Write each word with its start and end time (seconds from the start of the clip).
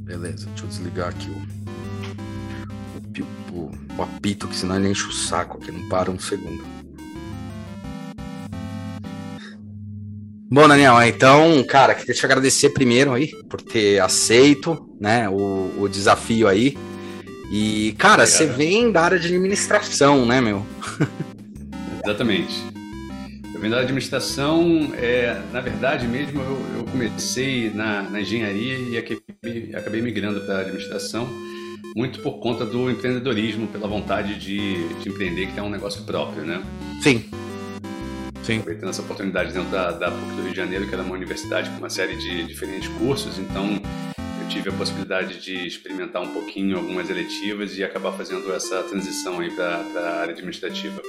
Beleza, 0.00 0.46
deixa 0.46 0.64
eu 0.64 0.68
desligar 0.68 1.08
aqui 1.08 1.30
o, 1.30 1.36
o, 3.54 3.70
o, 3.96 4.02
apito, 4.02 4.48
que 4.48 4.56
senão 4.56 4.76
ele 4.76 4.88
enche 4.88 5.06
o 5.06 5.12
saco 5.12 5.58
aqui, 5.58 5.70
não 5.70 5.88
para 5.88 6.10
um 6.10 6.18
segundo. 6.18 6.64
Bom, 10.52 10.66
Daniel, 10.66 11.00
então, 11.02 11.62
cara, 11.62 11.94
queria 11.94 12.14
te 12.14 12.26
agradecer 12.26 12.70
primeiro 12.70 13.12
aí 13.12 13.28
por 13.48 13.62
ter 13.62 14.00
aceito, 14.00 14.90
né, 15.00 15.28
o, 15.28 15.80
o 15.80 15.88
desafio 15.88 16.48
aí. 16.48 16.76
E, 17.52 17.94
cara, 17.98 18.24
Obrigado. 18.24 18.36
você 18.36 18.46
vem 18.46 18.90
da 18.90 19.02
área 19.02 19.18
de 19.18 19.28
administração, 19.28 20.26
né, 20.26 20.40
meu? 20.40 20.66
Exatamente. 22.04 22.69
Venho 23.60 23.74
da 23.74 23.80
administração, 23.80 24.90
é, 24.94 25.38
na 25.52 25.60
verdade 25.60 26.08
mesmo, 26.08 26.40
eu, 26.40 26.78
eu 26.78 26.84
comecei 26.84 27.68
na, 27.68 28.02
na, 28.04 28.22
engenharia 28.22 28.78
e 28.78 28.96
acabei, 28.96 29.74
acabei 29.74 30.00
migrando 30.00 30.40
para 30.40 30.56
a 30.56 30.60
administração, 30.60 31.28
muito 31.94 32.20
por 32.20 32.40
conta 32.40 32.64
do 32.64 32.90
empreendedorismo, 32.90 33.66
pela 33.66 33.86
vontade 33.86 34.38
de, 34.40 34.88
de 35.00 35.10
empreender, 35.10 35.48
que 35.52 35.60
é 35.60 35.62
um 35.62 35.68
negócio 35.68 36.04
próprio, 36.04 36.42
né? 36.42 36.62
Sim. 37.02 37.28
Sim. 38.42 38.60
Aproveitando 38.60 38.88
essa 38.88 39.02
oportunidade 39.02 39.52
dentro 39.52 39.70
da, 39.70 39.90
da 39.90 40.10
PUC 40.10 40.34
do 40.36 40.42
Rio 40.42 40.50
de 40.52 40.56
Janeiro, 40.56 40.88
que 40.88 40.94
era 40.94 41.02
uma 41.02 41.14
universidade 41.14 41.68
com 41.68 41.76
uma 41.76 41.90
série 41.90 42.16
de 42.16 42.44
diferentes 42.44 42.88
cursos, 42.88 43.38
então 43.38 43.78
eu 44.40 44.48
tive 44.48 44.70
a 44.70 44.72
possibilidade 44.72 45.38
de 45.38 45.66
experimentar 45.66 46.22
um 46.22 46.32
pouquinho 46.32 46.78
algumas 46.78 47.10
eletivas 47.10 47.76
e 47.76 47.84
acabar 47.84 48.12
fazendo 48.12 48.50
essa 48.54 48.82
transição 48.84 49.38
aí 49.38 49.50
para 49.50 49.84
a 49.96 50.20
área 50.22 50.32
administrativa. 50.32 51.02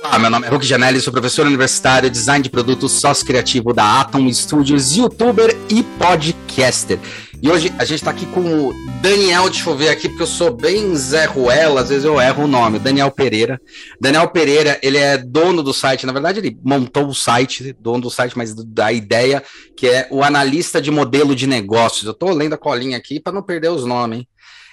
Olá, 0.00 0.16
meu 0.16 0.30
nome 0.30 0.46
é 0.46 0.50
Hulk 0.50 0.64
Janelli, 0.64 1.00
sou 1.00 1.12
professor 1.12 1.44
universitário, 1.44 2.08
design 2.08 2.40
de 2.40 2.48
produtos, 2.48 2.92
sócio 2.92 3.26
criativo 3.26 3.74
da 3.74 4.00
Atom 4.00 4.32
Studios, 4.32 4.96
youtuber 4.96 5.56
e 5.68 5.82
podcaster. 5.82 7.00
E 7.42 7.50
hoje 7.50 7.72
a 7.78 7.84
gente 7.84 7.98
está 7.98 8.12
aqui 8.12 8.24
com 8.26 8.40
o 8.40 8.72
Daniel, 9.00 9.50
deixa 9.50 9.68
eu 9.68 9.76
ver 9.76 9.88
aqui, 9.88 10.08
porque 10.08 10.22
eu 10.22 10.28
sou 10.28 10.52
bem 10.54 10.94
Zé 10.94 11.24
Ruela, 11.24 11.80
às 11.80 11.88
vezes 11.88 12.04
eu 12.04 12.20
erro 12.20 12.44
o 12.44 12.48
nome, 12.48 12.78
Daniel 12.78 13.10
Pereira. 13.10 13.60
Daniel 14.00 14.28
Pereira, 14.28 14.78
ele 14.82 14.98
é 14.98 15.18
dono 15.18 15.64
do 15.64 15.74
site, 15.74 16.06
na 16.06 16.12
verdade 16.12 16.38
ele 16.38 16.56
montou 16.64 17.08
o 17.08 17.14
site, 17.14 17.76
dono 17.80 18.02
do 18.02 18.10
site, 18.10 18.38
mas 18.38 18.54
da 18.54 18.92
ideia, 18.92 19.42
que 19.76 19.88
é 19.88 20.06
o 20.12 20.22
analista 20.22 20.80
de 20.80 20.92
modelo 20.92 21.34
de 21.34 21.46
negócios. 21.48 22.04
Eu 22.04 22.12
estou 22.12 22.30
lendo 22.32 22.54
a 22.54 22.58
colinha 22.58 22.96
aqui 22.96 23.18
para 23.18 23.32
não 23.32 23.42
perder 23.42 23.70
os 23.70 23.84
nomes, 23.84 24.20
hein? 24.20 24.28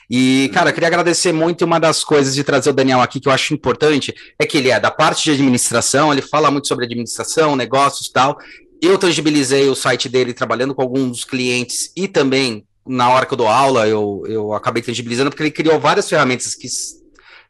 E, 0.09 0.49
cara, 0.53 0.71
queria 0.71 0.87
agradecer 0.87 1.31
muito. 1.31 1.61
E 1.61 1.65
uma 1.65 1.79
das 1.79 2.03
coisas 2.03 2.35
de 2.35 2.43
trazer 2.43 2.69
o 2.69 2.73
Daniel 2.73 3.01
aqui 3.01 3.19
que 3.19 3.27
eu 3.27 3.33
acho 3.33 3.53
importante 3.53 4.13
é 4.39 4.45
que 4.45 4.57
ele 4.57 4.69
é 4.69 4.79
da 4.79 4.91
parte 4.91 5.23
de 5.23 5.31
administração, 5.31 6.11
ele 6.11 6.21
fala 6.21 6.51
muito 6.51 6.67
sobre 6.67 6.85
administração, 6.85 7.55
negócios 7.55 8.07
e 8.07 8.13
tal. 8.13 8.37
Eu 8.81 8.97
tangibilizei 8.97 9.67
o 9.69 9.75
site 9.75 10.09
dele 10.09 10.33
trabalhando 10.33 10.75
com 10.75 10.81
alguns 10.81 11.23
clientes 11.23 11.91
e 11.95 12.07
também 12.07 12.65
na 12.87 13.09
hora 13.09 13.25
que 13.25 13.33
eu 13.33 13.37
dou 13.37 13.47
aula, 13.47 13.87
eu, 13.87 14.23
eu 14.27 14.53
acabei 14.53 14.83
tangibilizando, 14.83 15.31
porque 15.31 15.41
ele 15.41 15.51
criou 15.51 15.79
várias 15.79 16.07
ferramentas 16.07 16.53
que 16.53 16.67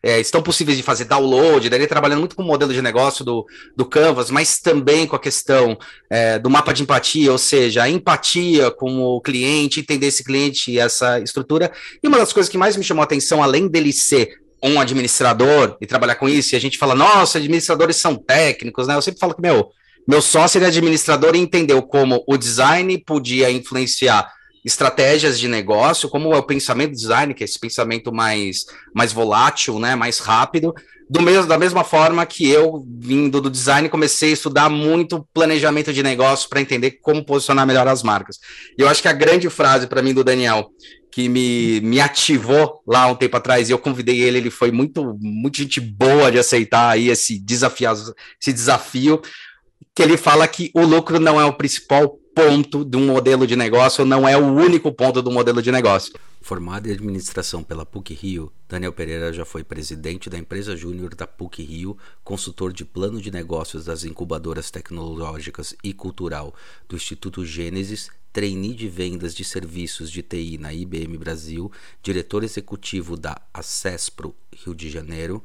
é, 0.06 0.20
estão 0.20 0.40
possíveis 0.40 0.78
de 0.78 0.84
fazer 0.84 1.06
download, 1.06 1.68
daí 1.68 1.88
trabalhando 1.88 2.20
muito 2.20 2.36
com 2.36 2.44
o 2.44 2.46
modelo 2.46 2.72
de 2.72 2.80
negócio 2.80 3.26
do, 3.26 3.44
do 3.76 3.84
Canvas, 3.84 4.30
mas 4.30 4.60
também 4.60 5.08
com 5.08 5.16
a 5.16 5.20
questão 5.20 5.76
é, 6.08 6.38
do 6.38 6.48
mapa 6.48 6.72
de 6.72 6.84
empatia, 6.84 7.32
ou 7.32 7.40
seja, 7.40 7.82
a 7.82 7.90
empatia 7.90 8.70
com 8.70 9.02
o 9.02 9.20
cliente, 9.20 9.80
entender 9.80 10.06
esse 10.06 10.24
cliente 10.24 10.70
e 10.70 10.78
essa 10.78 11.20
estrutura. 11.20 11.72
E 12.04 12.08
uma 12.08 12.20
das 12.20 12.32
coisas 12.32 12.52
que 12.52 12.58
mais 12.58 12.78
me 12.78 12.84
chamou 12.84 13.02
a 13.02 13.06
atenção, 13.06 13.42
além 13.42 13.68
dele 13.68 13.92
ser 13.92 14.38
um 14.62 14.80
administrador 14.80 15.76
e 15.82 15.88
trabalhar 15.88 16.16
com 16.16 16.30
isso, 16.30 16.54
e 16.54 16.56
a 16.56 16.62
gente 16.62 16.78
fala, 16.78 16.94
nossa, 16.94 17.40
administradores 17.40 17.96
são 17.96 18.16
técnicos, 18.16 18.86
né? 18.88 18.94
Eu 18.94 19.02
sempre 19.02 19.20
falo 19.20 19.34
que, 19.34 19.42
meu, 19.42 19.72
meu 20.08 20.22
sócio 20.22 20.60
ele 20.60 20.66
é 20.66 20.68
administrador 20.68 21.36
e 21.36 21.40
entendeu 21.40 21.82
como 21.82 22.24
o 22.28 22.38
design 22.38 22.96
podia 23.00 23.50
influenciar 23.50 24.32
estratégias 24.66 25.40
de 25.40 25.48
negócio, 25.48 26.10
como 26.10 26.34
é 26.34 26.38
o 26.38 26.44
pensamento 26.44 26.92
design, 26.92 27.36
que 27.36 27.44
é 27.44 27.46
esse 27.46 27.60
pensamento 27.60 28.12
mais, 28.12 28.66
mais 28.96 29.14
volátil, 29.14 29.80
né, 29.80 29.96
mais 29.96 30.18
rápido, 30.18 30.74
do 31.08 31.22
mesmo, 31.22 31.46
da 31.46 31.58
mesma 31.58 31.84
forma 31.84 32.26
que 32.26 32.50
eu, 32.50 32.84
vindo 32.98 33.40
do 33.40 33.50
design, 33.50 33.88
comecei 33.88 34.32
a 34.32 34.34
estudar 34.34 34.70
muito 34.70 35.28
planejamento 35.32 35.94
de 35.94 36.02
negócio 36.02 36.50
para 36.50 36.60
entender 36.60 36.98
como 37.00 37.24
posicionar 37.24 37.68
melhor 37.68 37.88
as 37.88 38.02
marcas. 38.02 38.40
E 38.76 38.82
eu 38.82 38.90
acho 38.90 39.04
que 39.04 39.08
a 39.08 39.14
grande 39.14 39.48
frase 39.52 39.86
para 39.86 40.02
mim 40.02 40.16
do 40.16 40.24
Daniel, 40.24 40.72
que 41.12 41.30
me, 41.30 41.80
me 41.82 42.02
ativou 42.02 42.82
lá 42.88 43.06
um 43.06 43.16
tempo 43.16 43.38
atrás, 43.38 43.70
e 43.70 43.72
eu 43.72 43.78
convidei 43.78 44.20
ele, 44.20 44.40
ele 44.40 44.50
foi 44.50 44.72
muito, 44.72 45.16
muito 45.22 45.60
gente 45.60 45.80
boa 45.80 46.32
de 46.32 46.40
aceitar 46.40 46.90
aí 46.90 47.10
esse 47.10 47.38
desafio, 47.38 47.92
esse 48.42 48.52
desafio, 48.52 49.22
que 49.96 50.02
ele 50.02 50.18
fala 50.18 50.48
que 50.48 50.72
o 50.74 50.82
lucro 50.82 51.20
não 51.20 51.40
é 51.40 51.46
o 51.46 51.54
principal 51.54 52.18
ponto 52.36 52.84
de 52.84 52.98
um 52.98 53.06
modelo 53.06 53.48
de 53.48 53.56
negócio, 53.56 54.04
não 54.04 54.28
é 54.28 54.36
o 54.36 54.46
único 54.46 54.92
ponto 54.92 55.22
do 55.22 55.32
modelo 55.32 55.62
de 55.62 55.72
negócio. 55.72 56.14
Formado 56.42 56.88
em 56.88 56.92
administração 56.92 57.64
pela 57.64 57.86
PUC 57.86 58.14
Rio, 58.14 58.52
Daniel 58.68 58.92
Pereira 58.92 59.32
já 59.32 59.46
foi 59.46 59.64
presidente 59.64 60.30
da 60.30 60.38
empresa 60.38 60.76
júnior 60.76 61.16
da 61.16 61.26
PUC 61.26 61.64
Rio, 61.64 61.98
consultor 62.26 62.74
de 62.74 62.84
plano 62.84 63.22
de 63.22 63.32
negócios 63.32 63.86
das 63.86 64.04
incubadoras 64.04 64.70
tecnológicas 64.70 65.74
e 65.82 65.94
cultural 65.94 66.54
do 66.90 66.98
Instituto 66.98 67.46
Gênesis, 67.46 68.10
trainee 68.34 68.76
de 68.76 68.90
vendas 68.90 69.34
de 69.34 69.46
serviços 69.46 70.12
de 70.12 70.22
TI 70.22 70.58
na 70.58 70.74
IBM 70.74 71.18
Brasil, 71.18 71.72
diretor 72.04 72.44
executivo 72.44 73.16
da 73.16 73.42
Acespro 73.54 74.36
Rio 74.54 74.76
de 74.76 74.90
Janeiro, 74.90 75.42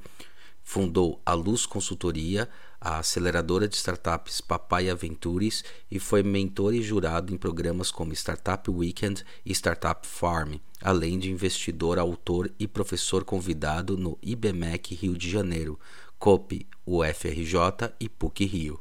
fundou 0.65 1.21
a 1.25 1.35
Luz 1.35 1.67
Consultoria, 1.67 2.49
a 2.81 2.99
aceleradora 2.99 3.69
de 3.69 3.77
startups 3.77 4.41
Papaya 4.41 4.95
Ventures 4.95 5.63
e 5.91 5.99
foi 5.99 6.23
mentor 6.23 6.75
e 6.75 6.81
jurado 6.81 7.35
em 7.35 7.37
programas 7.37 7.91
como 7.91 8.15
Startup 8.15 8.71
Weekend 8.71 9.23
e 9.45 9.53
Startup 9.53 10.07
Farm, 10.07 10.55
além 10.81 11.19
de 11.19 11.31
investidor, 11.31 11.99
autor 11.99 12.51
e 12.59 12.67
professor 12.67 13.23
convidado 13.23 13.99
no 13.99 14.19
IBMEC 14.23 14.95
Rio 14.95 15.17
de 15.17 15.29
Janeiro, 15.29 15.79
COP, 16.19 16.67
UFRJ 16.87 17.93
e 18.01 18.09
PUC 18.09 18.47
Rio. 18.47 18.81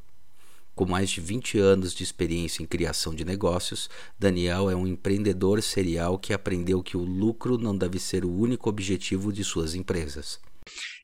Com 0.73 0.85
mais 0.85 1.09
de 1.09 1.19
20 1.19 1.59
anos 1.59 1.93
de 1.93 2.05
experiência 2.05 2.63
em 2.63 2.66
criação 2.66 3.13
de 3.13 3.25
negócios, 3.25 3.89
Daniel 4.17 4.69
é 4.69 4.75
um 4.77 4.87
empreendedor 4.87 5.61
serial 5.61 6.17
que 6.17 6.31
aprendeu 6.31 6.81
que 6.81 6.95
o 6.95 7.03
lucro 7.03 7.57
não 7.57 7.77
deve 7.77 7.99
ser 7.99 8.23
o 8.23 8.31
único 8.31 8.69
objetivo 8.69 9.33
de 9.33 9.43
suas 9.43 9.75
empresas. 9.75 10.39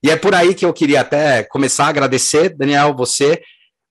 E 0.04 0.10
é 0.10 0.16
por 0.16 0.36
aí 0.36 0.54
que 0.54 0.66
eu 0.66 0.74
queria 0.74 1.02
até 1.02 1.44
começar 1.44 1.86
a 1.86 1.90
agradecer, 1.90 2.56
Daniel, 2.56 2.94
você. 2.96 3.42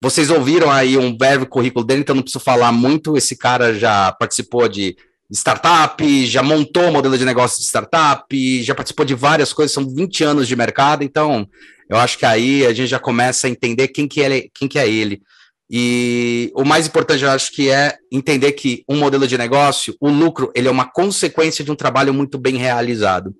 Vocês 0.00 0.30
ouviram 0.30 0.70
aí 0.70 0.98
um 0.98 1.16
breve 1.16 1.46
currículo 1.46 1.84
dele, 1.84 2.02
então 2.02 2.14
não 2.14 2.22
preciso 2.22 2.44
falar 2.44 2.70
muito. 2.72 3.16
Esse 3.16 3.36
cara 3.36 3.74
já 3.74 4.12
participou 4.12 4.68
de 4.68 4.96
startup, 5.32 6.26
já 6.26 6.42
montou 6.42 6.92
modelo 6.92 7.16
de 7.16 7.24
negócio 7.24 7.58
de 7.58 7.64
startup, 7.64 8.62
já 8.62 8.74
participou 8.74 9.04
de 9.04 9.14
várias 9.14 9.52
coisas, 9.52 9.72
são 9.72 9.88
20 9.88 10.24
anos 10.24 10.46
de 10.46 10.54
mercado, 10.54 11.02
então 11.02 11.48
eu 11.88 11.96
acho 11.96 12.18
que 12.18 12.26
aí 12.26 12.64
a 12.64 12.72
gente 12.72 12.88
já 12.88 12.98
começa 12.98 13.46
a 13.46 13.50
entender 13.50 13.88
quem 13.88 14.06
que, 14.06 14.20
ele, 14.20 14.50
quem 14.54 14.68
que 14.68 14.78
é 14.78 14.88
ele. 14.88 15.22
E 15.70 16.52
o 16.54 16.64
mais 16.64 16.86
importante, 16.86 17.24
eu 17.24 17.30
acho 17.30 17.50
que 17.52 17.70
é 17.70 17.96
entender 18.12 18.52
que 18.52 18.84
um 18.88 18.96
modelo 18.96 19.26
de 19.26 19.38
negócio, 19.38 19.96
o 20.00 20.08
lucro, 20.08 20.52
ele 20.54 20.68
é 20.68 20.70
uma 20.70 20.90
consequência 20.90 21.64
de 21.64 21.72
um 21.72 21.76
trabalho 21.76 22.12
muito 22.12 22.38
bem 22.38 22.56
realizado. 22.56 23.34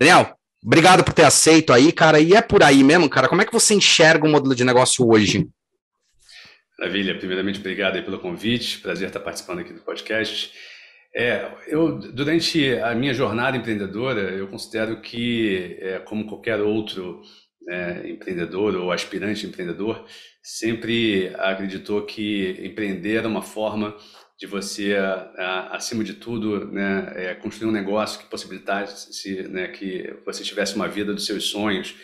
Daniel, 0.00 0.34
Obrigado 0.64 1.02
por 1.02 1.12
ter 1.12 1.24
aceito 1.24 1.72
aí, 1.72 1.90
cara. 1.90 2.20
E 2.20 2.34
é 2.34 2.40
por 2.40 2.62
aí 2.62 2.84
mesmo, 2.84 3.08
cara. 3.08 3.28
Como 3.28 3.42
é 3.42 3.44
que 3.44 3.52
você 3.52 3.74
enxerga 3.74 4.26
o 4.26 4.30
modelo 4.30 4.54
de 4.54 4.64
negócio 4.64 5.08
hoje? 5.08 5.48
Maravilha. 6.78 7.18
Primeiramente, 7.18 7.58
obrigado 7.58 7.96
aí 7.96 8.02
pelo 8.02 8.20
convite. 8.20 8.78
Prazer 8.78 9.08
estar 9.08 9.20
participando 9.20 9.58
aqui 9.58 9.72
do 9.72 9.80
podcast. 9.80 10.52
É, 11.14 11.50
eu 11.66 11.98
durante 11.98 12.74
a 12.76 12.94
minha 12.94 13.12
jornada 13.12 13.56
empreendedora, 13.56 14.20
eu 14.20 14.48
considero 14.48 15.00
que, 15.02 15.76
é, 15.80 15.98
como 15.98 16.26
qualquer 16.26 16.60
outro 16.60 17.20
né, 17.66 18.08
empreendedor 18.08 18.74
ou 18.76 18.90
aspirante 18.90 19.46
empreendedor, 19.46 20.06
sempre 20.42 21.32
acreditou 21.38 22.02
que 22.06 22.56
empreender 22.62 23.16
era 23.16 23.28
uma 23.28 23.42
forma 23.42 23.94
de 24.42 24.46
você, 24.48 24.96
acima 25.70 26.02
de 26.02 26.14
tudo, 26.14 26.66
né, 26.66 27.12
é, 27.14 27.34
construir 27.34 27.68
um 27.68 27.72
negócio 27.72 28.18
que 28.18 28.26
possibilitasse 28.26 29.48
né, 29.48 29.68
que 29.68 30.12
você 30.26 30.42
tivesse 30.42 30.74
uma 30.74 30.88
vida 30.88 31.14
dos 31.14 31.26
seus 31.26 31.44
sonhos. 31.44 31.94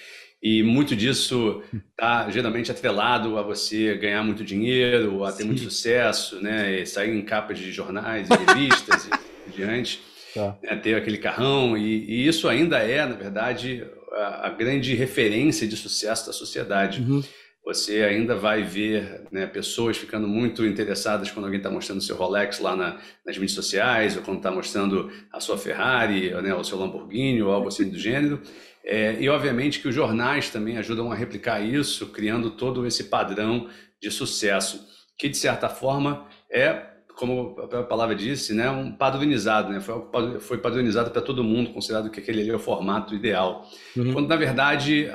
E 0.41 0.63
muito 0.63 0.95
disso 0.95 1.65
está 1.91 2.31
geralmente 2.31 2.71
atrelado 2.71 3.37
a 3.37 3.43
você 3.43 3.97
ganhar 3.97 4.23
muito 4.23 4.45
dinheiro, 4.45 5.25
a 5.25 5.33
ter 5.33 5.43
Sim. 5.43 5.49
muito 5.49 5.63
sucesso, 5.63 6.41
né, 6.41 6.85
sair 6.85 7.11
em 7.11 7.23
capas 7.23 7.59
de 7.59 7.73
jornais 7.73 8.29
e 8.31 8.53
revistas 8.53 9.09
e 9.09 9.51
diante, 9.51 10.01
tá. 10.33 10.57
né, 10.63 10.77
ter 10.77 10.95
aquele 10.95 11.19
carrão. 11.19 11.77
E, 11.77 12.05
e, 12.05 12.29
isso 12.29 12.47
ainda 12.47 12.79
é, 12.79 13.05
na 13.05 13.17
verdade, 13.17 13.85
a, 14.13 14.47
a, 14.47 14.51
grande 14.51 14.95
referência 14.95 15.67
de 15.67 15.77
sucesso 15.77 16.29
da 16.29 16.33
sociedade. 16.33 17.01
Uhum 17.01 17.21
você 17.65 18.03
ainda 18.03 18.35
vai 18.35 18.63
ver 18.63 19.23
né, 19.31 19.47
pessoas 19.47 19.97
ficando 19.97 20.27
muito 20.27 20.65
interessadas 20.65 21.31
quando 21.31 21.45
alguém 21.45 21.59
está 21.59 21.71
mostrando 21.71 22.01
seu 22.01 22.17
Rolex 22.17 22.61
lá 22.61 22.75
na, 22.75 22.99
nas 23.27 23.37
mídias 23.37 23.53
sociais, 23.53 24.17
ou 24.17 24.23
quando 24.23 24.39
está 24.39 24.51
mostrando 24.51 25.11
a 25.33 25.39
sua 25.39 25.59
Ferrari, 25.59 26.31
né, 26.43 26.55
o 26.55 26.65
seu 26.65 26.79
Lamborghini, 26.79 27.43
ou 27.43 27.53
algo 27.53 27.69
assim 27.69 27.89
do 27.89 27.99
gênero. 27.99 28.41
É, 28.83 29.17
e, 29.21 29.29
obviamente, 29.29 29.81
que 29.81 29.89
os 29.89 29.95
jornais 29.95 30.49
também 30.49 30.79
ajudam 30.79 31.13
a 31.13 31.15
replicar 31.15 31.61
isso, 31.61 32.07
criando 32.07 32.51
todo 32.51 32.87
esse 32.87 33.05
padrão 33.05 33.69
de 34.01 34.11
sucesso, 34.11 34.87
que, 35.19 35.29
de 35.29 35.37
certa 35.37 35.69
forma, 35.69 36.27
é 36.51 36.88
como 37.19 37.57
a 37.61 37.83
palavra 37.83 38.15
disse, 38.15 38.55
né, 38.55 38.71
um 38.71 38.93
padronizado, 38.93 39.73
né, 39.73 39.81
foi, 39.81 40.39
foi 40.39 40.59
padronizado 40.59 41.11
para 41.11 41.21
todo 41.21 41.43
mundo, 41.43 41.71
considerado 41.71 42.11
que 42.11 42.21
aquele 42.21 42.43
ali 42.43 42.51
é 42.51 42.55
o 42.55 42.61
formato 42.61 43.13
ideal. 43.13 43.69
Uhum. 43.97 44.13
Quando, 44.13 44.29
na 44.29 44.37
verdade, 44.37 45.11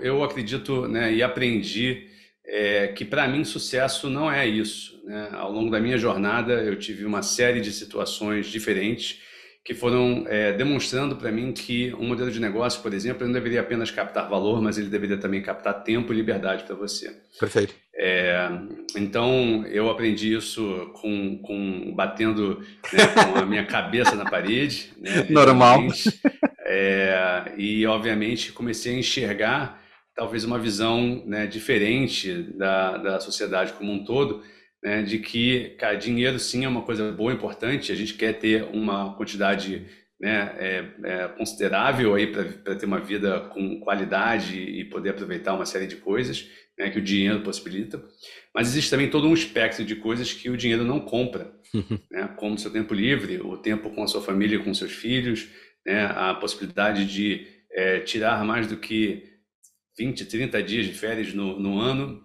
eu 0.00 0.22
acredito 0.22 0.86
né, 0.86 1.12
e 1.12 1.20
aprendi 1.20 2.06
é, 2.46 2.88
que, 2.88 3.04
para 3.04 3.26
mim, 3.26 3.42
sucesso 3.42 4.08
não 4.08 4.30
é 4.30 4.46
isso. 4.46 5.02
Né? 5.04 5.30
Ao 5.32 5.50
longo 5.50 5.68
da 5.68 5.80
minha 5.80 5.98
jornada, 5.98 6.52
eu 6.52 6.78
tive 6.78 7.04
uma 7.04 7.22
série 7.22 7.60
de 7.60 7.72
situações 7.72 8.46
diferentes 8.46 9.18
que 9.64 9.74
foram 9.74 10.24
é, 10.28 10.52
demonstrando 10.52 11.16
para 11.16 11.30
mim 11.30 11.52
que 11.52 11.92
um 11.94 12.06
modelo 12.06 12.30
de 12.30 12.40
negócio, 12.40 12.80
por 12.80 12.94
exemplo, 12.94 13.26
não 13.26 13.32
deveria 13.34 13.60
apenas 13.60 13.90
captar 13.90 14.26
valor, 14.26 14.62
mas 14.62 14.78
ele 14.78 14.88
deveria 14.88 15.18
também 15.18 15.42
captar 15.42 15.82
tempo 15.82 16.12
e 16.12 16.16
liberdade 16.16 16.64
para 16.64 16.74
você. 16.74 17.14
Perfeito. 17.38 17.74
É, 18.00 18.48
então 18.96 19.66
eu 19.66 19.90
aprendi 19.90 20.32
isso 20.32 20.90
com, 20.94 21.38
com 21.38 21.92
batendo 21.94 22.60
né, 22.92 23.06
com 23.08 23.38
a 23.40 23.44
minha 23.44 23.66
cabeça 23.66 24.14
na 24.14 24.24
parede. 24.24 24.92
Né, 24.98 25.26
Normal. 25.30 25.88
É, 26.64 27.52
e 27.56 27.84
obviamente 27.86 28.52
comecei 28.52 28.94
a 28.94 28.98
enxergar 28.98 29.82
talvez 30.14 30.44
uma 30.44 30.58
visão 30.58 31.24
né, 31.26 31.46
diferente 31.46 32.44
da, 32.56 32.96
da 32.98 33.20
sociedade 33.20 33.72
como 33.72 33.92
um 33.92 34.04
todo 34.04 34.42
né, 34.82 35.02
de 35.02 35.18
que 35.18 35.70
cara, 35.78 35.96
dinheiro 35.96 36.38
sim 36.38 36.64
é 36.64 36.68
uma 36.68 36.82
coisa 36.82 37.10
boa, 37.10 37.32
importante, 37.32 37.90
a 37.90 37.96
gente 37.96 38.14
quer 38.14 38.34
ter 38.34 38.64
uma 38.72 39.14
quantidade 39.14 39.86
né, 40.20 40.54
é, 40.58 40.90
é 41.04 41.28
considerável 41.28 42.14
aí 42.14 42.26
para 42.26 42.74
ter 42.74 42.86
uma 42.86 43.00
vida 43.00 43.40
com 43.52 43.80
qualidade 43.80 44.58
e 44.58 44.84
poder 44.84 45.10
aproveitar 45.10 45.54
uma 45.54 45.66
série 45.66 45.86
de 45.86 45.96
coisas 45.96 46.48
né, 46.78 46.90
que 46.90 46.98
o 46.98 47.02
dinheiro 47.02 47.40
possibilita, 47.42 48.02
mas 48.54 48.68
existe 48.68 48.90
também 48.90 49.10
todo 49.10 49.28
um 49.28 49.34
espectro 49.34 49.84
de 49.84 49.96
coisas 49.96 50.32
que 50.32 50.50
o 50.50 50.56
dinheiro 50.56 50.84
não 50.84 51.00
compra, 51.00 51.52
né, 52.10 52.34
como 52.36 52.58
seu 52.58 52.70
tempo 52.70 52.94
livre, 52.94 53.40
o 53.40 53.56
tempo 53.56 53.90
com 53.90 54.02
a 54.02 54.06
sua 54.06 54.22
família, 54.22 54.58
com 54.58 54.74
seus 54.74 54.92
filhos, 54.92 55.48
né, 55.86 56.06
a 56.06 56.34
possibilidade 56.34 57.04
de 57.06 57.46
é, 57.72 58.00
tirar 58.00 58.44
mais 58.44 58.66
do 58.66 58.76
que 58.76 59.24
20, 59.98 60.24
30 60.26 60.62
dias 60.62 60.86
de 60.86 60.94
férias 60.94 61.34
no, 61.34 61.58
no 61.58 61.78
ano, 61.78 62.22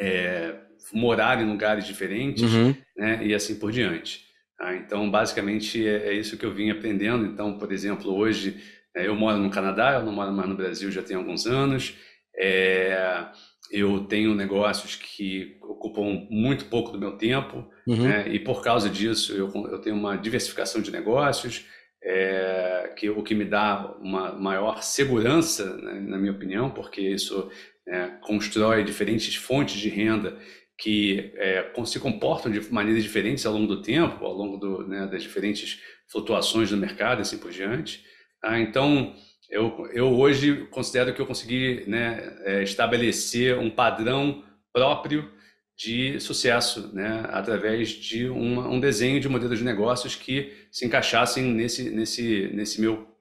é, 0.00 0.54
morar 0.92 1.40
em 1.40 1.46
lugares 1.46 1.86
diferentes, 1.86 2.42
uhum. 2.42 2.74
né? 2.96 3.26
E 3.26 3.34
assim 3.34 3.58
por 3.58 3.72
diante. 3.72 4.23
Tá? 4.58 4.74
Então, 4.76 5.10
basicamente, 5.10 5.86
é, 5.86 6.08
é, 6.08 6.12
isso 6.14 6.36
que 6.36 6.46
eu 6.46 6.54
vim 6.54 6.70
aprendendo. 6.70 7.26
Então, 7.26 7.58
por 7.58 7.72
exemplo, 7.72 8.14
hoje 8.14 8.60
é, 8.94 9.06
eu 9.06 9.14
moro 9.14 9.38
no 9.38 9.50
Canadá, 9.50 9.94
eu 9.94 10.04
não 10.04 10.12
moro 10.12 10.32
mais 10.32 10.48
no 10.48 10.56
Brasil 10.56 10.90
já 10.90 11.02
tem 11.02 11.16
alguns 11.16 11.46
anos. 11.46 11.94
É, 12.36 13.26
eu 13.70 14.04
tenho 14.04 14.34
negócios 14.34 14.96
que 14.96 15.56
ocupam 15.62 16.26
muito 16.30 16.66
pouco 16.66 16.92
do 16.92 16.98
meu 16.98 17.12
tempo, 17.16 17.66
uhum. 17.86 18.04
né? 18.04 18.28
e 18.28 18.38
por 18.38 18.62
causa 18.62 18.88
disso 18.90 19.32
eu, 19.32 19.50
eu 19.70 19.80
tenho 19.80 19.96
uma 19.96 20.16
diversificação 20.16 20.80
de 20.80 20.90
negócios, 20.90 21.64
é, 22.02 22.92
que 22.96 23.08
o 23.08 23.22
que 23.22 23.34
me 23.34 23.44
dá 23.44 23.96
uma 24.00 24.32
maior 24.32 24.82
segurança, 24.82 25.76
né, 25.78 26.00
na 26.00 26.18
minha 26.18 26.32
opinião, 26.32 26.70
porque 26.70 27.00
isso 27.00 27.50
é, 27.88 28.08
constrói 28.20 28.84
diferentes 28.84 29.34
fontes 29.34 29.76
de 29.76 29.88
renda 29.88 30.38
que 30.76 31.32
é, 31.36 31.72
se 31.84 32.00
comportam 32.00 32.50
de 32.50 32.60
maneiras 32.72 33.02
diferentes 33.02 33.46
ao 33.46 33.52
longo 33.52 33.66
do 33.66 33.82
tempo, 33.82 34.24
ao 34.24 34.32
longo 34.32 34.56
do, 34.56 34.86
né, 34.86 35.06
das 35.06 35.22
diferentes 35.22 35.80
flutuações 36.08 36.70
do 36.70 36.76
mercado 36.76 37.20
e 37.20 37.22
assim 37.22 37.38
por 37.38 37.50
diante. 37.50 38.04
Tá? 38.40 38.58
Então, 38.58 39.14
eu, 39.48 39.88
eu 39.92 40.12
hoje 40.18 40.66
considero 40.70 41.14
que 41.14 41.20
eu 41.20 41.26
consegui 41.26 41.84
né, 41.86 42.36
é, 42.44 42.62
estabelecer 42.62 43.58
um 43.58 43.70
padrão 43.70 44.42
próprio 44.72 45.30
de 45.76 46.20
sucesso, 46.20 46.94
né, 46.94 47.24
através 47.28 47.88
de 47.88 48.28
uma, 48.28 48.68
um 48.68 48.78
desenho 48.78 49.20
de 49.20 49.28
modelos 49.28 49.58
de 49.58 49.64
negócios 49.64 50.14
que 50.14 50.52
se 50.70 50.86
encaixassem 50.86 51.44
nesse, 51.44 51.90
nesse, 51.90 52.50
nesse 52.52 52.80
meu 52.80 53.12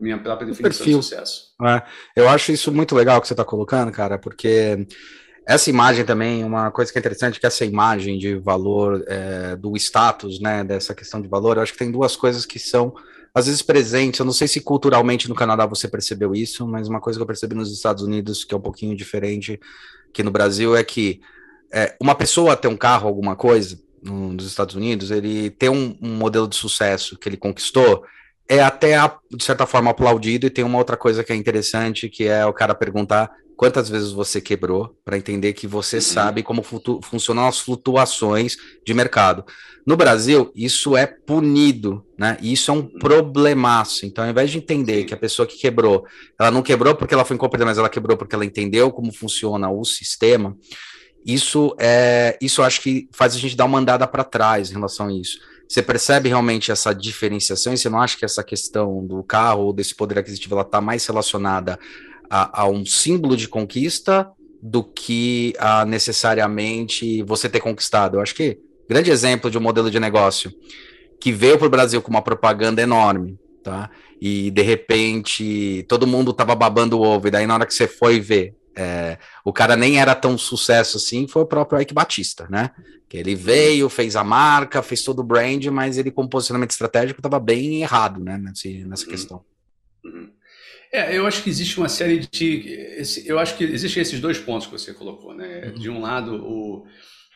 minha 0.00 0.18
própria 0.18 0.48
definição 0.48 0.84
de 0.84 0.92
sucesso. 0.94 1.52
É, 1.64 1.82
eu 2.16 2.28
acho 2.28 2.50
isso 2.50 2.72
muito 2.72 2.96
legal 2.96 3.20
que 3.20 3.28
você 3.28 3.32
está 3.32 3.44
colocando, 3.44 3.92
cara, 3.92 4.18
porque 4.18 4.88
essa 5.46 5.70
imagem 5.70 6.04
também, 6.04 6.44
uma 6.44 6.70
coisa 6.70 6.92
que 6.92 6.98
é 6.98 7.00
interessante, 7.00 7.40
que 7.40 7.46
essa 7.46 7.64
imagem 7.64 8.18
de 8.18 8.36
valor, 8.36 9.04
é, 9.06 9.56
do 9.56 9.76
status, 9.76 10.40
né, 10.40 10.62
dessa 10.62 10.94
questão 10.94 11.20
de 11.20 11.28
valor, 11.28 11.56
eu 11.56 11.62
acho 11.62 11.72
que 11.72 11.78
tem 11.78 11.90
duas 11.90 12.14
coisas 12.14 12.46
que 12.46 12.58
são, 12.58 12.94
às 13.34 13.46
vezes, 13.46 13.62
presentes. 13.62 14.20
Eu 14.20 14.26
não 14.26 14.32
sei 14.32 14.46
se 14.46 14.60
culturalmente 14.60 15.28
no 15.28 15.34
Canadá 15.34 15.66
você 15.66 15.88
percebeu 15.88 16.34
isso, 16.34 16.66
mas 16.66 16.88
uma 16.88 17.00
coisa 17.00 17.18
que 17.18 17.22
eu 17.22 17.26
percebi 17.26 17.54
nos 17.54 17.72
Estados 17.72 18.04
Unidos, 18.04 18.44
que 18.44 18.54
é 18.54 18.56
um 18.56 18.60
pouquinho 18.60 18.96
diferente 18.96 19.58
que 20.12 20.22
no 20.22 20.30
Brasil, 20.30 20.76
é 20.76 20.84
que 20.84 21.20
é, 21.72 21.96
uma 22.00 22.14
pessoa 22.14 22.56
ter 22.56 22.68
um 22.68 22.76
carro, 22.76 23.08
alguma 23.08 23.34
coisa, 23.34 23.80
nos 24.02 24.46
Estados 24.46 24.74
Unidos, 24.74 25.10
ele 25.10 25.50
ter 25.50 25.70
um, 25.70 25.96
um 26.02 26.16
modelo 26.16 26.46
de 26.46 26.56
sucesso 26.56 27.16
que 27.18 27.28
ele 27.28 27.36
conquistou, 27.36 28.04
é 28.48 28.60
até, 28.60 28.96
de 29.30 29.42
certa 29.42 29.66
forma, 29.66 29.90
aplaudido. 29.90 30.46
E 30.46 30.50
tem 30.50 30.64
uma 30.64 30.78
outra 30.78 30.96
coisa 30.96 31.24
que 31.24 31.32
é 31.32 31.36
interessante, 31.36 32.08
que 32.08 32.24
é 32.24 32.44
o 32.44 32.52
cara 32.52 32.74
perguntar 32.74 33.30
quantas 33.62 33.88
vezes 33.88 34.10
você 34.10 34.40
quebrou, 34.40 34.92
para 35.04 35.16
entender 35.16 35.52
que 35.52 35.68
você 35.68 35.98
uhum. 35.98 36.02
sabe 36.02 36.42
como 36.42 36.64
funcionam 36.64 37.46
as 37.46 37.60
flutuações 37.60 38.56
de 38.84 38.92
mercado. 38.92 39.44
No 39.86 39.96
Brasil, 39.96 40.50
isso 40.52 40.96
é 40.96 41.06
punido, 41.06 42.04
né? 42.18 42.36
E 42.42 42.52
isso 42.52 42.72
é 42.72 42.74
um 42.74 42.78
uhum. 42.78 42.98
problemaço. 42.98 44.04
Então, 44.04 44.24
ao 44.24 44.30
invés 44.30 44.50
de 44.50 44.58
entender 44.58 45.02
Sim. 45.02 45.06
que 45.06 45.14
a 45.14 45.16
pessoa 45.16 45.46
que 45.46 45.56
quebrou, 45.56 46.04
ela 46.40 46.50
não 46.50 46.60
quebrou 46.60 46.96
porque 46.96 47.14
ela 47.14 47.24
foi 47.24 47.36
incompreendido, 47.36 47.68
mas 47.68 47.78
ela 47.78 47.88
quebrou 47.88 48.16
porque 48.16 48.34
ela 48.34 48.44
entendeu 48.44 48.90
como 48.90 49.14
funciona 49.14 49.70
o 49.70 49.84
sistema. 49.84 50.56
Isso 51.24 51.72
é, 51.78 52.36
isso 52.40 52.64
acho 52.64 52.80
que 52.80 53.08
faz 53.12 53.32
a 53.32 53.38
gente 53.38 53.56
dar 53.56 53.66
uma 53.66 53.78
andada 53.78 54.08
para 54.08 54.24
trás 54.24 54.70
em 54.70 54.74
relação 54.74 55.06
a 55.06 55.12
isso. 55.12 55.38
Você 55.68 55.80
percebe 55.80 56.28
realmente 56.28 56.72
essa 56.72 56.92
diferenciação 56.92 57.72
e 57.72 57.78
você 57.78 57.88
não 57.88 58.00
acha 58.00 58.18
que 58.18 58.24
essa 58.24 58.42
questão 58.42 59.06
do 59.06 59.22
carro 59.22 59.66
ou 59.66 59.72
desse 59.72 59.94
poder 59.94 60.18
aquisitivo 60.18 60.56
ela 60.56 60.62
está 60.62 60.80
mais 60.80 61.06
relacionada 61.06 61.78
a, 62.34 62.62
a, 62.62 62.66
um 62.66 62.86
símbolo 62.86 63.36
de 63.36 63.46
conquista 63.46 64.26
do 64.62 64.82
que 64.82 65.52
a 65.58 65.84
necessariamente 65.84 67.22
você 67.24 67.46
ter 67.46 67.60
conquistado? 67.60 68.16
Eu 68.16 68.22
acho 68.22 68.34
que 68.34 68.58
grande 68.88 69.10
exemplo 69.10 69.50
de 69.50 69.58
um 69.58 69.60
modelo 69.60 69.90
de 69.90 70.00
negócio 70.00 70.50
que 71.20 71.30
veio 71.30 71.58
para 71.58 71.66
o 71.66 71.70
Brasil 71.70 72.00
com 72.00 72.10
uma 72.10 72.22
propaganda 72.22 72.80
enorme, 72.80 73.38
tá? 73.62 73.90
E 74.18 74.50
de 74.50 74.62
repente 74.62 75.84
todo 75.86 76.06
mundo 76.06 76.32
tava 76.32 76.54
babando 76.54 76.98
o 76.98 77.02
ovo, 77.02 77.28
e 77.28 77.30
daí 77.30 77.46
na 77.46 77.52
hora 77.52 77.66
que 77.66 77.74
você 77.74 77.86
foi 77.86 78.18
ver, 78.18 78.56
é, 78.74 79.18
o 79.44 79.52
cara 79.52 79.76
nem 79.76 80.00
era 80.00 80.14
tão 80.14 80.38
sucesso 80.38 80.96
assim, 80.96 81.28
foi 81.28 81.42
o 81.42 81.46
próprio 81.46 81.82
Ike 81.82 81.92
Batista, 81.92 82.46
né? 82.48 82.70
Que 83.10 83.18
ele 83.18 83.34
veio, 83.34 83.90
fez 83.90 84.16
a 84.16 84.24
marca, 84.24 84.82
fez 84.82 85.02
todo 85.02 85.18
o 85.18 85.24
brand, 85.24 85.66
mas 85.66 85.98
ele 85.98 86.10
com 86.10 86.26
posicionamento 86.26 86.70
estratégico 86.70 87.20
estava 87.20 87.38
bem 87.38 87.82
errado, 87.82 88.24
né? 88.24 88.38
Nessa, 88.38 88.68
nessa 88.88 89.04
uhum. 89.04 89.10
questão. 89.10 89.44
Uhum. 90.02 90.30
É, 90.92 91.16
eu 91.16 91.26
acho 91.26 91.42
que 91.42 91.48
existe 91.48 91.78
uma 91.78 91.88
série 91.88 92.18
de. 92.18 92.98
Eu 93.24 93.38
acho 93.38 93.56
que 93.56 93.64
existem 93.64 94.02
esses 94.02 94.20
dois 94.20 94.38
pontos 94.38 94.66
que 94.66 94.72
você 94.72 94.92
colocou, 94.92 95.34
né? 95.34 95.68
Uhum. 95.68 95.80
De 95.80 95.88
um 95.88 96.02
lado, 96.02 96.34
o, 96.36 96.86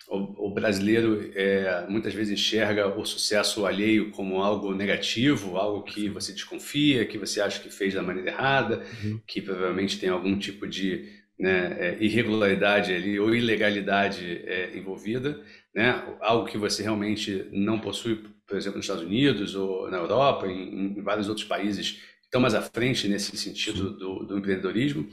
o, 0.09 0.49
o 0.49 0.51
brasileiro 0.55 1.33
é, 1.35 1.87
muitas 1.89 2.13
vezes 2.13 2.39
enxerga 2.39 2.87
o 2.87 3.05
sucesso 3.07 3.65
alheio 3.65 4.11
como 4.11 4.43
algo 4.43 4.75
negativo, 4.75 5.57
algo 5.57 5.83
que 5.83 6.11
você 6.11 6.35
desconfia, 6.35 7.07
que 7.07 7.17
você 7.17 7.41
acha 7.41 7.59
que 7.59 7.71
fez 7.71 7.95
da 7.95 8.03
maneira 8.03 8.31
errada, 8.31 8.85
uhum. 9.03 9.21
que 9.27 9.41
provavelmente 9.41 9.99
tem 9.99 10.11
algum 10.11 10.39
tipo 10.39 10.67
de 10.67 11.09
né, 11.39 11.77
é, 11.79 11.97
irregularidade 11.99 12.93
ali 12.93 13.19
ou 13.19 13.35
ilegalidade 13.35 14.43
é, 14.45 14.77
envolvida, 14.77 15.43
né, 15.75 16.03
algo 16.21 16.47
que 16.47 16.59
você 16.59 16.83
realmente 16.83 17.47
não 17.53 17.79
possui, 17.79 18.17
por 18.47 18.57
exemplo, 18.57 18.77
nos 18.77 18.85
Estados 18.87 19.05
Unidos 19.05 19.55
ou 19.55 19.91
na 19.91 19.97
Europa, 19.97 20.47
em, 20.47 20.99
em 20.99 21.03
vários 21.03 21.29
outros 21.29 21.47
países 21.47 22.01
estão 22.27 22.41
mais 22.41 22.55
à 22.55 22.63
frente 22.63 23.09
nesse 23.09 23.37
sentido 23.37 23.97
do, 23.97 24.27
do, 24.27 24.39
empreendedorismo. 24.39 25.09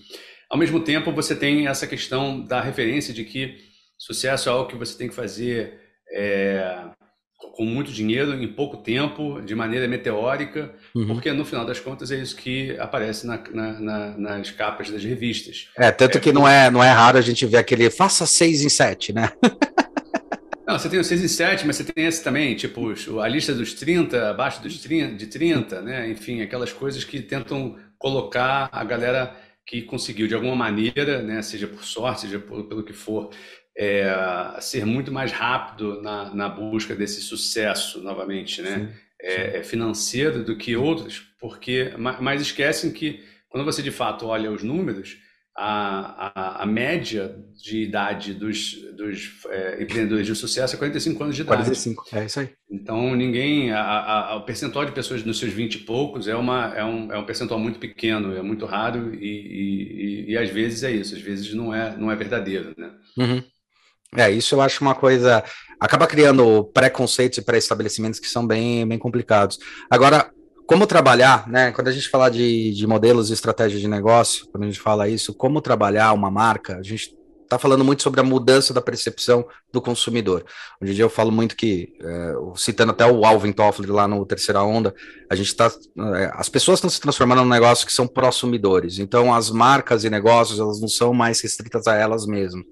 Ao 0.50 0.58
mesmo 0.58 0.79
tempo, 0.79 1.12
você 1.12 1.36
tem 1.36 1.67
essa 1.67 1.88
questão 1.88 2.43
da 2.43 2.62
referência 2.62 3.13
de 3.13 3.24
que 3.24 3.58
sucesso 3.98 4.50
é 4.50 4.51
algo 4.51 4.70
que 4.70 4.75
você 4.75 4.98
tem 4.98 5.08
que 5.08 5.15
fazer 5.15 5.79
é, 6.12 6.86
com 7.55 7.65
muito 7.65 7.91
dinheiro, 7.91 8.34
em 8.34 8.48
pouco 8.48 8.77
tempo, 8.77 9.41
de 9.41 9.55
maneira 9.55 9.88
meteórica, 9.88 10.74
uhum. 10.96 11.08
porque 11.08 11.32
no 11.32 11.46
final 11.46 11.65
das 11.65 11.79
contas 11.79 12.12
é 12.12 12.17
isso 12.17 12.36
que 12.36 12.77
aparece 12.79 13.27
na, 13.27 13.41
na, 13.51 13.79
na, 13.79 14.17
nas 14.17 14.51
capas 14.51 14.89
das 14.89 15.03
revistas. 15.03 15.70
É, 15.77 15.91
tanto 15.91 16.17
é, 16.17 16.22
que 16.22 16.32
não 16.32 16.48
é, 16.48 16.70
não 16.70 16.84
é 16.84 16.89
raro 16.89 17.17
a 17.17 17.22
gente 17.22 17.46
ver 17.46 17.58
aquele 17.58 17.89
faça 17.89 18.25
seis 18.25 18.63
em 18.63 18.70
sete, 18.70 19.13
né? 19.13 19.32
Não, 20.74 20.80
você 20.80 20.89
tem 20.89 21.00
o 21.00 21.03
6 21.03 21.24
em 21.24 21.27
7, 21.27 21.68
mas 21.68 21.75
você 21.75 21.84
tem 21.84 22.06
esse 22.08 22.24
também, 22.24 22.56
tipo, 22.56 22.92
a 23.20 23.27
lista 23.27 23.53
dos 23.53 23.75
30, 23.75 24.32
abaixo 24.32 24.60
dos 24.60 24.80
30, 24.80 25.13
de 25.13 25.27
30, 25.27 25.84
né? 25.84 26.10
Enfim, 26.10 26.42
aquelas 26.42 26.74
coisas 26.74 27.03
que 27.03 27.22
tentam 27.22 27.77
colocar 27.96 28.70
a 28.72 28.84
galera 28.84 29.36
que 29.68 29.84
conseguiu, 29.84 30.27
de 30.27 30.34
alguma 30.34 30.56
maneira, 30.56 31.22
né? 31.22 31.44
Seja 31.44 31.68
por 31.68 31.84
sorte, 31.84 32.22
seja 32.22 32.39
por, 32.39 32.63
pelo 32.63 32.82
que 32.82 32.92
for, 32.92 33.30
é, 33.77 34.12
ser 34.62 34.84
muito 34.84 35.12
mais 35.12 35.32
rápido 35.32 36.01
na, 36.01 36.34
na 36.34 36.50
busca 36.50 36.96
desse 36.96 37.22
sucesso, 37.22 38.01
novamente, 38.01 38.60
né? 38.63 38.72
Sim, 38.72 38.88
sim. 38.88 38.94
É, 39.22 39.58
é, 39.60 39.63
financeiro 39.63 40.44
do 40.44 40.58
que 40.58 40.75
outros, 40.75 41.20
porque 41.39 41.94
mas 41.98 42.42
esquecem 42.42 42.92
que 42.92 43.24
quando 43.48 43.63
você 43.63 43.84
de 43.84 43.92
fato 43.92 44.25
olha 44.25 44.51
os 44.51 44.63
números, 44.63 45.18
a, 45.55 46.31
a, 46.33 46.63
a, 46.63 46.65
média 46.65 47.36
de 47.62 47.83
idade 47.83 48.33
dos, 48.33 48.74
dos 48.95 49.33
é, 49.50 49.83
empreendedores 49.83 50.25
de 50.25 50.36
sucesso 50.36 50.75
é 50.75 50.79
45 50.79 51.24
anos 51.24 51.36
de 51.36 51.41
idade. 51.43 51.63
45, 51.63 52.05
é 52.12 52.25
isso 52.25 52.39
aí. 52.39 52.50
Então, 52.69 53.15
ninguém. 53.15 53.72
A, 53.72 54.36
o 54.38 54.45
percentual 54.45 54.83
de 54.86 54.91
pessoas 54.91 55.24
nos 55.24 55.38
seus 55.38 55.53
20 55.53 55.75
e 55.75 55.79
poucos 55.79 56.27
é, 56.27 56.36
uma, 56.36 56.74
é, 56.75 56.83
um, 56.83 57.12
é 57.12 57.17
um 57.19 57.25
percentual 57.25 57.60
muito 57.60 57.77
pequeno, 57.77 58.36
é 58.36 58.41
muito 58.41 58.65
raro 58.65 59.13
e, 59.13 59.27
e, 59.27 60.25
e, 60.29 60.31
e 60.31 60.38
às 60.38 60.50
vezes 60.50 60.83
é 60.83 60.91
isso, 60.91 61.15
às 61.15 61.22
vezes 61.22 61.53
não 61.53 61.74
é, 61.74 61.95
não 61.95 62.12
é 62.12 62.15
verdadeiro. 62.15 62.74
Né? 62.75 62.91
Uhum. 63.17 63.43
É, 64.15 64.31
isso 64.31 64.55
eu 64.55 64.62
acho 64.62 64.81
uma 64.81 64.95
coisa. 64.95 65.43
Acaba 65.79 66.07
criando 66.07 66.63
preconceitos 66.74 67.38
e 67.38 67.41
pré-estabelecimentos 67.41 68.19
que 68.19 68.27
são 68.27 68.45
bem, 68.45 68.88
bem 68.88 68.98
complicados. 68.98 69.60
Agora, 69.89 70.31
como 70.65 70.88
trabalhar, 70.88 71.48
né? 71.48 71.72
Quando 71.72 71.89
a 71.89 71.91
gente 71.91 72.10
fala 72.10 72.29
de, 72.29 72.74
de 72.74 72.88
modelos 72.88 73.29
e 73.29 73.34
estratégias 73.34 73.82
de 73.82 73.88
negócio, 73.88 74.48
quando 74.48 74.63
a 74.63 74.67
gente 74.67 74.79
fala 74.79 75.10
isso, 75.10 75.34
como 75.34 75.62
trabalhar 75.62 76.13
uma 76.13 76.32
marca, 76.32 76.77
a 76.77 76.84
gente 76.84 77.15
está 77.53 77.60
falando 77.60 77.84
muito 77.84 78.01
sobre 78.01 78.20
a 78.20 78.24
mudança 78.24 78.74
da 78.74 78.82
percepção 78.82 79.46
do 79.72 79.82
consumidor. 79.82 80.43
Hoje 80.82 80.91
em 80.91 80.96
dia 80.96 81.03
eu 81.03 81.10
falo 81.10 81.32
muito 81.32 81.55
que, 81.55 81.93
é, 82.01 82.34
citando 82.55 82.91
até 82.91 83.05
o 83.05 83.25
Alvin 83.25 83.51
Toffler 83.51 83.91
lá 83.91 84.08
no 84.08 84.25
Terceira 84.25 84.63
Onda, 84.63 84.93
a 85.29 85.36
gente 85.36 85.48
está, 85.48 85.72
é, 86.15 86.32
as 86.34 86.50
pessoas 86.50 86.77
estão 86.77 86.89
se 86.89 87.00
transformando 87.00 87.43
num 87.43 87.50
negócio 87.50 87.86
que 87.86 87.93
são 87.93 88.08
prosumidores. 88.08 89.00
Então 89.00 89.34
as 89.34 89.51
marcas 89.51 90.03
e 90.03 90.10
negócios 90.10 90.60
elas 90.60 90.82
não 90.82 90.88
são 90.88 91.13
mais 91.13 91.41
restritas 91.41 91.88
a 91.88 91.96
elas 91.96 92.25
mesmas, 92.25 92.65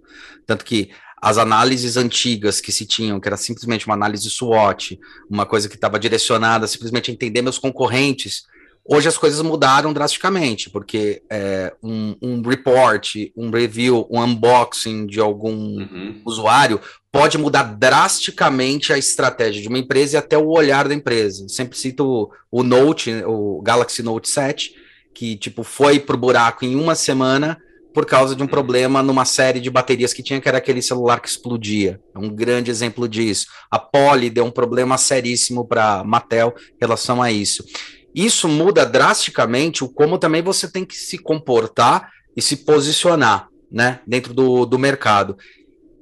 tanto 0.45 0.65
que 0.65 0.91
as 1.21 1.37
análises 1.37 1.97
antigas 1.97 2.59
que 2.59 2.71
se 2.71 2.83
tinham, 2.83 3.19
que 3.19 3.27
era 3.27 3.37
simplesmente 3.37 3.85
uma 3.85 3.93
análise 3.93 4.27
SWOT, 4.27 4.99
uma 5.29 5.45
coisa 5.45 5.69
que 5.69 5.75
estava 5.75 5.99
direcionada 5.99 6.65
simplesmente 6.65 7.11
a 7.11 7.13
entender 7.13 7.43
meus 7.43 7.59
concorrentes, 7.59 8.45
hoje 8.83 9.07
as 9.07 9.19
coisas 9.19 9.39
mudaram 9.43 9.93
drasticamente, 9.93 10.67
porque 10.71 11.21
é, 11.29 11.71
um, 11.83 12.15
um, 12.19 12.41
report, 12.41 13.13
um 13.37 13.51
review, 13.51 14.07
um 14.09 14.19
unboxing 14.19 15.05
de 15.05 15.19
algum 15.19 15.53
uhum. 15.53 16.21
usuário 16.25 16.81
pode 17.11 17.37
mudar 17.37 17.63
drasticamente 17.63 18.91
a 18.91 18.97
estratégia 18.97 19.61
de 19.61 19.67
uma 19.67 19.77
empresa 19.77 20.15
e 20.15 20.17
até 20.17 20.37
o 20.37 20.49
olhar 20.49 20.87
da 20.87 20.95
empresa. 20.95 21.47
Sempre 21.49 21.77
cito 21.77 22.31
o, 22.49 22.63
Note, 22.63 23.11
o 23.27 23.61
Galaxy 23.61 24.01
Note 24.01 24.27
7, 24.27 24.73
que 25.13 25.35
tipo 25.35 25.61
foi 25.61 25.99
pro 25.99 26.17
buraco 26.17 26.65
em 26.65 26.75
uma 26.75 26.95
semana 26.95 27.61
por 27.93 28.05
causa 28.05 28.35
de 28.35 28.41
um 28.41 28.47
problema 28.47 29.03
numa 29.03 29.25
série 29.25 29.59
de 29.59 29.69
baterias 29.69 30.13
que 30.13 30.23
tinha, 30.23 30.39
que 30.39 30.47
era 30.47 30.57
aquele 30.57 30.81
celular 30.81 31.19
que 31.19 31.27
explodia. 31.27 31.99
É 32.15 32.19
um 32.19 32.29
grande 32.29 32.71
exemplo 32.71 33.07
disso. 33.07 33.47
A 33.69 33.77
Poly 33.77 34.29
deu 34.29 34.45
um 34.45 34.51
problema 34.51 34.97
seríssimo 34.97 35.67
para 35.67 36.03
Mattel 36.03 36.53
em 36.57 36.77
relação 36.79 37.21
a 37.21 37.31
isso. 37.31 37.63
Isso 38.13 38.47
muda 38.47 38.85
drasticamente 38.85 39.83
o 39.83 39.89
como 39.89 40.17
também 40.17 40.41
você 40.41 40.69
tem 40.69 40.85
que 40.85 40.95
se 40.95 41.17
comportar 41.17 42.09
e 42.35 42.41
se 42.41 42.57
posicionar 42.57 43.47
né, 43.71 43.99
dentro 44.05 44.33
do, 44.33 44.65
do 44.65 44.79
mercado. 44.79 45.37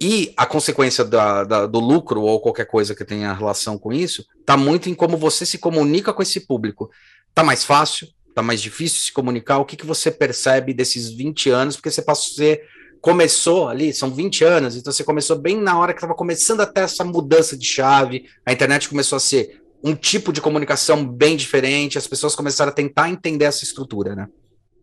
E 0.01 0.33
a 0.37 0.45
consequência 0.45 1.03
da, 1.03 1.43
da, 1.43 1.65
do 1.65 1.79
lucro 1.79 2.21
ou 2.21 2.39
qualquer 2.39 2.65
coisa 2.65 2.95
que 2.95 3.03
tenha 3.03 3.33
relação 3.33 3.77
com 3.77 3.91
isso 3.91 4.25
está 4.39 4.55
muito 4.55 4.89
em 4.89 4.95
como 4.95 5.17
você 5.17 5.45
se 5.45 5.57
comunica 5.57 6.13
com 6.13 6.21
esse 6.21 6.47
público. 6.47 6.89
Tá 7.33 7.43
mais 7.43 7.63
fácil? 7.63 8.07
Tá 8.39 8.43
mais 8.43 8.61
difícil 8.61 9.01
se 9.01 9.11
comunicar? 9.11 9.57
O 9.57 9.65
que, 9.65 9.75
que 9.75 9.85
você 9.85 10.09
percebe 10.09 10.73
desses 10.73 11.09
20 11.09 11.49
anos? 11.49 11.75
Porque 11.75 11.91
você 11.91 12.01
passou, 12.01 12.35
você 12.35 12.63
começou 13.01 13.67
ali, 13.67 13.93
são 13.93 14.09
20 14.09 14.45
anos, 14.45 14.77
então 14.77 14.93
você 14.93 15.03
começou 15.03 15.37
bem 15.37 15.57
na 15.57 15.77
hora 15.77 15.91
que 15.91 15.97
estava 15.97 16.15
começando 16.15 16.61
até 16.61 16.83
essa 16.83 17.03
mudança 17.03 17.57
de 17.57 17.65
chave, 17.65 18.29
a 18.45 18.53
internet 18.53 18.87
começou 18.87 19.17
a 19.17 19.19
ser 19.19 19.61
um 19.83 19.93
tipo 19.93 20.31
de 20.31 20.39
comunicação 20.39 21.05
bem 21.05 21.35
diferente, 21.35 21.97
as 21.97 22.07
pessoas 22.07 22.33
começaram 22.33 22.71
a 22.71 22.73
tentar 22.73 23.09
entender 23.09 23.43
essa 23.43 23.65
estrutura, 23.65 24.15
né? 24.15 24.29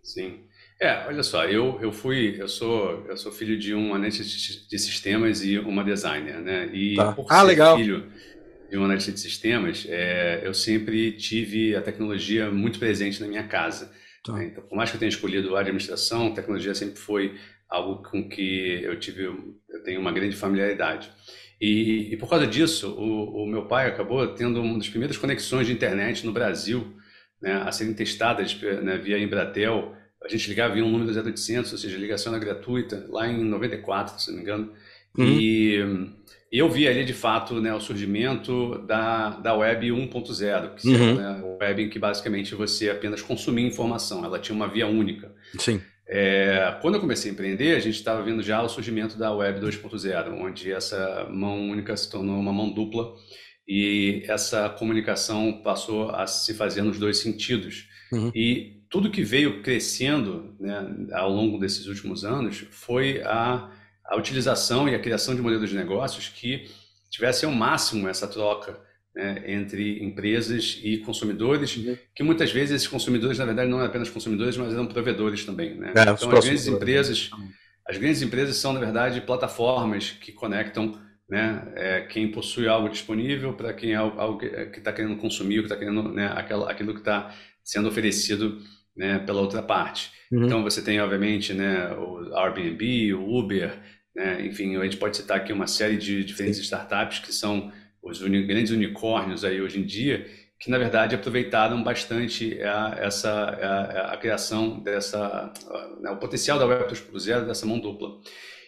Sim. 0.02 0.40
É, 0.78 1.06
olha 1.06 1.22
só, 1.22 1.46
eu, 1.46 1.78
eu 1.80 1.90
fui, 1.90 2.36
eu 2.38 2.48
sou, 2.48 3.06
eu 3.08 3.16
sou 3.16 3.32
filho 3.32 3.58
de 3.58 3.74
um 3.74 3.94
analista 3.94 4.22
de 4.22 4.78
sistemas 4.78 5.42
e 5.42 5.58
uma 5.58 5.82
designer, 5.82 6.42
né? 6.42 6.68
E 6.74 6.96
tá. 6.96 7.12
por 7.12 7.24
ah, 7.30 7.40
legal. 7.40 7.78
filho 7.78 8.06
de 8.70 8.76
um 8.76 8.84
analista 8.84 9.12
de 9.12 9.20
sistemas, 9.20 9.86
é, 9.88 10.42
eu 10.44 10.52
sempre 10.52 11.12
tive 11.12 11.76
a 11.76 11.82
tecnologia 11.82 12.50
muito 12.50 12.78
presente 12.78 13.20
na 13.20 13.28
minha 13.28 13.44
casa. 13.44 13.92
Tá. 14.24 14.32
Né? 14.32 14.46
Então, 14.46 14.64
por 14.64 14.76
mais 14.76 14.90
que 14.90 14.96
eu 14.96 15.00
tenha 15.00 15.08
escolhido 15.08 15.56
a 15.56 15.60
administração, 15.60 16.34
tecnologia 16.34 16.74
sempre 16.74 16.98
foi 16.98 17.36
algo 17.68 18.02
com 18.02 18.28
que 18.28 18.80
eu 18.82 18.98
tive, 18.98 19.24
eu 19.24 19.82
tenho 19.84 20.00
uma 20.00 20.12
grande 20.12 20.36
familiaridade. 20.36 21.10
E, 21.60 22.12
e 22.12 22.16
por 22.16 22.28
causa 22.28 22.46
disso, 22.46 22.90
o, 22.90 23.44
o, 23.44 23.46
meu 23.46 23.66
pai 23.66 23.88
acabou 23.88 24.26
tendo 24.34 24.60
uma 24.60 24.76
das 24.76 24.88
primeiras 24.88 25.16
conexões 25.16 25.66
de 25.66 25.72
internet 25.72 26.26
no 26.26 26.32
Brasil, 26.32 26.94
né, 27.40 27.54
a 27.54 27.72
serem 27.72 27.94
testadas 27.94 28.60
né, 28.82 28.98
via 28.98 29.18
Embratel. 29.18 29.94
A 30.22 30.28
gente 30.28 30.48
ligava 30.48 30.74
via 30.74 30.84
um 30.84 30.90
número 30.90 31.10
0800, 31.10 31.72
ou 31.72 31.78
seja, 31.78 31.96
ligação 31.96 32.34
era 32.34 32.44
gratuita, 32.44 33.06
lá 33.08 33.26
em 33.26 33.42
94, 33.42 34.20
se 34.20 34.28
não 34.28 34.36
me 34.36 34.42
engano. 34.42 34.72
Uhum. 35.16 35.24
E 35.24 35.78
eu 36.50 36.68
vi 36.70 36.86
ali, 36.86 37.04
de 37.04 37.12
fato, 37.12 37.60
né, 37.60 37.74
o 37.74 37.80
surgimento 37.80 38.78
da, 38.86 39.30
da 39.30 39.54
web 39.54 39.88
1.0, 39.88 40.74
que 40.74 40.88
uhum. 40.88 41.14
né, 41.16 41.42
a 41.42 41.64
web 41.64 41.82
em 41.82 41.88
que 41.88 41.98
basicamente 41.98 42.54
você 42.54 42.88
apenas 42.88 43.20
consumia 43.20 43.66
informação, 43.66 44.24
ela 44.24 44.38
tinha 44.38 44.54
uma 44.54 44.68
via 44.68 44.86
única. 44.86 45.32
Sim. 45.58 45.80
É, 46.08 46.78
quando 46.80 46.94
eu 46.94 47.00
comecei 47.00 47.30
a 47.30 47.34
empreender, 47.34 47.74
a 47.74 47.80
gente 47.80 47.96
estava 47.96 48.22
vendo 48.22 48.42
já 48.42 48.62
o 48.62 48.68
surgimento 48.68 49.18
da 49.18 49.32
web 49.32 49.60
2.0, 49.60 50.32
onde 50.40 50.70
essa 50.70 51.26
mão 51.30 51.68
única 51.68 51.96
se 51.96 52.08
tornou 52.08 52.38
uma 52.38 52.52
mão 52.52 52.72
dupla 52.72 53.12
e 53.66 54.22
essa 54.28 54.68
comunicação 54.68 55.60
passou 55.64 56.10
a 56.10 56.26
se 56.26 56.54
fazer 56.54 56.82
nos 56.82 56.98
dois 56.98 57.18
sentidos. 57.18 57.88
Uhum. 58.12 58.30
E 58.32 58.84
tudo 58.88 59.10
que 59.10 59.22
veio 59.22 59.62
crescendo 59.62 60.54
né, 60.60 61.08
ao 61.12 61.30
longo 61.30 61.58
desses 61.58 61.88
últimos 61.88 62.24
anos 62.24 62.64
foi 62.70 63.20
a 63.22 63.72
a 64.08 64.16
utilização 64.16 64.88
e 64.88 64.94
a 64.94 64.98
criação 64.98 65.34
de 65.34 65.42
modelos 65.42 65.70
de 65.70 65.76
negócios 65.76 66.28
que 66.28 66.68
tivessem 67.10 67.48
ao 67.48 67.54
máximo 67.54 68.08
essa 68.08 68.26
troca 68.26 68.78
né, 69.14 69.42
entre 69.46 70.04
empresas 70.04 70.78
e 70.82 70.98
consumidores, 70.98 71.76
uhum. 71.76 71.96
que 72.14 72.22
muitas 72.22 72.52
vezes 72.52 72.76
esses 72.76 72.88
consumidores, 72.88 73.38
na 73.38 73.46
verdade, 73.46 73.70
não 73.70 73.78
eram 73.78 73.88
apenas 73.88 74.10
consumidores, 74.10 74.56
mas 74.56 74.74
eram 74.74 74.86
provedores 74.86 75.44
também. 75.44 75.74
Né? 75.74 75.92
É, 75.96 76.02
então, 76.02 76.30
as 76.30 76.44
grandes 76.44 76.66
empresas, 76.66 77.30
as 77.88 77.96
grandes 77.96 78.20
empresas 78.20 78.56
são, 78.56 78.74
na 78.74 78.80
verdade, 78.80 79.22
plataformas 79.22 80.10
que 80.10 80.32
conectam 80.32 81.00
né, 81.28 81.66
é, 81.74 82.00
quem 82.02 82.30
possui 82.30 82.68
algo 82.68 82.88
disponível 82.88 83.54
para 83.54 83.72
quem 83.72 83.92
é 83.92 83.96
algo 83.96 84.38
que 84.38 84.78
está 84.78 84.92
querendo 84.92 85.16
consumir, 85.16 85.60
que 85.60 85.64
está 85.64 85.76
querendo 85.76 86.12
né, 86.12 86.32
aquilo, 86.36 86.64
aquilo 86.68 86.92
que 86.92 87.00
está 87.00 87.34
sendo 87.64 87.88
oferecido 87.88 88.60
né, 88.96 89.18
pela 89.18 89.40
outra 89.40 89.62
parte. 89.62 90.12
Uhum. 90.30 90.44
Então 90.44 90.62
você 90.62 90.82
tem, 90.82 91.00
obviamente, 91.00 91.52
né, 91.52 91.92
o 91.94 92.34
Airbnb, 92.36 93.14
o 93.14 93.38
Uber, 93.38 93.78
né? 94.16 94.46
Enfim, 94.46 94.74
a 94.76 94.84
gente 94.84 94.96
pode 94.96 95.14
citar 95.14 95.36
aqui 95.36 95.52
uma 95.52 95.66
série 95.66 95.98
de 95.98 96.24
diferentes 96.24 96.56
Sim. 96.56 96.64
startups 96.64 97.18
que 97.18 97.32
são 97.32 97.70
os 98.02 98.22
uni 98.22 98.46
grandes 98.46 98.72
unicórnios 98.72 99.44
aí 99.44 99.60
hoje 99.60 99.78
em 99.78 99.84
dia, 99.84 100.26
que 100.58 100.70
na 100.70 100.78
verdade 100.78 101.14
aproveitaram 101.14 101.82
bastante 101.82 102.58
a, 102.62 102.96
essa 102.98 103.30
a, 103.30 104.14
a 104.14 104.16
criação 104.16 104.80
dessa 104.80 105.52
a, 106.02 106.12
o 106.12 106.16
potencial 106.16 106.58
da 106.58 106.64
Web 106.64 106.90
2.0 106.90 107.46
dessa 107.46 107.66
mão 107.66 107.78
dupla. 107.78 108.18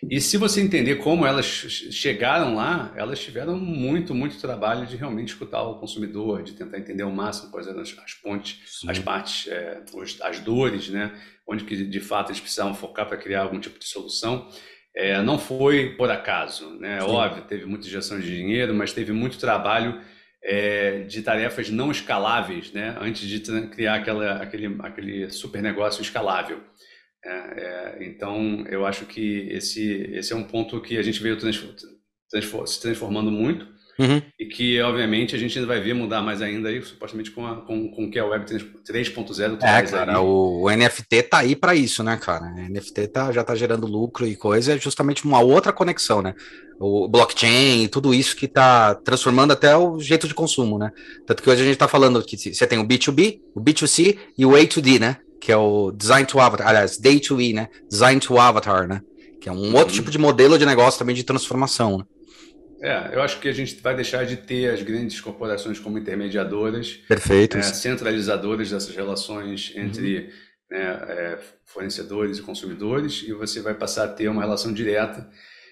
E 0.09 0.21
se 0.21 0.37
você 0.37 0.61
entender 0.61 0.97
como 0.97 1.27
elas 1.27 1.47
chegaram 1.47 2.55
lá, 2.55 2.93
elas 2.95 3.19
tiveram 3.19 3.59
muito, 3.59 4.15
muito 4.15 4.41
trabalho 4.41 4.87
de 4.87 4.97
realmente 4.97 5.31
escutar 5.31 5.63
o 5.63 5.81
consumidor, 5.81 6.43
de 6.43 6.53
tentar 6.53 6.79
entender 6.79 7.03
ao 7.03 7.11
máximo 7.11 7.51
quais 7.51 7.67
eram 7.67 7.81
as, 7.81 7.97
as 8.05 8.15
pontes, 8.15 8.61
Sim. 8.67 8.91
as 8.91 8.99
partes, 9.01 9.49
é, 9.49 9.83
as 10.23 10.39
dores, 10.41 10.89
né? 10.89 11.19
onde 11.49 11.65
que 11.65 11.85
de 11.85 12.01
fato 12.01 12.31
eles 12.31 12.41
precisavam 12.41 12.75
focar 12.75 13.09
para 13.09 13.17
criar 13.17 13.43
algum 13.43 13.59
tipo 13.59 13.79
de 13.79 13.87
solução. 13.87 14.47
É, 14.97 15.23
não 15.23 15.39
foi 15.39 15.95
por 15.97 16.11
acaso, 16.11 16.71
né? 16.79 17.03
Óbvio, 17.03 17.45
teve 17.45 17.65
muita 17.67 17.87
injeção 17.87 18.19
de 18.19 18.35
dinheiro, 18.35 18.75
mas 18.75 18.93
teve 18.93 19.13
muito 19.13 19.39
trabalho 19.39 20.01
é, 20.43 21.01
de 21.03 21.23
tarefas 21.23 21.71
não 21.71 21.91
escaláveis, 21.91 22.73
né? 22.73 22.97
Antes 23.01 23.29
de 23.29 23.41
criar 23.69 23.97
aquela, 23.97 24.43
aquele, 24.43 24.77
aquele 24.81 25.31
super 25.31 25.63
negócio 25.63 26.03
escalável. 26.03 26.63
É, 27.25 27.31
é, 27.31 27.99
então, 28.07 28.65
eu 28.69 28.87
acho 28.87 29.07
que 29.07 29.49
esse, 29.51 30.11
esse 30.13 30.33
é 30.33 30.37
um 30.37 30.45
ponto 30.45 30.81
que 30.81 30.97
a 30.97 31.03
gente 31.03 31.23
veio 31.23 31.39
se 31.41 32.81
transformando 32.81 33.31
muito 33.31 33.78
Uhum. 33.99 34.23
E 34.39 34.47
que, 34.47 34.81
obviamente, 34.81 35.35
a 35.35 35.39
gente 35.39 35.59
ainda 35.59 35.67
vai 35.67 35.81
ver 35.81 35.93
mudar 35.93 36.23
mais 36.23 36.41
ainda 36.41 36.69
aí, 36.69 36.81
supostamente 36.81 37.33
com, 37.33 37.45
a, 37.45 37.57
com, 37.57 37.91
com 37.91 38.05
o 38.05 38.11
que 38.11 38.19
a 38.19 38.25
Web 38.25 38.45
3.0 38.47 39.59
traz. 39.59 39.93
É, 39.93 39.97
cara, 39.97 40.21
o, 40.21 40.63
o, 40.63 40.71
NFT 40.71 41.25
tá 41.25 41.39
aí 41.39 41.57
para 41.57 41.75
isso, 41.75 42.05
né, 42.05 42.17
cara? 42.17 42.45
O 42.45 42.73
NFT 42.73 43.09
tá, 43.09 43.33
já 43.33 43.43
tá 43.43 43.57
gerando 43.57 43.89
lucro 43.89 44.25
e 44.25 44.37
coisa, 44.37 44.75
é 44.75 44.79
justamente 44.79 45.25
uma 45.25 45.41
outra 45.41 45.73
conexão, 45.73 46.23
né? 46.23 46.33
O 46.79 47.09
blockchain 47.09 47.83
e 47.83 47.89
tudo 47.89 48.15
isso 48.15 48.37
que 48.37 48.47
tá 48.47 48.95
transformando 48.95 49.53
até 49.53 49.77
o 49.77 49.99
jeito 49.99 50.29
de 50.29 50.35
consumo, 50.35 50.79
né? 50.79 50.93
Tanto 51.27 51.43
que 51.43 51.51
hoje 51.51 51.63
a 51.63 51.67
gente 51.67 51.77
tá 51.77 51.89
falando 51.89 52.23
que 52.23 52.37
você 52.37 52.67
tem 52.69 52.79
o 52.79 52.87
B2B, 52.87 53.41
o 53.53 53.61
B2C 53.61 54.17
e 54.39 54.47
o 54.47 54.51
A2D, 54.51 55.01
né? 55.01 55.17
Que 55.41 55.51
é 55.51 55.57
o 55.57 55.91
Design 55.91 56.25
to 56.25 56.39
Avatar, 56.39 56.69
aliás, 56.69 56.99
Day 56.99 57.19
to 57.19 57.41
E, 57.41 57.53
né? 57.53 57.69
Design 57.91 58.21
to 58.21 58.39
Avatar, 58.39 58.87
né? 58.87 59.01
Que 59.41 59.49
é 59.49 59.53
um 59.53 59.75
outro 59.75 59.89
uhum. 59.89 59.95
tipo 59.95 60.11
de 60.11 60.19
modelo 60.19 60.57
de 60.57 60.65
negócio 60.65 61.01
também 61.01 61.17
de 61.17 61.25
transformação, 61.25 61.99
né? 61.99 62.05
É, 62.81 63.15
eu 63.15 63.23
acho 63.23 63.41
que 63.41 63.49
a 63.49 63.53
gente 63.53 63.77
vai 63.81 63.95
deixar 63.95 64.25
de 64.25 64.37
ter 64.37 64.71
as 64.71 64.83
grandes 64.83 65.21
corporações 65.21 65.79
como 65.79 65.99
intermediadoras, 65.99 66.93
Perfeito. 67.09 67.57
É, 67.57 67.63
centralizadoras 67.63 68.71
dessas 68.71 68.95
relações 68.95 69.73
entre 69.75 70.19
uhum. 70.19 70.79
né, 70.79 71.01
é, 71.09 71.39
fornecedores 71.65 72.39
e 72.39 72.43
consumidores, 72.43 73.25
e 73.27 73.33
você 73.33 73.61
vai 73.61 73.75
passar 73.75 74.05
a 74.05 74.09
ter 74.09 74.29
uma 74.29 74.43
relação 74.43 74.73
direta 74.73 75.29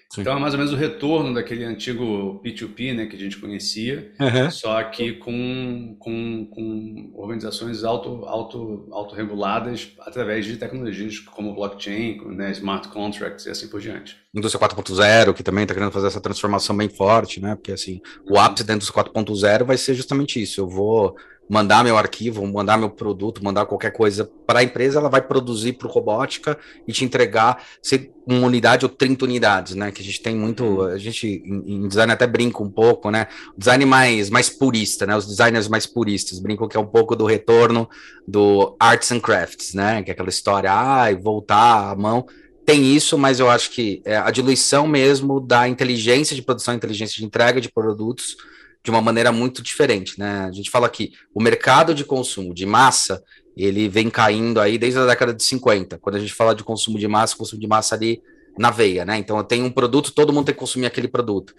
Sim. 0.09 0.21
Então 0.21 0.37
é 0.37 0.39
mais 0.39 0.53
ou 0.53 0.59
menos 0.59 0.73
o 0.73 0.77
retorno 0.77 1.33
daquele 1.33 1.65
antigo 1.65 2.41
P2P 2.43 2.95
né, 2.95 3.05
que 3.07 3.15
a 3.15 3.19
gente 3.19 3.37
conhecia, 3.37 4.13
uhum. 4.19 4.49
só 4.49 4.81
que 4.83 5.13
com, 5.13 5.97
com, 5.99 6.45
com 6.45 7.11
organizações 7.13 7.83
auto, 7.83 8.23
auto, 8.25 8.87
autorreguladas 8.91 9.91
através 9.99 10.45
de 10.45 10.55
tecnologias 10.55 11.19
como 11.19 11.53
blockchain, 11.53 12.21
né, 12.35 12.51
smart 12.51 12.87
contracts 12.87 13.45
e 13.45 13.49
assim 13.49 13.67
por 13.67 13.81
diante. 13.81 14.15
Indústria 14.33 14.65
4.0, 14.67 15.33
que 15.33 15.43
também 15.43 15.63
está 15.63 15.73
querendo 15.73 15.91
fazer 15.91 16.07
essa 16.07 16.21
transformação 16.21 16.75
bem 16.77 16.87
forte, 16.87 17.41
né? 17.41 17.55
Porque 17.55 17.71
assim, 17.71 17.99
o 18.29 18.37
ápice 18.37 18.63
da 18.63 18.75
indústria 18.75 19.03
4.0 19.03 19.65
vai 19.65 19.77
ser 19.77 19.93
justamente 19.95 20.41
isso. 20.41 20.61
Eu 20.61 20.69
vou 20.69 21.15
mandar 21.49 21.83
meu 21.83 21.97
arquivo, 21.97 22.45
mandar 22.45 22.77
meu 22.77 22.89
produto, 22.89 23.43
mandar 23.43 23.65
qualquer 23.65 23.91
coisa 23.91 24.29
para 24.45 24.59
a 24.59 24.63
empresa, 24.63 24.99
ela 24.99 25.09
vai 25.09 25.21
produzir 25.21 25.73
para 25.73 25.87
o 25.87 25.91
robótica 25.91 26.57
e 26.87 26.91
te 26.91 27.05
entregar 27.05 27.63
se 27.81 28.11
uma 28.25 28.45
unidade 28.45 28.85
ou 28.85 28.89
30 28.89 29.23
unidades, 29.23 29.75
né? 29.75 29.91
Que 29.91 30.01
a 30.01 30.05
gente 30.05 30.21
tem 30.21 30.35
muito, 30.35 30.63
uhum. 30.63 30.81
a 30.83 30.97
gente 30.97 31.41
em, 31.45 31.85
em, 31.85 31.87
design 31.87 32.11
até 32.11 32.27
brinca 32.27 32.61
um 32.61 32.69
pouco, 32.69 33.09
né? 33.09 33.27
O 33.55 33.59
design 33.59 33.85
mais, 33.85 34.29
mais 34.29 34.49
purista, 34.49 35.05
né? 35.05 35.15
Os 35.15 35.25
designers 35.25 35.67
mais 35.67 35.85
puristas 35.85 36.39
brincam 36.39 36.67
que 36.67 36.75
é 36.75 36.79
um 36.79 36.85
pouco 36.85 37.15
do 37.15 37.25
retorno 37.25 37.89
do 38.27 38.75
arts 38.79 39.11
and 39.11 39.21
crafts, 39.21 39.73
né? 39.73 40.03
Que 40.03 40.11
é 40.11 40.13
aquela 40.13 40.29
história, 40.29 40.71
ah, 40.71 41.13
voltar 41.15 41.91
à 41.91 41.95
mão. 41.95 42.25
Tem 42.65 42.93
isso, 42.93 43.17
mas 43.17 43.39
eu 43.39 43.49
acho 43.49 43.71
que 43.71 44.01
é 44.03 44.17
a 44.17 44.29
diluição 44.29 44.85
mesmo 44.85 45.39
da 45.39 45.69
inteligência 45.69 46.35
de 46.35 46.41
produção, 46.41 46.73
inteligência 46.73 47.15
de 47.15 47.23
entrega 47.23 47.61
de 47.61 47.71
produtos, 47.71 48.35
de 48.83 48.91
uma 48.91 49.01
maneira 49.01 49.31
muito 49.31 49.61
diferente, 49.61 50.19
né? 50.19 50.45
A 50.47 50.51
gente 50.51 50.69
fala 50.69 50.89
que 50.89 51.11
o 51.33 51.41
mercado 51.41 51.93
de 51.93 52.03
consumo 52.03 52.53
de 52.53 52.65
massa, 52.65 53.23
ele 53.55 53.89
vem 53.89 54.09
caindo 54.09 54.59
aí 54.59 54.77
desde 54.77 54.99
a 54.99 55.05
década 55.05 55.33
de 55.33 55.43
50. 55.43 55.97
Quando 55.97 56.15
a 56.15 56.19
gente 56.19 56.33
fala 56.33 56.55
de 56.55 56.63
consumo 56.63 56.97
de 56.97 57.07
massa, 57.07 57.35
consumo 57.35 57.59
de 57.59 57.67
massa 57.67 57.95
ali 57.95 58.21
na 58.57 58.71
veia, 58.71 59.05
né? 59.05 59.17
Então 59.17 59.41
tenho 59.43 59.65
um 59.65 59.71
produto, 59.71 60.11
todo 60.11 60.33
mundo 60.33 60.45
tem 60.45 60.53
que 60.53 60.59
consumir 60.59 60.85
aquele 60.85 61.07
produto. 61.07 61.53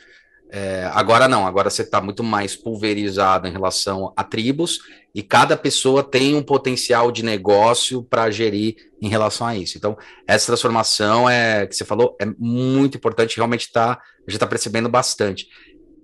É, 0.51 0.91
agora 0.95 1.29
não, 1.29 1.47
agora 1.47 1.69
você 1.69 1.83
está 1.83 2.01
muito 2.01 2.25
mais 2.25 2.57
pulverizado 2.57 3.47
em 3.47 3.53
relação 3.53 4.13
a 4.17 4.25
tribos 4.25 4.79
e 5.15 5.23
cada 5.23 5.57
pessoa 5.57 6.03
tem 6.03 6.35
um 6.35 6.43
potencial 6.43 7.13
de 7.13 7.23
negócio 7.23 8.03
para 8.03 8.31
gerir 8.31 8.77
em 9.01 9.09
relação 9.09 9.47
a 9.47 9.55
isso. 9.55 9.77
Então, 9.77 9.97
essa 10.27 10.47
transformação 10.47 11.29
é 11.29 11.67
que 11.67 11.77
você 11.77 11.85
falou 11.85 12.17
é 12.19 12.25
muito 12.39 12.97
importante, 12.97 13.37
realmente 13.37 13.71
tá, 13.71 13.93
a 13.93 14.21
gente 14.23 14.37
está 14.37 14.47
percebendo 14.47 14.89
bastante. 14.89 15.49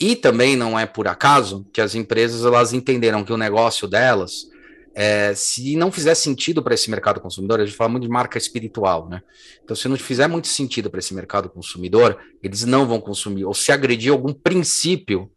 E 0.01 0.17
também 0.17 0.57
não 0.57 0.79
é 0.79 0.87
por 0.87 1.07
acaso 1.07 1.67
que 1.73 1.81
as 1.81 1.95
empresas 1.95 2.45
elas 2.45 2.73
entenderam 2.73 3.25
que 3.25 3.33
o 3.33 3.37
negócio 3.37 3.87
delas, 3.87 4.49
é, 4.95 5.35
se 5.35 5.77
não 5.77 5.91
fizer 5.91 6.15
sentido 6.15 6.63
para 6.63 6.75
esse 6.75 6.91
mercado 6.91 7.21
consumidor, 7.21 7.61
a 7.61 7.65
gente 7.65 7.77
fala 7.77 7.91
muito 7.91 8.05
de 8.05 8.09
marca 8.09 8.39
espiritual, 8.39 9.09
né? 9.09 9.23
Então, 9.63 9.75
se 9.77 9.89
não 9.89 9.97
fizer 9.97 10.29
muito 10.29 10.49
sentido 10.49 10.91
para 10.91 11.01
esse 11.01 11.15
mercado 11.15 11.49
consumidor, 11.49 12.19
eles 12.43 12.65
não 12.65 12.87
vão 12.87 13.01
consumir. 13.01 13.45
Ou 13.45 13.55
se 13.55 13.73
agredir 13.73 14.13
algum 14.13 14.33
princípio, 14.33 15.31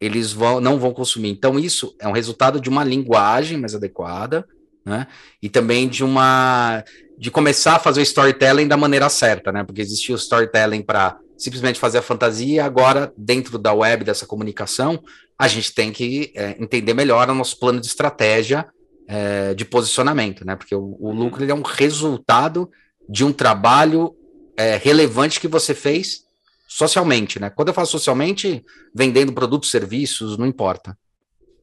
eles 0.00 0.32
vão, 0.32 0.60
não 0.60 0.78
vão 0.78 0.92
consumir. 0.92 1.30
Então, 1.30 1.58
isso 1.58 1.94
é 1.98 2.06
um 2.06 2.12
resultado 2.12 2.60
de 2.60 2.68
uma 2.68 2.84
linguagem 2.84 3.58
mais 3.58 3.74
adequada, 3.74 4.46
né? 4.84 5.06
E 5.42 5.48
também 5.48 5.88
de 5.88 6.04
uma 6.04 6.84
de 7.16 7.30
começar 7.30 7.76
a 7.76 7.78
fazer 7.78 8.00
o 8.00 8.02
storytelling 8.02 8.66
da 8.66 8.76
maneira 8.76 9.08
certa, 9.08 9.52
né? 9.52 9.64
Porque 9.64 9.80
existia 9.80 10.14
o 10.14 10.18
storytelling 10.18 10.82
para 10.82 11.16
simplesmente 11.36 11.78
fazer 11.78 11.98
a 11.98 12.02
fantasia. 12.02 12.64
Agora, 12.64 13.12
dentro 13.16 13.58
da 13.58 13.72
web, 13.72 14.04
dessa 14.04 14.26
comunicação, 14.26 15.02
a 15.38 15.48
gente 15.48 15.74
tem 15.74 15.92
que 15.92 16.32
é, 16.34 16.56
entender 16.60 16.94
melhor 16.94 17.28
o 17.28 17.34
nosso 17.34 17.58
plano 17.58 17.80
de 17.80 17.86
estratégia 17.86 18.66
é, 19.06 19.54
de 19.54 19.64
posicionamento, 19.64 20.44
né? 20.44 20.56
Porque 20.56 20.74
o, 20.74 20.96
o 21.00 21.12
lucro 21.12 21.42
ele 21.42 21.52
é 21.52 21.54
um 21.54 21.62
resultado 21.62 22.70
de 23.08 23.24
um 23.24 23.32
trabalho 23.32 24.14
é, 24.56 24.76
relevante 24.76 25.40
que 25.40 25.48
você 25.48 25.74
fez 25.74 26.24
socialmente, 26.66 27.38
né? 27.38 27.50
Quando 27.50 27.68
eu 27.68 27.74
falo 27.74 27.86
socialmente, 27.86 28.64
vendendo 28.94 29.32
produtos, 29.32 29.70
serviços, 29.70 30.38
não 30.38 30.46
importa. 30.46 30.96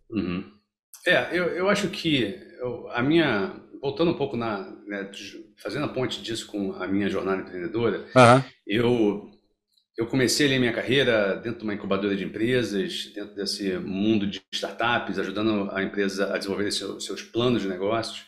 Uhum. 0.10 0.44
É, 1.06 1.30
eu, 1.32 1.46
eu 1.48 1.70
acho 1.70 1.88
que 1.90 2.38
eu, 2.60 2.90
a 2.92 3.02
minha. 3.02 3.56
Voltando 3.82 4.12
um 4.12 4.18
pouco 4.18 4.38
na. 4.38 4.70
Né, 4.86 5.10
fazendo 5.58 5.86
a 5.86 5.90
ponte 5.90 6.22
disso 6.22 6.48
com 6.48 6.74
a 6.74 6.88
minha 6.88 7.10
jornada 7.10 7.42
empreendedora, 7.42 8.06
uhum. 8.16 8.44
eu 8.66 9.31
eu 9.98 10.08
comecei 10.08 10.48
ali 10.48 10.56
a 10.56 10.60
minha 10.60 10.74
carreira 10.74 11.36
dentro 11.36 11.60
de 11.60 11.64
uma 11.64 11.74
incubadora 11.74 12.16
de 12.16 12.24
empresas, 12.24 13.12
dentro 13.14 13.36
desse 13.36 13.78
mundo 13.78 14.26
de 14.26 14.42
startups, 14.52 15.20
ajudando 15.20 15.70
a 15.72 15.84
empresa 15.84 16.34
a 16.34 16.38
desenvolver 16.38 16.72
seus, 16.72 17.06
seus 17.06 17.22
planos 17.22 17.62
de 17.62 17.68
negócios. 17.68 18.26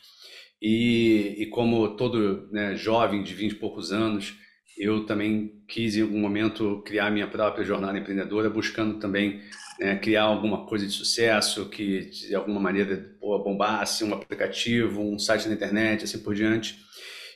E, 0.62 1.36
e 1.39 1.45
como 1.47 1.95
todo 1.95 2.49
né, 2.52 2.76
jovem 2.76 3.23
de 3.23 3.34
20 3.34 3.52
e 3.52 3.56
poucos 3.56 3.91
anos, 3.91 4.34
eu 4.78 5.06
também 5.06 5.63
quis 5.67 5.95
em 5.95 6.02
algum 6.02 6.19
momento 6.19 6.82
criar 6.86 7.12
minha 7.12 7.28
própria 7.28 7.65
jornada 7.65 7.97
empreendedora, 7.97 8.49
buscando 8.49 8.99
também 8.99 9.41
né, 9.80 9.97
criar 9.97 10.23
alguma 10.23 10.65
coisa 10.65 10.86
de 10.86 10.91
sucesso 10.91 11.69
que 11.69 12.10
de 12.10 12.36
alguma 12.36 12.60
maneira 12.60 13.15
bombasse, 13.19 14.04
um 14.04 14.13
aplicativo, 14.13 15.02
um 15.02 15.19
site 15.19 15.47
na 15.47 15.54
internet, 15.54 16.04
assim 16.04 16.19
por 16.19 16.36
diante. 16.36 16.78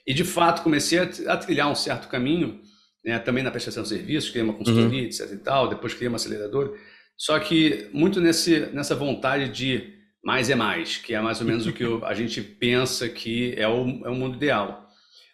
E 0.05 0.13
de 0.13 0.23
fato 0.23 0.63
comecei 0.63 0.99
a 0.99 1.37
trilhar 1.37 1.69
um 1.69 1.75
certo 1.75 2.07
caminho 2.07 2.61
né? 3.07 3.19
também 3.19 3.43
na 3.43 3.51
prestação 3.51 3.83
de 3.83 3.89
serviços, 3.89 4.29
criei 4.29 4.43
uma 4.43 4.53
consultoria, 4.53 5.01
uhum. 5.01 5.05
etc 5.05 5.31
e 5.31 5.37
tal, 5.37 5.69
depois 5.69 5.93
criei 5.93 6.09
uma 6.09 6.17
aceleradora. 6.17 6.71
Só 7.15 7.39
que 7.39 7.89
muito 7.93 8.19
nesse, 8.21 8.67
nessa 8.73 8.95
vontade 8.95 9.49
de 9.49 9.93
mais 10.23 10.49
é 10.49 10.55
mais, 10.55 10.97
que 10.97 11.13
é 11.13 11.21
mais 11.21 11.39
ou 11.39 11.47
menos 11.47 11.65
o 11.65 11.73
que 11.73 11.83
a 12.03 12.13
gente 12.13 12.41
pensa 12.41 13.07
que 13.07 13.53
é 13.57 13.67
o, 13.67 14.05
é 14.05 14.09
o 14.09 14.15
mundo 14.15 14.35
ideal. 14.35 14.85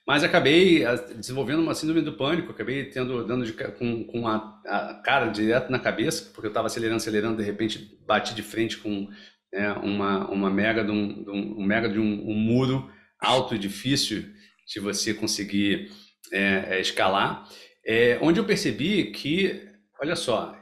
Mas 0.06 0.24
acabei 0.24 0.84
desenvolvendo 1.16 1.62
uma 1.62 1.74
síndrome 1.74 2.02
do 2.02 2.14
pânico, 2.14 2.52
acabei 2.52 2.86
tendo 2.86 3.26
dando 3.26 3.46
de, 3.46 3.54
com, 3.54 4.04
com 4.04 4.28
a, 4.28 4.36
a, 4.66 5.02
cara 5.04 5.28
direto 5.28 5.72
na 5.72 5.80
cabeça, 5.80 6.30
porque 6.34 6.48
eu 6.48 6.50
estava 6.52 6.68
acelerando, 6.68 6.98
acelerando, 6.98 7.38
de 7.38 7.44
repente 7.44 7.98
bati 8.06 8.36
de 8.36 8.44
frente 8.44 8.78
com 8.78 9.10
né, 9.52 9.72
uma, 9.82 10.30
uma 10.30 10.50
mega 10.50 10.84
de 10.84 10.92
um, 10.92 11.24
de 11.24 11.30
um, 11.30 11.60
um 11.60 11.66
mega 11.66 11.88
de 11.88 12.00
um, 12.00 12.30
um, 12.30 12.36
muro 12.36 12.92
alto 13.18 13.56
e 13.56 13.58
difícil 13.60 14.26
de 14.68 14.80
você 14.82 15.14
conseguir 15.14 15.90
é, 16.32 16.78
é, 16.78 16.82
escalar, 16.82 17.48
é, 17.86 18.18
onde 18.22 18.40
eu 18.40 18.46
percebi 18.46 19.12
que, 19.12 19.68
olha 20.02 20.16
só, 20.16 20.58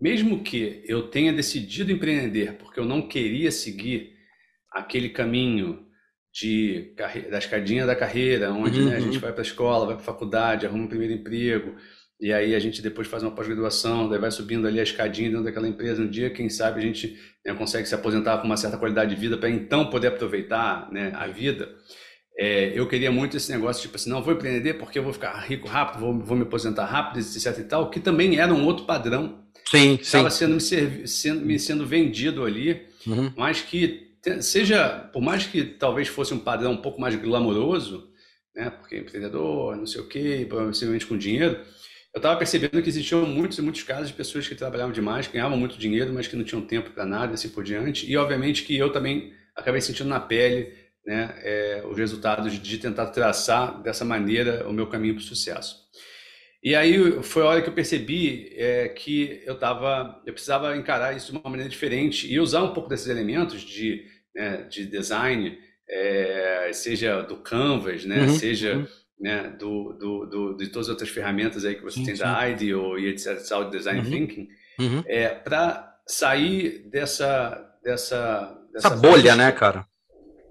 mesmo 0.00 0.42
que 0.42 0.82
eu 0.86 1.08
tenha 1.08 1.32
decidido 1.32 1.92
empreender 1.92 2.54
porque 2.54 2.80
eu 2.80 2.84
não 2.84 3.02
queria 3.02 3.50
seguir 3.50 4.14
aquele 4.70 5.08
caminho 5.08 5.86
de 6.32 6.92
da 7.30 7.38
escadinha 7.38 7.86
da 7.86 7.94
carreira, 7.94 8.52
onde 8.52 8.80
uhum. 8.80 8.88
né, 8.90 8.96
a 8.96 9.00
gente 9.00 9.14
uhum. 9.14 9.20
vai 9.20 9.32
para 9.32 9.42
a 9.42 9.46
escola, 9.46 9.86
vai 9.86 9.94
para 9.94 10.02
a 10.02 10.06
faculdade, 10.06 10.66
arruma 10.66 10.84
um 10.84 10.88
primeiro 10.88 11.14
emprego, 11.14 11.76
e 12.20 12.32
aí 12.32 12.54
a 12.54 12.58
gente 12.58 12.80
depois 12.80 13.06
faz 13.06 13.22
uma 13.22 13.32
pós-graduação, 13.32 14.08
daí 14.08 14.18
vai 14.18 14.30
subindo 14.30 14.66
ali 14.66 14.80
a 14.80 14.82
escadinha 14.82 15.28
dentro 15.28 15.44
daquela 15.44 15.68
empresa. 15.68 16.02
Um 16.02 16.08
dia, 16.08 16.30
quem 16.30 16.48
sabe, 16.48 16.80
a 16.80 16.82
gente 16.82 17.18
né, 17.44 17.54
consegue 17.54 17.86
se 17.86 17.94
aposentar 17.94 18.38
com 18.38 18.46
uma 18.46 18.56
certa 18.56 18.78
qualidade 18.78 19.14
de 19.14 19.20
vida 19.20 19.36
para 19.36 19.50
então 19.50 19.90
poder 19.90 20.08
aproveitar 20.08 20.90
né, 20.92 21.12
a 21.14 21.26
vida. 21.26 21.68
É, 22.36 22.72
eu 22.74 22.88
queria 22.88 23.12
muito 23.12 23.36
esse 23.36 23.50
negócio, 23.52 23.82
tipo 23.82 23.96
assim, 23.96 24.10
não, 24.10 24.22
vou 24.22 24.34
empreender 24.34 24.74
porque 24.74 24.98
eu 24.98 25.04
vou 25.04 25.12
ficar 25.12 25.38
rico 25.38 25.68
rápido, 25.68 26.00
vou, 26.00 26.18
vou 26.18 26.36
me 26.36 26.42
aposentar 26.42 26.84
rápido, 26.84 27.20
etc 27.20 27.58
e 27.58 27.64
tal, 27.64 27.90
que 27.90 28.00
também 28.00 28.38
era 28.38 28.52
um 28.52 28.64
outro 28.64 28.84
padrão. 28.84 29.44
Sim, 29.70 29.94
Estava 30.00 30.30
sendo 30.30 30.54
me, 30.54 30.60
sendo, 30.60 31.40
me 31.46 31.58
sendo 31.58 31.86
vendido 31.86 32.44
ali, 32.44 32.82
uhum. 33.06 33.32
mas 33.36 33.62
que 33.62 34.04
seja, 34.40 34.88
por 35.12 35.22
mais 35.22 35.46
que 35.46 35.64
talvez 35.64 36.08
fosse 36.08 36.34
um 36.34 36.38
padrão 36.38 36.72
um 36.72 36.82
pouco 36.82 37.00
mais 37.00 37.14
glamouroso, 37.14 38.10
né, 38.54 38.70
porque 38.70 38.98
empreendedor, 38.98 39.76
não 39.76 39.86
sei 39.86 40.00
o 40.00 40.08
quê, 40.08 40.46
possivelmente 40.48 41.06
com 41.06 41.16
dinheiro, 41.16 41.58
eu 42.12 42.18
estava 42.18 42.36
percebendo 42.36 42.80
que 42.80 42.88
existiam 42.88 43.26
muitos 43.26 43.58
e 43.58 43.62
muitos 43.62 43.82
casos 43.82 44.08
de 44.08 44.14
pessoas 44.14 44.46
que 44.46 44.54
trabalhavam 44.54 44.92
demais, 44.92 45.26
ganhavam 45.26 45.58
muito 45.58 45.76
dinheiro, 45.76 46.12
mas 46.12 46.28
que 46.28 46.36
não 46.36 46.44
tinham 46.44 46.62
tempo 46.62 46.90
para 46.90 47.04
nada, 47.04 47.34
assim 47.34 47.48
por 47.48 47.64
diante, 47.64 48.10
e 48.10 48.16
obviamente 48.16 48.62
que 48.62 48.76
eu 48.76 48.90
também 48.90 49.32
acabei 49.54 49.80
sentindo 49.80 50.08
na 50.08 50.20
pele 50.20 50.72
né, 51.06 51.34
é, 51.42 51.82
os 51.88 51.96
resultados 51.96 52.58
de 52.60 52.78
tentar 52.78 53.06
traçar 53.06 53.82
dessa 53.82 54.04
maneira 54.04 54.66
o 54.68 54.72
meu 54.72 54.86
caminho 54.86 55.14
para 55.14 55.22
o 55.22 55.24
sucesso. 55.24 55.84
E 56.62 56.74
aí 56.74 57.22
foi 57.22 57.42
a 57.42 57.46
hora 57.46 57.62
que 57.62 57.68
eu 57.68 57.74
percebi 57.74 58.50
é, 58.56 58.88
que 58.88 59.42
eu 59.44 59.54
tava, 59.54 60.22
eu 60.24 60.32
precisava 60.32 60.74
encarar 60.74 61.14
isso 61.14 61.30
de 61.30 61.38
uma 61.38 61.50
maneira 61.50 61.68
diferente 61.68 62.26
e 62.32 62.40
usar 62.40 62.62
um 62.62 62.72
pouco 62.72 62.88
desses 62.88 63.08
elementos 63.08 63.60
de, 63.60 64.06
né, 64.34 64.62
de 64.62 64.86
design, 64.86 65.58
é, 65.86 66.70
seja 66.72 67.20
do 67.20 67.36
Canvas, 67.36 68.06
né, 68.06 68.22
uhum, 68.22 68.28
seja 68.30 68.76
uhum. 68.76 68.86
Né, 69.20 69.54
do, 69.58 69.92
do, 69.92 70.26
do, 70.26 70.56
de 70.56 70.66
todas 70.66 70.88
as 70.88 70.90
outras 70.90 71.08
ferramentas 71.08 71.64
aí 71.64 71.76
que 71.76 71.82
você 71.82 71.98
sim, 72.00 72.04
tem 72.04 72.16
sim. 72.16 72.22
da 72.22 72.48
IDEO 72.48 72.98
e 72.98 73.08
etc, 73.08 73.38
de 73.38 73.70
Design 73.70 74.00
uhum, 74.00 74.10
Thinking, 74.10 74.48
uhum. 74.78 75.04
é, 75.06 75.28
para 75.28 75.98
sair 76.06 76.88
dessa, 76.90 77.78
dessa, 77.82 78.58
dessa 78.72 78.88
essa 78.88 78.96
bolha, 78.96 79.36
né, 79.36 79.52
cara? 79.52 79.86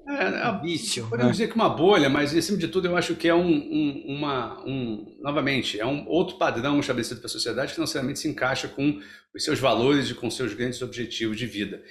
É, 0.07 0.47
é 0.47 0.61
vício. 0.61 1.03
Podemos 1.03 1.25
né? 1.25 1.31
dizer 1.31 1.47
que 1.47 1.55
uma 1.55 1.69
bolha, 1.69 2.09
mas 2.09 2.35
acima 2.35 2.57
de 2.57 2.67
tudo 2.67 2.87
eu 2.87 2.97
acho 2.97 3.15
que 3.15 3.27
é 3.27 3.33
um, 3.33 3.47
um, 3.47 4.05
uma, 4.07 4.63
um 4.65 5.17
novamente, 5.21 5.79
é 5.79 5.85
um 5.85 6.07
outro 6.07 6.37
padrão 6.37 6.79
estabelecido 6.79 7.21
pela 7.21 7.29
sociedade 7.29 7.73
que 7.73 7.79
não 7.79 7.83
necessariamente 7.83 8.19
se 8.19 8.27
encaixa 8.27 8.67
com 8.67 8.99
os 9.33 9.43
seus 9.43 9.59
valores 9.59 10.09
e 10.09 10.13
com 10.13 10.27
os 10.27 10.35
seus 10.35 10.53
grandes 10.53 10.81
objetivos 10.81 11.37
de 11.37 11.45
vida. 11.45 11.81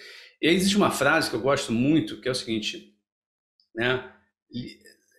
E 0.40 0.48
aí 0.48 0.54
existe 0.54 0.76
uma 0.76 0.90
frase 0.90 1.30
que 1.30 1.36
eu 1.36 1.40
gosto 1.40 1.72
muito, 1.72 2.20
que 2.20 2.28
é 2.28 2.32
o 2.32 2.34
seguinte, 2.34 2.94
né? 3.74 4.12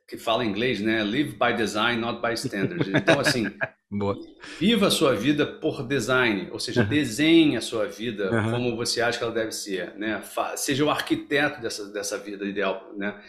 Que 0.08 0.18
fala 0.18 0.46
inglês, 0.46 0.82
né? 0.82 1.04
Live 1.04 1.38
by 1.38 1.56
design, 1.56 2.00
not 2.00 2.22
by 2.22 2.34
standards. 2.34 2.88
Então, 2.88 3.20
assim, 3.20 3.46
Boa. 3.89 4.18
viva 4.60 4.88
a 4.88 4.92
sua 4.92 5.16
vida 5.16 5.46
por 5.46 5.88
design, 5.88 6.50
ou 6.52 6.60
seja, 6.60 6.84
desenhe 6.84 7.56
a 7.56 7.62
sua 7.62 7.86
vida 7.86 8.32
uhum. 8.32 8.52
como 8.52 8.76
você 8.76 9.02
acha 9.02 9.18
que 9.18 9.24
ela 9.24 9.34
deve 9.34 9.52
ser, 9.52 9.96
né? 9.96 10.22
Seja 10.56 10.84
o 10.84 10.89
arquiteto 10.89 11.62
dessa, 11.62 11.92
dessa 11.92 12.18
vida 12.18 12.46
ideal, 12.46 12.94
né? 12.98 13.20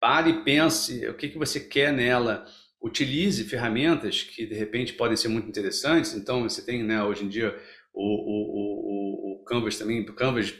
Pare 0.00 0.30
e 0.30 0.42
pense 0.42 1.06
o 1.08 1.14
que, 1.14 1.28
que 1.28 1.38
você 1.38 1.60
quer 1.60 1.92
nela. 1.92 2.44
Utilize 2.80 3.44
ferramentas 3.44 4.22
que, 4.22 4.44
de 4.44 4.56
repente, 4.56 4.94
podem 4.94 5.16
ser 5.16 5.28
muito 5.28 5.48
interessantes. 5.48 6.14
Então, 6.14 6.42
você 6.42 6.60
tem, 6.64 6.82
né, 6.82 7.00
hoje 7.04 7.24
em 7.24 7.28
dia, 7.28 7.56
o, 7.94 8.02
o, 8.02 9.36
o, 9.36 9.42
o 9.42 9.44
Canvas 9.44 9.78
também, 9.78 10.00
o 10.00 10.12
Canvas 10.12 10.52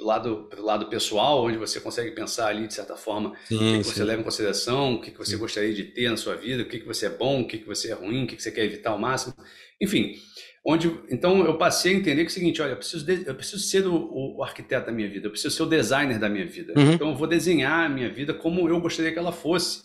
do 0.00 0.06
lado, 0.06 0.48
do 0.48 0.62
lado 0.64 0.86
pessoal, 0.86 1.44
onde 1.44 1.58
você 1.58 1.78
consegue 1.78 2.12
pensar 2.12 2.48
ali, 2.48 2.66
de 2.66 2.72
certa 2.72 2.96
forma, 2.96 3.34
sim, 3.46 3.76
o 3.76 3.82
que, 3.82 3.84
você 3.84 4.02
leva 4.02 4.22
em 4.22 4.24
consideração, 4.24 4.94
o 4.94 5.00
que, 5.00 5.10
que 5.10 5.18
você 5.18 5.32
sim. 5.32 5.38
gostaria 5.38 5.74
de 5.74 5.84
ter 5.84 6.08
na 6.08 6.16
sua 6.16 6.34
vida, 6.34 6.62
o 6.62 6.66
que, 6.66 6.80
que 6.80 6.86
você 6.86 7.04
é 7.06 7.10
bom, 7.10 7.42
o 7.42 7.46
que, 7.46 7.58
que 7.58 7.66
você 7.66 7.90
é 7.90 7.94
ruim, 7.94 8.24
o 8.24 8.26
que, 8.26 8.34
que 8.34 8.42
você 8.42 8.50
quer 8.50 8.64
evitar 8.64 8.90
ao 8.90 8.98
máximo. 8.98 9.34
Enfim, 9.78 10.14
onde 10.64 10.90
então 11.10 11.44
eu 11.44 11.58
passei 11.58 11.92
a 11.92 11.96
entender 11.98 12.22
que 12.22 12.28
é 12.28 12.30
o 12.30 12.34
seguinte, 12.34 12.62
olha, 12.62 12.72
eu 12.72 12.76
preciso, 12.78 13.04
de, 13.04 13.28
eu 13.28 13.34
preciso 13.34 13.62
ser 13.62 13.86
o, 13.86 14.36
o, 14.38 14.42
arquiteto 14.42 14.86
da 14.86 14.92
minha 14.92 15.08
vida, 15.08 15.26
eu 15.26 15.30
preciso 15.30 15.54
ser 15.54 15.62
o 15.64 15.66
designer 15.66 16.18
da 16.18 16.30
minha 16.30 16.46
vida. 16.46 16.72
Uhum. 16.74 16.92
Então 16.92 17.10
eu 17.10 17.14
vou 17.14 17.26
desenhar 17.26 17.84
a 17.84 17.88
minha 17.88 18.08
vida 18.08 18.32
como 18.32 18.66
eu 18.66 18.80
gostaria 18.80 19.12
que 19.12 19.18
ela 19.18 19.32
fosse. 19.32 19.82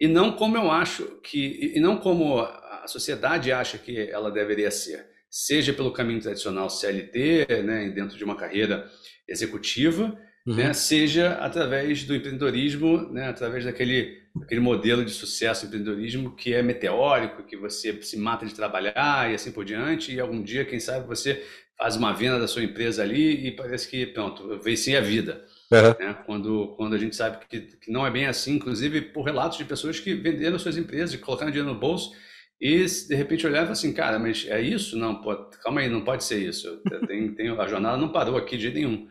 E 0.00 0.06
não 0.06 0.30
como 0.30 0.56
eu 0.56 0.70
acho 0.70 1.04
que, 1.20 1.72
e 1.74 1.80
não 1.80 1.96
como 1.96 2.38
a 2.38 2.84
sociedade 2.86 3.50
acha 3.50 3.76
que 3.76 3.98
ela 3.98 4.30
deveria 4.30 4.70
ser. 4.70 5.04
Seja 5.30 5.72
pelo 5.72 5.92
caminho 5.92 6.20
tradicional 6.20 6.70
CLT, 6.70 7.62
né, 7.64 7.90
dentro 7.90 8.16
de 8.16 8.24
uma 8.24 8.36
carreira 8.36 8.90
executiva, 9.28 10.16
uhum. 10.46 10.54
né, 10.54 10.72
seja 10.72 11.34
através 11.34 12.04
do 12.04 12.14
empreendedorismo, 12.14 13.10
né, 13.12 13.28
através 13.28 13.64
daquele, 13.64 14.22
daquele 14.34 14.60
modelo 14.60 15.04
de 15.04 15.10
sucesso 15.10 15.66
do 15.66 15.68
empreendedorismo 15.68 16.34
que 16.34 16.54
é 16.54 16.62
meteórico, 16.62 17.42
que 17.42 17.56
você 17.56 18.02
se 18.02 18.16
mata 18.16 18.46
de 18.46 18.54
trabalhar 18.54 19.30
e 19.30 19.34
assim 19.34 19.52
por 19.52 19.64
diante, 19.64 20.14
e 20.14 20.20
algum 20.20 20.42
dia, 20.42 20.64
quem 20.64 20.80
sabe, 20.80 21.06
você 21.06 21.44
faz 21.78 21.94
uma 21.94 22.12
venda 22.12 22.40
da 22.40 22.48
sua 22.48 22.64
empresa 22.64 23.02
ali 23.02 23.46
e 23.46 23.52
parece 23.52 23.88
que, 23.88 24.04
pronto, 24.06 24.58
venci 24.60 24.96
a 24.96 25.00
vida. 25.00 25.44
Uhum. 25.70 26.06
Né? 26.06 26.14
Quando, 26.26 26.74
quando 26.76 26.94
a 26.94 26.98
gente 26.98 27.14
sabe 27.14 27.38
que, 27.48 27.60
que 27.60 27.92
não 27.92 28.04
é 28.04 28.10
bem 28.10 28.26
assim, 28.26 28.56
inclusive 28.56 29.00
por 29.00 29.22
relatos 29.22 29.58
de 29.58 29.64
pessoas 29.64 30.00
que 30.00 30.14
venderam 30.14 30.58
suas 30.58 30.76
empresas, 30.76 31.14
colocando 31.16 31.52
dinheiro 31.52 31.72
no 31.72 31.78
bolso, 31.78 32.12
e 32.60 32.84
de 32.84 33.14
repente 33.14 33.46
olhava 33.46 33.72
assim, 33.72 33.92
cara, 33.92 34.18
mas 34.18 34.46
é 34.48 34.60
isso? 34.60 34.98
Não, 34.98 35.20
pode, 35.20 35.56
calma 35.58 35.80
aí, 35.80 35.88
não 35.88 36.02
pode 36.04 36.24
ser 36.24 36.38
isso. 36.38 36.82
Tem, 37.06 37.34
tem, 37.34 37.48
a 37.58 37.66
jornada 37.66 37.96
não 37.96 38.10
parou 38.10 38.36
aqui 38.36 38.56
de 38.56 38.64
jeito 38.64 38.74
nenhum. 38.74 39.08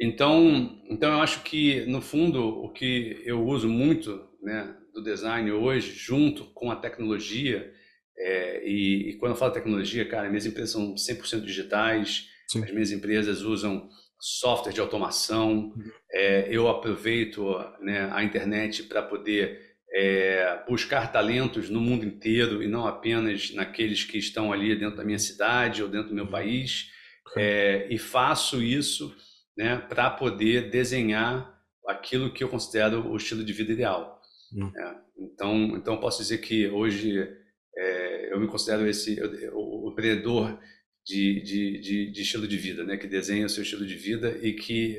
Então, 0.00 0.80
então 0.88 1.12
eu 1.12 1.20
acho 1.20 1.42
que 1.42 1.84
no 1.86 2.00
fundo 2.00 2.42
o 2.42 2.72
que 2.72 3.20
eu 3.24 3.44
uso 3.44 3.68
muito, 3.68 4.28
né, 4.42 4.74
do 4.94 5.02
design 5.02 5.52
hoje, 5.52 5.92
junto 5.92 6.44
com 6.54 6.70
a 6.70 6.76
tecnologia, 6.76 7.70
é, 8.16 8.66
e, 8.66 9.10
e, 9.10 9.16
quando 9.16 9.32
eu 9.32 9.36
falo 9.36 9.52
tecnologia, 9.52 10.06
cara, 10.06 10.28
minhas 10.28 10.46
empresas 10.46 10.72
são 10.72 10.94
100% 10.94 11.42
digitais, 11.42 12.28
Sim. 12.48 12.62
as 12.62 12.70
minhas 12.70 12.92
empresas 12.92 13.42
usam 13.42 13.88
software 14.18 14.72
de 14.72 14.80
automação, 14.80 15.72
uhum. 15.74 15.90
é, 16.12 16.46
eu 16.50 16.68
aproveito 16.68 17.42
né, 17.80 18.10
a 18.12 18.22
internet 18.22 18.82
para 18.82 19.02
poder 19.02 19.69
é, 19.92 20.64
buscar 20.68 21.10
talentos 21.10 21.68
no 21.68 21.80
mundo 21.80 22.04
inteiro 22.04 22.62
e 22.62 22.68
não 22.68 22.86
apenas 22.86 23.52
naqueles 23.52 24.04
que 24.04 24.18
estão 24.18 24.52
ali 24.52 24.78
dentro 24.78 24.96
da 24.96 25.04
minha 25.04 25.18
cidade 25.18 25.82
ou 25.82 25.88
dentro 25.88 26.10
do 26.10 26.14
meu 26.14 26.28
país. 26.28 26.90
É, 27.36 27.86
e 27.90 27.98
faço 27.98 28.62
isso 28.62 29.14
né, 29.56 29.76
para 29.76 30.10
poder 30.10 30.70
desenhar 30.70 31.58
aquilo 31.86 32.32
que 32.32 32.42
eu 32.42 32.48
considero 32.48 33.08
o 33.08 33.16
estilo 33.16 33.44
de 33.44 33.52
vida 33.52 33.72
ideal. 33.72 34.20
Hum. 34.52 34.70
É, 34.76 34.94
então, 35.18 35.76
então 35.76 36.00
posso 36.00 36.22
dizer 36.22 36.38
que 36.38 36.68
hoje 36.68 37.28
é, 37.76 38.32
eu 38.32 38.40
me 38.40 38.48
considero 38.48 38.86
esse 38.86 39.20
o, 39.52 39.88
o 39.88 39.92
empreendedor 39.92 40.58
de, 41.04 41.42
de, 41.42 41.80
de, 41.80 42.12
de, 42.12 42.22
estilo 42.22 42.46
de 42.46 42.56
vida, 42.56 42.84
né, 42.84 42.96
que 42.96 43.06
desenha 43.06 43.46
o 43.46 43.48
seu 43.48 43.62
estilo 43.62 43.86
de 43.86 43.94
vida 43.94 44.38
e 44.42 44.52
que 44.52 44.98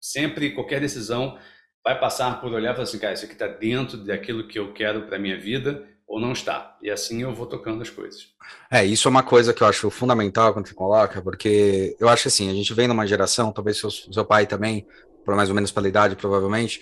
sempre 0.00 0.52
qualquer 0.52 0.80
decisão 0.80 1.38
vai 1.84 1.98
passar 1.98 2.40
por 2.40 2.52
olhar 2.52 2.72
e 2.72 2.74
falar 2.74 2.84
assim, 2.84 2.98
cara, 2.98 3.14
isso 3.14 3.24
aqui 3.24 3.34
está 3.34 3.46
dentro 3.46 3.96
daquilo 3.98 4.46
que 4.46 4.58
eu 4.58 4.72
quero 4.72 5.02
para 5.02 5.18
minha 5.18 5.38
vida 5.38 5.86
ou 6.06 6.20
não 6.20 6.32
está. 6.32 6.76
E 6.82 6.90
assim 6.90 7.22
eu 7.22 7.34
vou 7.34 7.46
tocando 7.46 7.82
as 7.82 7.90
coisas. 7.90 8.28
É, 8.70 8.84
isso 8.84 9.06
é 9.06 9.10
uma 9.10 9.22
coisa 9.22 9.54
que 9.54 9.62
eu 9.62 9.66
acho 9.66 9.88
fundamental 9.90 10.52
quando 10.52 10.66
você 10.66 10.74
coloca, 10.74 11.22
porque 11.22 11.96
eu 12.00 12.08
acho 12.08 12.28
assim, 12.28 12.50
a 12.50 12.54
gente 12.54 12.74
vem 12.74 12.88
numa 12.88 13.06
geração, 13.06 13.52
talvez 13.52 13.78
seu, 13.78 13.90
seu 13.90 14.24
pai 14.24 14.46
também, 14.46 14.86
por 15.24 15.36
mais 15.36 15.48
ou 15.48 15.54
menos 15.54 15.70
pela 15.70 15.88
idade, 15.88 16.16
provavelmente, 16.16 16.80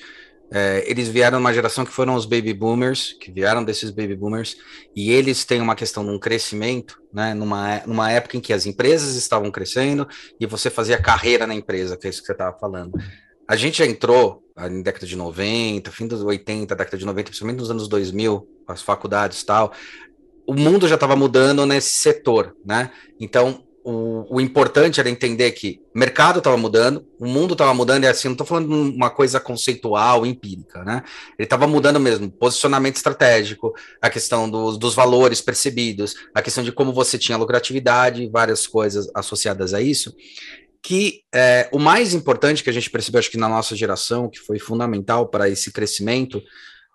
é, 0.51 0.83
eles 0.91 1.09
vieram 1.09 1.39
numa 1.39 1.53
geração 1.53 1.85
que 1.85 1.93
foram 1.93 2.15
os 2.15 2.25
baby 2.25 2.55
boomers, 2.55 3.13
que 3.21 3.31
vieram 3.31 3.63
desses 3.63 3.91
baby 3.91 4.17
boomers, 4.17 4.57
e 4.97 5.11
eles 5.11 5.45
têm 5.45 5.61
uma 5.61 5.75
questão 5.75 6.03
de 6.03 6.11
um 6.11 6.19
crescimento, 6.19 6.99
né, 7.13 7.35
numa, 7.35 7.83
numa 7.87 8.11
época 8.11 8.39
em 8.39 8.41
que 8.41 8.53
as 8.53 8.65
empresas 8.65 9.15
estavam 9.15 9.51
crescendo 9.51 10.09
e 10.41 10.47
você 10.47 10.71
fazia 10.71 11.01
carreira 11.01 11.47
na 11.47 11.55
empresa, 11.55 11.99
que 11.99 12.07
é 12.07 12.11
isso 12.11 12.21
que 12.21 12.27
você 12.27 12.33
estava 12.33 12.59
falando. 12.59 12.93
A 13.49 13.57
gente 13.57 13.79
já 13.79 13.87
entrou 13.87 14.45
em 14.67 14.83
década 14.83 15.07
de 15.07 15.17
90, 15.17 15.91
fim 15.91 16.07
dos 16.07 16.23
80, 16.23 16.77
década 16.77 16.99
de 16.99 17.07
90, 17.07 17.25
principalmente 17.25 17.61
nos 17.61 17.71
anos 17.71 17.89
2000, 17.89 18.47
as 18.67 18.83
faculdades 18.83 19.41
e 19.41 19.47
tal, 19.47 19.73
o 20.47 20.55
mundo 20.55 20.87
já 20.87 20.97
estava 20.97 21.17
mudando 21.17 21.65
nesse 21.65 21.95
setor, 21.95 22.55
né? 22.65 22.91
Então, 23.19 23.65
o, 23.85 24.37
o 24.37 24.41
importante 24.41 25.01
era 25.01 25.09
entender 25.09 25.53
que 25.53 25.81
o 25.95 25.99
mercado 25.99 26.39
estava 26.39 26.59
mudando, 26.59 27.07
o 27.19 27.27
mundo 27.27 27.53
estava 27.53 27.73
mudando, 27.73 28.05
e 28.05 28.07
assim, 28.07 28.29
não 28.29 28.33
estou 28.33 28.47
falando 28.47 28.71
uma 28.71 29.09
coisa 29.09 29.41
conceitual, 29.41 30.27
empírica, 30.27 30.85
né? 30.85 31.03
Ele 31.39 31.47
estava 31.47 31.67
mudando 31.67 31.99
mesmo, 31.99 32.31
posicionamento 32.31 32.97
estratégico, 32.97 33.73
a 34.03 34.11
questão 34.11 34.51
dos 34.51 34.95
valores 34.95 35.41
percebidos, 35.41 36.17
a 36.35 36.43
questão 36.43 36.63
de 36.63 36.73
como 36.73 36.93
você 36.93 37.17
tinha 37.17 37.39
lucratividade, 37.39 38.29
várias 38.29 38.67
coisas 38.67 39.11
associadas 39.15 39.73
a 39.73 39.81
isso 39.81 40.15
que 40.83 41.23
é, 41.35 41.69
o 41.73 41.79
mais 41.79 42.15
importante 42.15 42.63
que 42.63 42.71
a 42.71 42.73
gente 42.73 42.91
percebeu, 42.91 43.19
acho 43.19 43.31
que 43.31 43.37
na 43.37 43.49
nossa 43.49 43.75
geração, 43.75 44.29
que 44.29 44.39
foi 44.39 44.59
fundamental 44.59 45.29
para 45.29 45.49
esse 45.49 45.73
crescimento, 45.73 46.43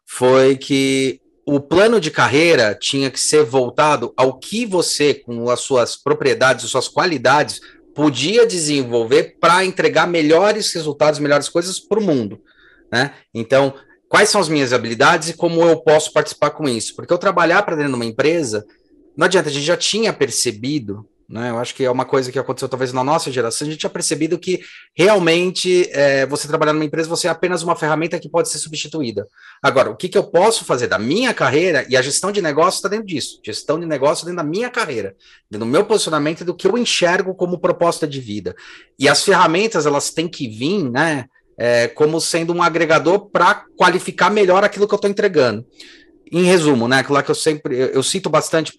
foi 0.06 0.58
que 0.58 1.22
o 1.46 1.60
plano 1.60 2.00
de 2.00 2.10
carreira 2.10 2.74
tinha 2.74 3.12
que 3.12 3.20
ser 3.20 3.44
voltado 3.44 4.14
ao 4.16 4.40
que 4.40 4.66
você, 4.66 5.14
com 5.14 5.50
as 5.50 5.60
suas 5.60 5.96
propriedades, 5.96 6.66
as 6.66 6.72
suas 6.72 6.88
qualidades, 6.88 7.60
podia 7.94 8.46
desenvolver 8.46 9.38
para 9.40 9.64
entregar 9.66 10.08
melhores 10.08 10.72
resultados, 10.74 11.20
melhores 11.20 11.50
coisas 11.50 11.80
para 11.80 12.00
o 12.00 12.04
mundo. 12.04 12.42
Né? 12.92 13.14
Então, 13.34 13.74
quais 14.08 14.30
são 14.30 14.40
as 14.40 14.50
minhas 14.50 14.74
habilidades 14.74 15.30
e 15.30 15.34
como 15.34 15.62
eu 15.62 15.82
posso 15.82 16.12
participar 16.14 16.52
com 16.52 16.68
isso? 16.68 16.96
Porque 16.96 17.14
eu 17.14 17.18
trabalhar 17.18 17.64
para 17.64 17.76
dentro 17.76 17.92
de 17.92 17.96
uma 17.96 18.06
empresa, 18.06 18.66
não 19.16 19.26
adianta, 19.26 19.50
a 19.50 19.52
gente 19.52 19.66
já 19.66 19.78
tinha 19.78 20.14
percebido 20.14 21.08
né? 21.30 21.50
Eu 21.50 21.58
acho 21.58 21.74
que 21.74 21.84
é 21.84 21.90
uma 21.90 22.06
coisa 22.06 22.32
que 22.32 22.38
aconteceu 22.38 22.70
talvez 22.70 22.92
na 22.94 23.04
nossa 23.04 23.32
geração. 23.32 23.68
A 23.68 23.70
gente 23.72 23.80
tinha 23.80 23.90
percebido 23.90 24.38
que 24.38 24.62
realmente 24.96 25.90
é, 25.92 26.26
você 26.26 26.48
trabalhar 26.48 26.74
numa 26.74 26.86
empresa, 26.86 27.10
você 27.10 27.28
é 27.28 27.32
apenas 27.32 27.64
uma 27.64 27.76
ferramenta 27.76 28.20
que 28.20 28.30
pode 28.30 28.50
ser 28.50 28.60
substituída. 28.60 29.28
Agora, 29.62 29.90
o 29.90 29.96
que, 29.96 30.10
que 30.10 30.18
eu 30.18 30.24
posso 30.24 30.66
fazer 30.66 30.88
da 30.88 31.00
minha 31.00 31.34
carreira, 31.34 31.86
e 31.90 31.96
a 31.96 32.02
gestão 32.02 32.32
de 32.32 32.42
negócio 32.42 32.78
está 32.78 32.90
dentro 32.90 33.06
disso 33.06 33.40
gestão 33.44 33.80
de 33.80 33.86
negócio 33.86 34.26
dentro 34.26 34.38
da 34.38 34.44
minha 34.44 34.70
carreira, 34.70 35.16
dentro 35.50 35.66
do 35.66 35.72
meu 35.72 35.86
posicionamento 35.86 36.42
e 36.42 36.46
do 36.46 36.56
que 36.56 36.68
eu 36.68 36.78
enxergo 36.78 37.34
como 37.36 37.60
proposta 37.60 38.08
de 38.08 38.20
vida. 38.20 38.56
E 38.98 39.08
as 39.08 39.24
ferramentas, 39.24 39.86
elas 39.86 40.12
têm 40.12 40.28
que 40.28 40.48
vir, 40.48 40.90
né? 40.90 41.26
É, 41.56 41.88
como 41.88 42.20
sendo 42.20 42.52
um 42.52 42.64
agregador 42.64 43.30
para 43.30 43.66
qualificar 43.78 44.32
melhor 44.32 44.64
aquilo 44.64 44.88
que 44.88 44.94
eu 44.94 44.96
estou 44.96 45.10
entregando 45.10 45.64
em 46.34 46.46
resumo, 46.46 46.88
né, 46.88 46.98
aquilo 46.98 47.22
que 47.22 47.30
eu 47.30 47.36
sempre 47.36 47.78
eu, 47.78 47.88
eu 47.90 48.02
cito 48.02 48.28
bastante 48.28 48.74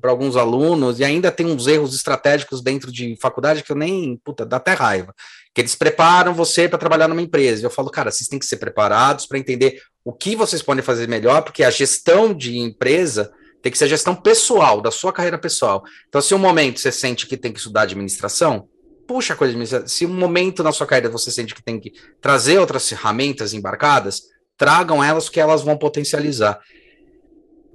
para 0.00 0.10
alguns 0.10 0.34
alunos, 0.34 0.98
e 0.98 1.04
ainda 1.04 1.30
tem 1.30 1.44
uns 1.44 1.66
erros 1.66 1.94
estratégicos 1.94 2.62
dentro 2.62 2.90
de 2.90 3.14
faculdade 3.20 3.62
que 3.62 3.70
eu 3.70 3.76
nem, 3.76 4.18
puta, 4.24 4.46
dá 4.46 4.56
até 4.56 4.72
raiva. 4.72 5.14
Que 5.54 5.60
eles 5.60 5.74
preparam 5.74 6.32
você 6.32 6.66
para 6.66 6.78
trabalhar 6.78 7.06
numa 7.06 7.20
empresa. 7.20 7.66
Eu 7.66 7.70
falo, 7.70 7.90
cara, 7.90 8.10
vocês 8.10 8.28
têm 8.28 8.38
que 8.38 8.46
ser 8.46 8.56
preparados 8.56 9.26
para 9.26 9.38
entender 9.38 9.78
o 10.02 10.10
que 10.10 10.34
vocês 10.34 10.62
podem 10.62 10.82
fazer 10.82 11.06
melhor, 11.06 11.42
porque 11.42 11.62
a 11.62 11.70
gestão 11.70 12.32
de 12.32 12.56
empresa 12.56 13.30
tem 13.60 13.70
que 13.70 13.76
ser 13.76 13.88
gestão 13.88 14.14
pessoal, 14.14 14.80
da 14.80 14.90
sua 14.90 15.12
carreira 15.12 15.36
pessoal. 15.36 15.84
Então, 16.08 16.22
se 16.22 16.34
um 16.34 16.38
momento 16.38 16.80
você 16.80 16.90
sente 16.90 17.26
que 17.26 17.36
tem 17.36 17.52
que 17.52 17.58
estudar 17.58 17.82
administração, 17.82 18.68
puxa 19.06 19.34
a 19.34 19.36
coisa 19.36 19.52
de 19.52 19.56
administração. 19.56 19.88
Se 19.88 20.06
um 20.06 20.14
momento 20.14 20.62
na 20.62 20.72
sua 20.72 20.86
carreira 20.86 21.10
você 21.10 21.30
sente 21.30 21.54
que 21.54 21.62
tem 21.62 21.78
que 21.78 21.92
trazer 22.22 22.58
outras 22.58 22.88
ferramentas 22.88 23.52
embarcadas, 23.52 24.22
tragam 24.56 25.04
elas 25.04 25.28
que 25.28 25.38
elas 25.38 25.62
vão 25.62 25.76
potencializar. 25.76 26.58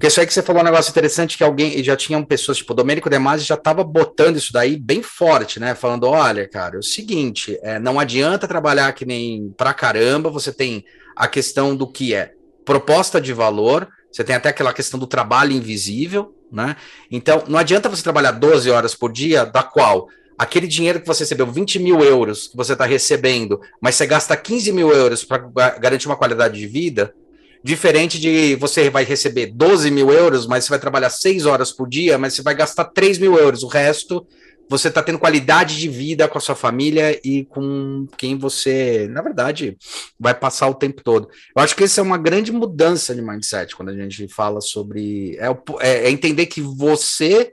Porque 0.02 0.08
isso 0.08 0.20
aí 0.20 0.26
que 0.26 0.34
você 0.34 0.42
falou 0.42 0.64
um 0.64 0.66
negócio 0.66 0.90
interessante 0.90 1.38
que 1.38 1.44
alguém 1.44 1.84
já 1.84 1.96
tinham 1.96 2.26
pessoas, 2.26 2.58
tipo, 2.58 2.74
o 2.74 2.76
Domênico 2.76 3.08
De 3.08 3.20
Masi 3.20 3.46
já 3.46 3.54
estava 3.54 3.84
botando 3.84 4.36
isso 4.36 4.52
daí 4.52 4.76
bem 4.76 5.04
forte, 5.04 5.60
né? 5.60 5.76
Falando: 5.76 6.08
olha, 6.08 6.50
cara, 6.50 6.78
é 6.78 6.80
o 6.80 6.84
seguinte, 6.84 7.56
é, 7.62 7.78
não 7.78 8.00
adianta 8.00 8.48
trabalhar 8.48 8.92
que 8.94 9.06
nem 9.06 9.54
pra 9.56 9.76
caramba, 9.76 10.32
você 10.32 10.52
tem 10.52 10.84
a 11.16 11.28
questão 11.28 11.76
do 11.76 11.86
que 11.86 12.16
é 12.16 12.32
proposta 12.66 13.22
de 13.22 13.32
valor, 13.32 13.88
você 14.12 14.24
tem 14.24 14.36
até 14.36 14.50
aquela 14.50 14.74
questão 14.74 15.00
do 15.00 15.06
trabalho 15.06 15.52
invisível, 15.52 16.34
né? 16.52 16.78
Então, 17.12 17.44
não 17.48 17.60
adianta 17.60 17.88
você 17.88 18.02
trabalhar 18.02 18.32
12 18.32 18.72
horas 18.72 18.96
por 18.96 19.12
dia, 19.12 19.46
da 19.46 19.62
qual 19.62 20.08
aquele 20.36 20.66
dinheiro 20.66 21.00
que 21.00 21.06
você 21.06 21.20
recebeu, 21.20 21.46
20 21.46 21.78
mil 21.78 22.00
euros 22.00 22.48
que 22.48 22.58
você 22.58 22.74
está 22.74 22.86
recebendo, 22.86 23.62
mas 23.80 23.94
você 23.94 24.08
gasta 24.08 24.36
15 24.36 24.72
mil 24.72 24.92
euros 24.92 25.24
para 25.24 25.38
garantir 25.78 26.08
uma 26.08 26.18
qualidade 26.18 26.58
de 26.58 26.66
vida, 26.66 27.14
Diferente 27.64 28.20
de 28.20 28.56
você 28.56 28.90
vai 28.90 29.04
receber 29.04 29.48
12 29.48 29.92
mil 29.92 30.12
euros, 30.12 30.48
mas 30.48 30.64
você 30.64 30.72
vai 30.72 30.80
trabalhar 30.80 31.10
6 31.10 31.46
horas 31.46 31.72
por 31.72 31.88
dia, 31.88 32.18
mas 32.18 32.34
você 32.34 32.42
vai 32.42 32.56
gastar 32.56 32.86
3 32.86 33.20
mil 33.20 33.38
euros. 33.38 33.62
O 33.64 33.68
resto 33.68 34.26
você 34.72 34.88
está 34.88 35.04
tendo 35.04 35.20
qualidade 35.20 35.78
de 35.78 35.90
vida 35.90 36.30
com 36.30 36.38
a 36.38 36.42
sua 36.42 36.56
família 36.56 37.20
e 37.26 37.44
com 37.44 38.08
quem 38.18 38.38
você, 38.38 39.06
na 39.12 39.22
verdade, 39.22 39.78
vai 40.18 40.34
passar 40.34 40.70
o 40.70 40.74
tempo 40.74 41.04
todo. 41.04 41.28
Eu 41.54 41.62
acho 41.62 41.76
que 41.76 41.84
essa 41.84 42.00
é 42.00 42.04
uma 42.04 42.18
grande 42.18 42.54
mudança 42.54 43.14
de 43.14 43.22
mindset 43.22 43.76
quando 43.76 43.90
a 43.90 43.94
gente 43.94 44.30
fala 44.30 44.62
sobre. 44.62 45.38
É, 45.38 45.48
é, 45.82 46.06
é 46.06 46.10
entender 46.10 46.46
que 46.46 46.62
você 46.62 47.52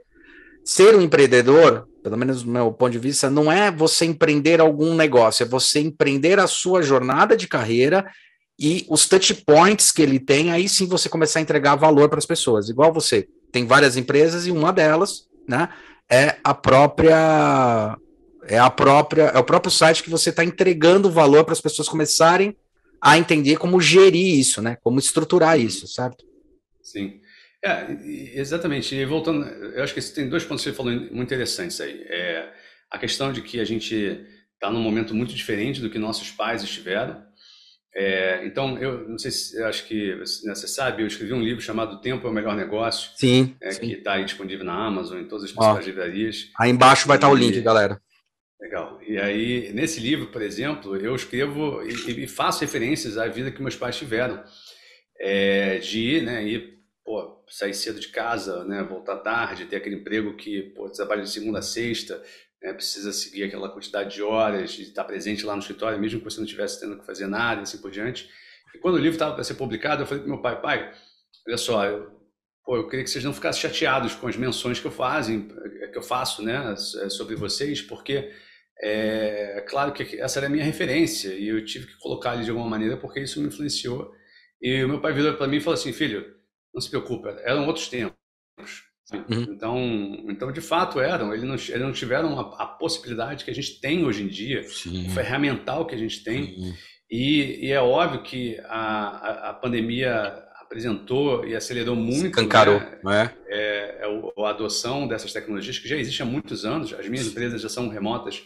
ser 0.63 0.95
um 0.95 1.01
empreendedor, 1.01 1.89
pelo 2.01 2.17
menos 2.17 2.43
do 2.43 2.49
meu 2.49 2.71
ponto 2.71 2.91
de 2.91 2.99
vista, 2.99 3.29
não 3.29 3.51
é 3.51 3.69
você 3.69 4.05
empreender 4.05 4.61
algum 4.61 4.95
negócio, 4.95 5.43
é 5.43 5.47
você 5.47 5.81
empreender 5.81 6.39
a 6.39 6.47
sua 6.47 6.81
jornada 6.81 7.35
de 7.35 7.49
carreira 7.49 8.05
e 8.59 8.85
os 8.89 9.07
touch 9.07 9.33
points 9.45 9.91
que 9.91 10.01
ele 10.01 10.19
tem, 10.19 10.51
aí 10.51 10.67
sim 10.67 10.85
você 10.85 11.07
começar 11.07 11.39
a 11.39 11.41
entregar 11.41 11.75
valor 11.75 12.09
para 12.09 12.19
as 12.19 12.25
pessoas. 12.25 12.67
Igual 12.67 12.91
você 12.91 13.27
tem 13.51 13.65
várias 13.65 13.95
empresas 13.95 14.45
e 14.45 14.51
uma 14.51 14.73
delas, 14.73 15.29
né, 15.47 15.69
é 16.09 16.35
a 16.43 16.53
própria 16.53 17.97
é 18.43 18.59
a 18.59 18.69
própria 18.69 19.23
é 19.23 19.37
o 19.37 19.43
próprio 19.43 19.71
site 19.71 20.03
que 20.03 20.09
você 20.09 20.29
está 20.31 20.43
entregando 20.43 21.09
valor 21.09 21.45
para 21.45 21.53
as 21.53 21.61
pessoas 21.61 21.87
começarem 21.87 22.55
a 23.01 23.17
entender 23.17 23.57
como 23.57 23.79
gerir 23.79 24.39
isso, 24.39 24.61
né? 24.61 24.77
Como 24.81 24.99
estruturar 24.99 25.57
isso, 25.57 25.87
certo? 25.87 26.25
Sim. 26.81 27.21
É, 27.63 27.87
exatamente. 28.33 28.95
E 28.95 29.05
voltando, 29.05 29.45
eu 29.45 29.83
acho 29.83 29.93
que 29.93 30.01
tem 30.01 30.27
dois 30.27 30.43
pontos 30.43 30.63
que 30.63 30.71
você 30.71 30.75
falou 30.75 30.91
muito 30.93 31.21
interessantes 31.21 31.79
aí. 31.79 32.03
É 32.07 32.51
a 32.89 32.97
questão 32.97 33.31
de 33.31 33.41
que 33.41 33.59
a 33.59 33.65
gente 33.65 34.25
está 34.53 34.71
num 34.71 34.81
momento 34.81 35.13
muito 35.13 35.33
diferente 35.33 35.79
do 35.79 35.89
que 35.89 35.97
nossos 35.97 36.31
pais 36.31 36.63
estiveram. 36.63 37.23
É, 37.95 38.45
então, 38.45 38.77
eu 38.77 39.09
não 39.09 39.17
sei 39.17 39.31
se 39.31 39.61
acho 39.63 39.87
que 39.87 40.15
né, 40.15 40.53
você 40.53 40.67
sabe, 40.67 41.01
eu 41.01 41.07
escrevi 41.07 41.33
um 41.33 41.41
livro 41.41 41.61
chamado 41.61 41.99
Tempo 42.01 42.27
é 42.27 42.29
o 42.29 42.33
Melhor 42.33 42.55
Negócio. 42.55 43.11
Sim. 43.15 43.55
É, 43.61 43.71
sim. 43.71 43.81
Que 43.81 43.93
está 43.93 44.13
aí 44.13 44.25
disponível 44.25 44.65
na 44.65 44.85
Amazon, 44.87 45.19
em 45.19 45.25
todas 45.25 45.45
as 45.45 45.51
principais 45.51 45.85
livrarias. 45.85 46.49
Aí 46.59 46.69
embaixo 46.69 47.07
vai 47.07 47.17
estar 47.17 47.27
tá 47.27 47.33
o 47.33 47.35
link, 47.35 47.59
galera. 47.61 47.99
Legal. 48.61 48.99
E 49.07 49.17
aí, 49.17 49.71
nesse 49.73 49.99
livro, 49.99 50.27
por 50.27 50.41
exemplo, 50.41 50.95
eu 50.95 51.15
escrevo 51.15 51.81
e, 51.81 52.23
e 52.23 52.27
faço 52.27 52.61
referências 52.61 53.17
à 53.17 53.25
vida 53.27 53.51
que 53.51 53.61
meus 53.61 53.75
pais 53.75 53.97
tiveram. 53.97 54.43
É, 55.21 55.79
de 55.79 55.99
ir, 55.99 56.23
né, 56.23 56.45
ir, 56.45 56.79
pô, 57.03 57.43
sair 57.49 57.73
cedo 57.73 57.99
de 57.99 58.07
casa, 58.09 58.63
né, 58.63 58.83
voltar 58.83 59.17
tarde, 59.17 59.65
ter 59.65 59.77
aquele 59.77 59.95
emprego 59.95 60.35
que 60.35 60.61
pô, 60.75 60.89
trabalha 60.89 61.23
de 61.23 61.29
segunda 61.29 61.59
a 61.59 61.61
sexta, 61.61 62.21
né, 62.61 62.73
precisa 62.73 63.11
seguir 63.11 63.43
aquela 63.43 63.69
quantidade 63.69 64.13
de 64.13 64.21
horas, 64.21 64.71
de 64.71 64.83
estar 64.83 65.03
presente 65.03 65.45
lá 65.45 65.53
no 65.53 65.61
escritório, 65.61 65.99
mesmo 65.99 66.19
que 66.19 66.25
você 66.25 66.37
não 66.37 66.45
estivesse 66.45 66.79
tendo 66.79 66.99
que 66.99 67.05
fazer 67.05 67.27
nada 67.27 67.61
e 67.61 67.63
assim 67.63 67.77
por 67.77 67.91
diante. 67.91 68.29
E 68.73 68.77
quando 68.77 68.95
o 68.95 68.99
livro 68.99 69.13
estava 69.13 69.33
para 69.33 69.43
ser 69.43 69.55
publicado, 69.55 70.03
eu 70.03 70.07
falei 70.07 70.23
para 70.23 70.31
meu 70.31 70.41
pai, 70.41 70.61
pai, 70.61 70.93
olha 71.47 71.57
só, 71.57 71.85
eu, 71.85 72.11
pô, 72.63 72.75
eu 72.75 72.87
queria 72.87 73.03
que 73.03 73.09
vocês 73.09 73.23
não 73.23 73.33
ficassem 73.33 73.61
chateados 73.61 74.13
com 74.13 74.27
as 74.27 74.35
menções 74.35 74.79
que 74.79 74.85
eu, 74.85 74.91
fazem, 74.91 75.47
que 75.47 75.97
eu 75.97 76.03
faço 76.03 76.43
né, 76.43 76.75
sobre 77.09 77.35
vocês, 77.35 77.81
porque 77.81 78.31
é 78.81 79.65
claro 79.67 79.91
que 79.91 80.19
essa 80.19 80.39
era 80.39 80.47
a 80.47 80.49
minha 80.49 80.63
referência 80.63 81.33
e 81.33 81.47
eu 81.47 81.63
tive 81.65 81.87
que 81.87 81.97
colocar 81.99 82.31
ali 82.31 82.43
de 82.43 82.49
alguma 82.49 82.69
maneira 82.69 82.95
porque 82.95 83.19
isso 83.19 83.41
me 83.41 83.47
influenciou. 83.47 84.13
E 84.61 84.83
o 84.83 84.89
meu 84.89 85.01
pai 85.01 85.13
virou 85.13 85.33
para 85.35 85.47
mim 85.47 85.57
e 85.57 85.61
falou 85.61 85.73
assim, 85.73 85.91
filho, 85.93 86.35
não 86.73 86.81
se 86.81 86.89
preocupe, 86.89 87.27
eram 87.43 87.65
outros 87.67 87.87
tempos. 87.87 88.88
Uhum. 89.13 89.41
Então, 89.49 89.77
então, 90.27 90.51
de 90.51 90.61
fato, 90.61 90.99
eram. 90.99 91.33
Eles 91.33 91.43
não, 91.43 91.55
eles 91.55 91.81
não 91.81 91.91
tiveram 91.91 92.39
a, 92.39 92.63
a, 92.63 92.65
possibilidade 92.65 93.43
que 93.43 93.49
a 93.49 93.55
gente 93.55 93.79
tem 93.79 94.05
hoje 94.05 94.23
em 94.23 94.27
dia, 94.27 94.63
Sim. 94.63 95.07
o 95.07 95.09
ferramental 95.09 95.85
que 95.85 95.95
a 95.95 95.97
gente 95.97 96.23
tem. 96.23 96.75
E, 97.09 97.65
e, 97.65 97.71
é 97.71 97.81
óbvio 97.81 98.21
que 98.21 98.59
a, 98.65 98.69
a, 98.69 99.49
a, 99.49 99.53
pandemia 99.53 100.43
apresentou 100.61 101.43
e 101.43 101.55
acelerou 101.55 101.95
muito 101.95 102.27
Escancarou, 102.27 102.79
né? 103.03 103.33
é? 103.47 103.55
É, 103.57 104.05
é 104.05 104.45
a 104.45 104.49
adoção 104.49 105.07
dessas 105.07 105.33
tecnologias 105.33 105.79
que 105.79 105.87
já 105.87 105.97
existem 105.97 106.25
há 106.25 106.29
muitos 106.29 106.63
anos. 106.63 106.93
As 106.93 107.09
minhas 107.09 107.25
empresas 107.25 107.59
já 107.61 107.69
são 107.69 107.89
remotas 107.89 108.43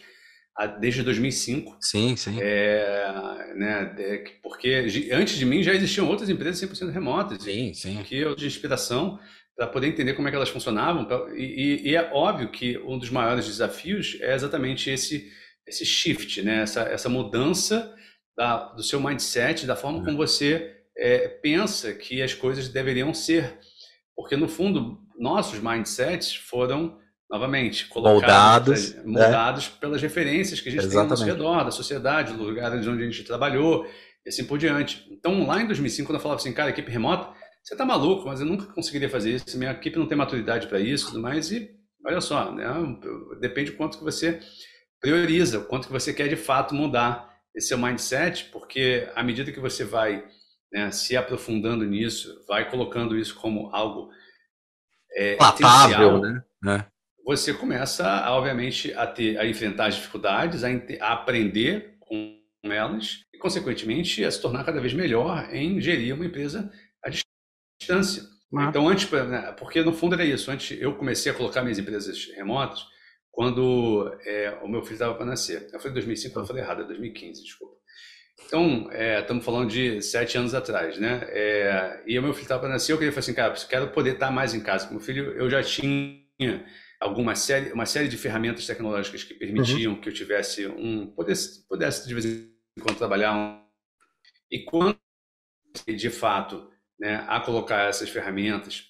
desde 0.79 1.03
2005. 1.03 1.77
Sim, 1.81 2.15
sim. 2.15 2.37
É, 2.39 3.53
né, 3.55 4.23
porque 4.41 5.09
antes 5.11 5.35
de 5.35 5.45
mim 5.45 5.61
já 5.61 5.73
existiam 5.73 6.07
outras 6.07 6.29
empresas 6.29 6.61
100% 6.61 6.89
remotas. 6.89 7.43
Sim, 7.43 7.73
sim. 7.73 8.01
Que 8.03 8.17
eu 8.17 8.33
de 8.33 8.45
inspiração 8.45 9.19
para 9.55 9.67
poder 9.67 9.87
entender 9.87 10.13
como 10.13 10.27
é 10.27 10.31
que 10.31 10.37
elas 10.37 10.49
funcionavam. 10.49 11.07
E, 11.35 11.89
e, 11.89 11.95
é 11.95 12.09
óbvio 12.11 12.49
que 12.49 12.77
um 12.79 12.97
dos 12.97 13.09
maiores 13.09 13.45
desafios 13.45 14.17
é 14.21 14.33
exatamente 14.33 14.89
esse, 14.89 15.31
esse 15.67 15.85
shift, 15.85 16.41
né? 16.41 16.63
essa, 16.63 16.81
essa 16.81 17.09
mudança 17.09 17.93
da, 18.35 18.73
do 18.73 18.83
seu 18.83 18.99
mindset, 18.99 19.65
da 19.65 19.75
forma 19.75 20.03
como 20.03 20.17
você 20.17 20.75
é, 20.97 21.27
pensa 21.27 21.93
que 21.93 22.21
as 22.21 22.33
coisas 22.33 22.67
deveriam 22.69 23.13
ser. 23.13 23.59
Porque, 24.15 24.35
no 24.35 24.47
fundo, 24.47 24.99
nossos 25.17 25.59
mindsets 25.59 26.35
foram, 26.35 26.97
novamente, 27.29 27.87
moldados, 27.95 28.95
né? 28.95 29.03
moldados 29.05 29.67
pelas 29.67 30.01
referências 30.01 30.61
que 30.61 30.69
a 30.69 30.71
gente 30.71 30.85
exatamente. 30.85 31.19
tem 31.19 31.29
ao 31.31 31.37
nosso 31.37 31.53
redor, 31.53 31.65
da 31.65 31.71
sociedade, 31.71 32.33
do 32.33 32.43
lugar 32.43 32.71
onde 32.71 32.89
a 32.89 33.05
gente 33.05 33.23
trabalhou, 33.23 33.87
e 34.25 34.29
assim 34.29 34.45
por 34.45 34.57
diante. 34.57 35.07
Então, 35.11 35.45
lá 35.45 35.61
em 35.61 35.67
2005, 35.67 36.07
quando 36.07 36.17
eu 36.17 36.21
falava 36.21 36.39
assim, 36.39 36.53
cara, 36.53 36.69
equipe 36.69 36.91
remota, 36.91 37.33
você 37.63 37.75
tá 37.75 37.85
maluco, 37.85 38.27
mas 38.27 38.41
eu 38.41 38.45
nunca 38.45 38.65
conseguiria 38.73 39.09
fazer 39.09 39.31
isso, 39.31 39.57
minha 39.57 39.71
equipe 39.71 39.97
não 39.97 40.07
tem 40.07 40.17
maturidade 40.17 40.67
para 40.67 40.79
isso, 40.79 41.07
tudo 41.07 41.21
mais, 41.21 41.51
e 41.51 41.73
olha 42.05 42.19
só, 42.19 42.51
né, 42.51 42.65
depende 43.39 43.71
do 43.71 43.77
quanto 43.77 43.97
que 43.97 44.03
você 44.03 44.39
prioriza, 44.99 45.59
o 45.59 45.65
quanto 45.65 45.87
que 45.87 45.93
você 45.93 46.13
quer 46.13 46.27
de 46.27 46.35
fato 46.35 46.75
mudar 46.75 47.33
esse 47.55 47.69
seu 47.69 47.77
mindset, 47.77 48.45
porque 48.51 49.09
à 49.15 49.23
medida 49.23 49.51
que 49.51 49.59
você 49.59 49.85
vai 49.85 50.25
né, 50.71 50.91
se 50.91 51.15
aprofundando 51.15 51.85
nisso, 51.85 52.43
vai 52.47 52.69
colocando 52.69 53.17
isso 53.17 53.35
como 53.35 53.69
algo 53.73 54.09
é, 55.15 55.35
Platável, 55.35 56.19
né? 56.19 56.43
É. 56.67 56.85
Você 57.25 57.53
começa, 57.53 58.29
obviamente, 58.31 58.93
a 58.93 59.07
ter, 59.07 59.37
a 59.37 59.45
enfrentar 59.45 59.87
as 59.87 59.95
dificuldades, 59.95 60.63
a, 60.63 60.67
a 60.99 61.13
aprender 61.13 61.95
com 61.99 62.39
elas 62.63 63.19
e, 63.33 63.37
consequentemente, 63.37 64.25
a 64.25 64.31
se 64.31 64.41
tornar 64.41 64.63
cada 64.63 64.81
vez 64.81 64.93
melhor 64.93 65.47
em 65.53 65.79
gerir 65.79 66.15
uma 66.15 66.25
empresa 66.25 66.71
distância. 67.83 68.23
Ah. 68.55 68.65
Então, 68.69 68.87
antes, 68.87 69.09
né, 69.09 69.53
porque 69.57 69.81
no 69.81 69.93
fundo 69.93 70.15
era 70.15 70.25
isso. 70.25 70.51
Antes, 70.51 70.79
eu 70.79 70.95
comecei 70.95 71.31
a 71.31 71.35
colocar 71.35 71.61
minhas 71.61 71.79
empresas 71.79 72.27
remotas 72.35 72.85
quando 73.31 74.15
é, 74.25 74.59
o 74.61 74.67
meu 74.67 74.83
filho 74.83 74.93
estava 74.93 75.15
para 75.15 75.25
nascer. 75.25 75.67
Eu 75.73 75.79
falei 75.79 75.93
2005, 75.93 76.39
eu 76.39 76.45
falei 76.45 76.63
errado, 76.63 76.83
é 76.83 76.85
2015, 76.85 77.43
desculpa. 77.43 77.73
Então, 78.45 78.89
é, 78.91 79.21
estamos 79.21 79.43
falando 79.43 79.69
de 79.69 80.01
sete 80.01 80.37
anos 80.37 80.53
atrás, 80.53 80.99
né? 80.99 81.23
É, 81.29 82.03
e 82.05 82.17
o 82.19 82.21
meu 82.21 82.33
filho 82.33 82.43
estava 82.43 82.61
para 82.61 82.69
nascer, 82.69 82.91
eu 82.91 82.97
queria 82.97 83.11
falar 83.11 83.19
assim, 83.19 83.33
cara, 83.33 83.53
eu 83.53 83.67
quero 83.67 83.87
poder 83.89 84.13
estar 84.13 84.31
mais 84.31 84.53
em 84.53 84.59
casa. 84.59 84.87
Com 84.87 84.95
meu 84.95 85.03
filho, 85.03 85.31
eu 85.31 85.49
já 85.49 85.63
tinha 85.63 86.63
alguma 86.99 87.35
série, 87.35 87.71
uma 87.71 87.85
série 87.85 88.07
de 88.07 88.17
ferramentas 88.17 88.67
tecnológicas 88.67 89.23
que 89.23 89.33
permitiam 89.33 89.93
uhum. 89.93 90.01
que 90.01 90.09
eu 90.09 90.13
tivesse 90.13 90.67
um, 90.67 91.07
pudesse, 91.07 91.67
pudesse 91.67 92.07
de 92.07 92.13
vez 92.13 92.25
em 92.25 92.81
quando 92.81 92.97
trabalhar. 92.97 93.35
Um, 93.35 93.63
e 94.51 94.63
quando, 94.63 94.97
de 95.87 96.09
fato, 96.09 96.69
né, 97.03 97.25
a 97.27 97.37
colocar 97.41 97.89
essas 97.89 98.09
ferramentas, 98.09 98.85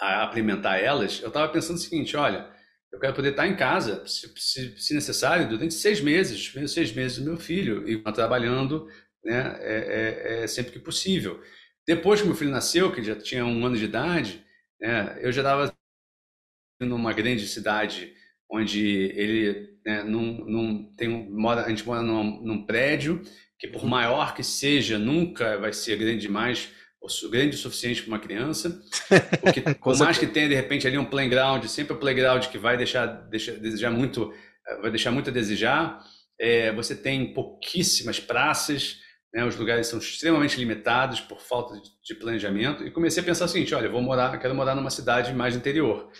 a 0.00 0.24
implementar 0.24 0.78
elas, 0.78 1.20
eu 1.20 1.28
estava 1.28 1.52
pensando 1.52 1.76
o 1.76 1.80
seguinte: 1.80 2.16
olha, 2.16 2.50
eu 2.90 2.98
quero 2.98 3.12
poder 3.12 3.32
estar 3.32 3.46
em 3.46 3.54
casa, 3.54 4.06
se, 4.06 4.32
se, 4.36 4.80
se 4.80 4.94
necessário, 4.94 5.46
durante 5.46 5.74
seis 5.74 6.00
meses, 6.00 6.50
seis 6.72 6.94
meses 6.94 7.18
do 7.18 7.24
meu 7.24 7.36
filho, 7.36 7.86
e 7.86 8.02
trabalhando 8.14 8.88
né, 9.22 9.54
é, 9.60 9.74
é, 9.74 10.44
é, 10.44 10.46
sempre 10.46 10.72
que 10.72 10.78
possível. 10.78 11.42
Depois 11.86 12.22
que 12.22 12.26
meu 12.26 12.34
filho 12.36 12.50
nasceu, 12.50 12.90
que 12.90 13.02
já 13.02 13.14
tinha 13.14 13.44
um 13.44 13.66
ano 13.66 13.76
de 13.76 13.84
idade, 13.84 14.42
né, 14.80 15.18
eu 15.20 15.30
já 15.30 15.42
estava 15.42 15.76
numa 16.80 17.12
grande 17.12 17.46
cidade 17.46 18.14
onde 18.50 18.80
ele 19.14 19.78
né, 19.84 20.02
não, 20.04 20.22
não 20.22 20.92
tem 20.96 21.08
mora, 21.30 21.66
a 21.66 21.68
gente 21.68 21.84
mora 21.84 22.00
num, 22.00 22.42
num 22.42 22.64
prédio 22.64 23.22
que 23.58 23.68
por 23.68 23.84
maior 23.84 24.34
que 24.34 24.42
seja 24.42 24.98
nunca 24.98 25.58
vai 25.58 25.72
ser 25.72 25.96
grande 25.98 26.22
demais 26.22 26.72
grande 27.30 27.56
o 27.56 27.58
suficiente 27.58 28.02
para 28.02 28.08
uma 28.08 28.18
criança, 28.18 28.80
porque 29.40 29.60
por 29.60 29.96
mais 29.98 30.18
que 30.18 30.26
tenha 30.26 30.48
de 30.48 30.54
repente 30.54 30.86
ali 30.86 30.98
um 30.98 31.04
playground, 31.04 31.64
sempre 31.66 31.94
o 31.94 31.98
playground 31.98 32.46
que 32.46 32.58
vai 32.58 32.76
deixar, 32.76 33.06
desejar 33.06 33.90
muito, 33.90 34.32
eh, 34.66 34.80
vai 34.80 34.90
deixar 34.90 35.10
muito 35.10 35.30
a 35.30 35.32
desejar. 35.32 36.02
É, 36.38 36.72
você 36.72 36.94
tem 36.94 37.32
pouquíssimas 37.32 38.18
praças, 38.18 39.00
né, 39.32 39.44
os 39.44 39.56
lugares 39.56 39.86
são 39.86 39.98
extremamente 39.98 40.58
limitados 40.58 41.20
por 41.20 41.40
falta 41.40 41.74
de, 41.74 41.90
de, 42.02 42.14
planejamento. 42.14 42.84
E 42.84 42.90
comecei 42.90 43.22
a 43.22 43.26
pensar 43.26 43.44
o 43.44 43.48
seguinte: 43.48 43.74
olha, 43.74 43.88
vou 43.88 44.02
morar, 44.02 44.36
quero 44.38 44.54
morar 44.54 44.74
numa 44.74 44.90
cidade 44.90 45.32
mais 45.32 45.54
interior. 45.54 46.10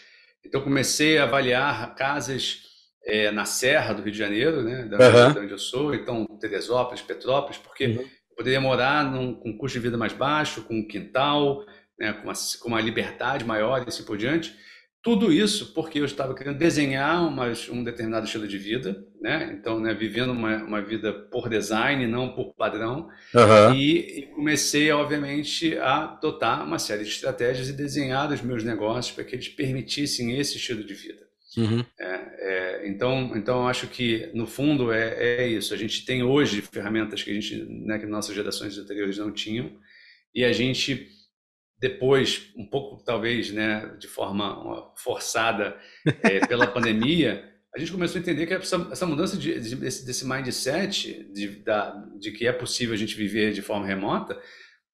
Então 0.44 0.60
comecei 0.60 1.18
a 1.18 1.24
avaliar 1.24 1.94
casas 1.94 2.62
é, 3.04 3.30
na 3.30 3.44
Serra 3.44 3.94
do 3.94 4.02
Rio 4.02 4.12
de 4.12 4.18
Janeiro, 4.18 4.62
né, 4.62 4.84
da 4.84 4.98
uhum. 4.98 5.42
onde 5.42 5.52
eu 5.52 5.58
sou, 5.58 5.94
então 5.94 6.26
Teresópolis, 6.38 7.02
Petrópolis, 7.02 7.58
porque 7.58 7.86
uhum 7.86 8.08
poderia 8.36 8.60
morar 8.60 9.04
num, 9.04 9.34
com 9.34 9.50
um 9.50 9.56
custo 9.56 9.78
de 9.78 9.82
vida 9.82 9.96
mais 9.96 10.12
baixo, 10.12 10.62
com 10.62 10.78
um 10.78 10.86
quintal, 10.86 11.64
né, 11.98 12.12
com, 12.12 12.24
uma, 12.24 12.32
com 12.60 12.68
uma 12.68 12.80
liberdade 12.80 13.44
maior 13.44 13.82
e 13.82 13.88
assim 13.88 14.04
por 14.04 14.16
diante. 14.16 14.54
tudo 15.02 15.32
isso 15.32 15.74
porque 15.74 16.00
eu 16.00 16.04
estava 16.04 16.34
querendo 16.34 16.56
desenhar 16.56 17.26
uma, 17.26 17.52
um 17.70 17.84
determinado 17.84 18.24
estilo 18.24 18.48
de 18.48 18.56
vida, 18.56 19.04
né? 19.20 19.54
Então, 19.58 19.78
né, 19.78 19.92
vivendo 19.92 20.32
uma, 20.32 20.56
uma 20.64 20.82
vida 20.82 21.12
por 21.12 21.48
design, 21.48 22.06
não 22.06 22.34
por 22.34 22.54
padrão. 22.54 23.08
Uhum. 23.34 23.74
E, 23.74 24.20
e, 24.20 24.26
comecei, 24.34 24.90
obviamente, 24.90 25.76
a 25.78 26.04
adotar 26.04 26.64
uma 26.64 26.78
série 26.78 27.04
de 27.04 27.10
estratégias 27.10 27.68
e 27.68 27.72
desenhar 27.74 28.32
os 28.32 28.40
meus 28.40 28.64
negócios 28.64 29.14
para 29.14 29.24
que 29.24 29.34
eles 29.34 29.48
permitissem 29.48 30.38
esse 30.38 30.56
estilo 30.56 30.82
de 30.82 30.94
vida. 30.94 31.23
Uhum. 31.56 31.84
É, 31.98 32.04
é, 32.38 32.88
então, 32.88 33.32
então, 33.36 33.68
acho 33.68 33.86
que, 33.86 34.30
no 34.34 34.46
fundo, 34.46 34.92
é, 34.92 35.42
é, 35.42 35.48
isso. 35.48 35.72
A 35.74 35.76
gente 35.76 36.04
tem 36.04 36.22
hoje 36.22 36.60
ferramentas 36.60 37.22
que, 37.22 37.30
a 37.30 37.34
gente, 37.34 37.64
né, 37.64 37.98
que 37.98 38.06
nossas 38.06 38.34
gerações 38.34 38.76
anteriores 38.78 39.18
não 39.18 39.32
tinham 39.32 39.70
e 40.34 40.44
a 40.44 40.52
gente 40.52 41.08
depois, 41.78 42.50
um 42.56 42.64
pouco 42.64 43.04
talvez, 43.04 43.50
né, 43.50 43.94
de 43.98 44.08
forma 44.08 44.90
forçada 44.96 45.76
é, 46.22 46.46
pela 46.46 46.66
pandemia, 46.72 47.44
a 47.74 47.78
gente 47.78 47.92
começou 47.92 48.18
a 48.18 48.20
entender 48.22 48.46
que 48.46 48.54
essa, 48.54 48.88
essa 48.90 49.04
mudança 49.04 49.36
de, 49.36 49.60
de, 49.60 49.76
desse, 49.76 50.06
desse, 50.06 50.26
mindset 50.26 51.24
de, 51.32 51.48
da, 51.62 51.90
de 52.18 52.30
que 52.30 52.46
é 52.46 52.52
possível 52.52 52.94
a 52.94 52.96
gente 52.96 53.14
viver 53.16 53.52
de 53.52 53.60
forma 53.60 53.86
remota, 53.86 54.40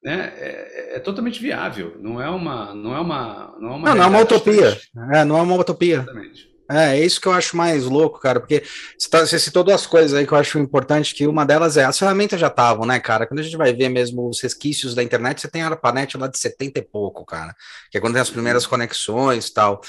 né, 0.02 0.32
é, 0.36 0.96
é, 0.96 0.98
totalmente 0.98 1.40
viável. 1.40 1.96
Não 2.00 2.20
é 2.20 2.28
uma, 2.28 2.74
não 2.74 2.96
é 2.96 3.00
uma, 3.00 3.56
não 3.60 3.72
é 3.72 3.76
uma, 3.76 3.88
não, 3.88 3.94
não 3.94 4.02
é 4.02 4.06
uma 4.06 4.22
utopia. 4.22 4.80
É, 5.12 5.24
não 5.24 5.38
é 5.38 5.42
uma 5.42 5.56
utopia. 5.56 5.96
Exatamente. 5.96 6.49
É, 6.70 6.96
é 6.96 7.04
isso 7.04 7.20
que 7.20 7.26
eu 7.26 7.32
acho 7.32 7.56
mais 7.56 7.84
louco, 7.84 8.20
cara, 8.20 8.38
porque 8.38 8.62
você, 8.96 9.10
tá, 9.10 9.26
você 9.26 9.38
citou 9.40 9.64
duas 9.64 9.86
coisas 9.86 10.14
aí 10.14 10.24
que 10.24 10.32
eu 10.32 10.38
acho 10.38 10.56
importante, 10.58 11.14
que 11.14 11.26
uma 11.26 11.44
delas 11.44 11.76
é, 11.76 11.84
as 11.84 11.98
ferramentas 11.98 12.38
já 12.38 12.46
estavam, 12.46 12.86
né, 12.86 13.00
cara, 13.00 13.26
quando 13.26 13.40
a 13.40 13.42
gente 13.42 13.56
vai 13.56 13.72
ver 13.72 13.88
mesmo 13.88 14.28
os 14.28 14.40
resquícios 14.40 14.94
da 14.94 15.02
internet, 15.02 15.40
você 15.40 15.48
tem 15.48 15.62
a 15.62 15.66
ARPANET 15.66 16.16
lá 16.16 16.28
de 16.28 16.38
70 16.38 16.78
e 16.78 16.82
pouco, 16.82 17.24
cara, 17.24 17.56
que 17.90 17.98
é 17.98 18.00
quando 18.00 18.12
tem 18.12 18.22
as 18.22 18.30
primeiras 18.30 18.66
conexões 18.66 19.48
e 19.48 19.52
tal. 19.52 19.80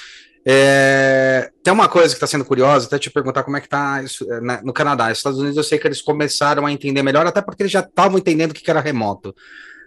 É, 0.43 1.51
tem 1.63 1.71
uma 1.71 1.87
coisa 1.87 2.09
que 2.09 2.15
está 2.15 2.25
sendo 2.25 2.43
curiosa, 2.43 2.87
até 2.87 2.97
te 2.97 3.11
perguntar 3.11 3.43
como 3.43 3.57
é 3.57 3.61
que 3.61 3.67
está 3.67 4.01
né, 4.41 4.59
no 4.63 4.73
Canadá. 4.73 5.09
Nos 5.09 5.19
Estados 5.19 5.37
Unidos 5.37 5.57
eu 5.57 5.63
sei 5.63 5.77
que 5.77 5.87
eles 5.87 6.01
começaram 6.01 6.65
a 6.65 6.71
entender 6.71 7.03
melhor, 7.03 7.27
até 7.27 7.41
porque 7.41 7.61
eles 7.61 7.71
já 7.71 7.81
estavam 7.81 8.17
entendendo 8.17 8.49
o 8.49 8.53
que 8.55 8.71
era 8.71 8.81
remoto. 8.81 9.35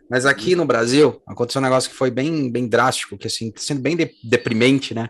Mas 0.09 0.27
aqui 0.27 0.55
no 0.55 0.65
Brasil 0.65 1.21
aconteceu 1.27 1.61
um 1.61 1.65
negócio 1.65 1.91
que 1.91 1.97
foi 1.97 2.11
bem, 2.11 2.53
bem 2.53 2.69
drástico, 2.69 3.19
que 3.19 3.27
assim, 3.27 3.51
tá 3.51 3.61
sendo 3.61 3.81
bem 3.81 3.97
de, 3.97 4.13
deprimente, 4.23 4.95
né? 4.95 5.09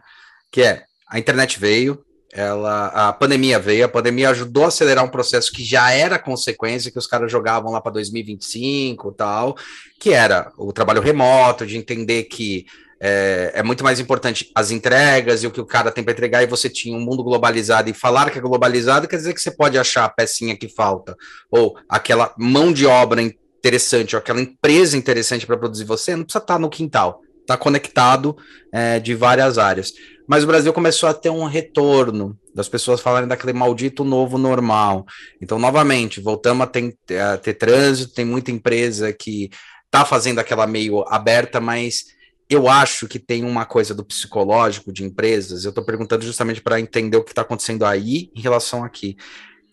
Que 0.50 0.62
é 0.62 0.84
a 1.14 1.18
internet 1.20 1.60
veio, 1.60 2.04
ela, 2.32 2.86
a 2.88 3.12
pandemia 3.12 3.60
veio, 3.60 3.84
a 3.84 3.88
pandemia 3.88 4.30
ajudou 4.30 4.64
a 4.64 4.66
acelerar 4.66 5.04
um 5.04 5.08
processo 5.08 5.52
que 5.52 5.62
já 5.62 5.92
era 5.92 6.18
consequência, 6.18 6.90
que 6.90 6.98
os 6.98 7.06
caras 7.06 7.30
jogavam 7.30 7.70
lá 7.70 7.80
para 7.80 7.92
2025 7.92 9.10
e 9.10 9.14
tal, 9.14 9.56
que 10.00 10.10
era 10.10 10.50
o 10.58 10.72
trabalho 10.72 11.00
remoto, 11.00 11.64
de 11.64 11.76
entender 11.76 12.24
que 12.24 12.66
é, 13.00 13.52
é, 13.54 13.62
muito 13.62 13.84
mais 13.84 14.00
importante 14.00 14.50
as 14.56 14.72
entregas 14.72 15.44
e 15.44 15.46
o 15.46 15.52
que 15.52 15.60
o 15.60 15.64
cara 15.64 15.92
tem 15.92 16.02
para 16.02 16.12
entregar, 16.12 16.42
e 16.42 16.48
você 16.48 16.68
tinha 16.68 16.98
um 16.98 17.00
mundo 17.00 17.22
globalizado, 17.22 17.88
e 17.88 17.94
falar 17.94 18.28
que 18.30 18.38
é 18.38 18.42
globalizado 18.42 19.06
quer 19.06 19.16
dizer 19.16 19.34
que 19.34 19.40
você 19.40 19.52
pode 19.52 19.78
achar 19.78 20.06
a 20.06 20.08
pecinha 20.08 20.56
que 20.56 20.68
falta, 20.68 21.16
ou 21.48 21.76
aquela 21.88 22.34
mão 22.36 22.72
de 22.72 22.86
obra 22.86 23.22
interessante, 23.22 24.16
ou 24.16 24.18
aquela 24.18 24.40
empresa 24.40 24.96
interessante 24.96 25.46
para 25.46 25.56
produzir 25.56 25.84
você, 25.84 26.16
não 26.16 26.24
precisa 26.24 26.42
estar 26.42 26.54
tá 26.54 26.58
no 26.58 26.68
quintal, 26.68 27.20
está 27.44 27.56
conectado 27.56 28.36
é, 28.72 28.98
de 28.98 29.14
várias 29.14 29.58
áreas. 29.58 29.92
Mas 30.26 30.42
o 30.42 30.46
Brasil 30.46 30.72
começou 30.72 31.08
a 31.08 31.14
ter 31.14 31.30
um 31.30 31.44
retorno 31.44 32.38
das 32.54 32.68
pessoas 32.68 33.00
falarem 33.00 33.28
daquele 33.28 33.52
maldito 33.52 34.04
novo 34.04 34.38
normal. 34.38 35.04
Então, 35.40 35.58
novamente, 35.58 36.20
voltamos 36.20 36.66
a 36.66 36.66
ter, 36.66 36.96
a 37.20 37.36
ter 37.36 37.54
trânsito, 37.54 38.14
tem 38.14 38.24
muita 38.24 38.50
empresa 38.50 39.12
que 39.12 39.50
está 39.84 40.04
fazendo 40.04 40.38
aquela 40.38 40.66
meio 40.66 41.04
aberta, 41.08 41.60
mas 41.60 42.06
eu 42.48 42.68
acho 42.68 43.06
que 43.06 43.18
tem 43.18 43.44
uma 43.44 43.64
coisa 43.64 43.94
do 43.94 44.04
psicológico 44.04 44.92
de 44.92 45.04
empresas. 45.04 45.64
Eu 45.64 45.70
estou 45.70 45.84
perguntando 45.84 46.24
justamente 46.24 46.60
para 46.60 46.80
entender 46.80 47.16
o 47.16 47.24
que 47.24 47.32
está 47.32 47.42
acontecendo 47.42 47.84
aí 47.84 48.30
em 48.34 48.40
relação 48.40 48.82
aqui 48.82 49.16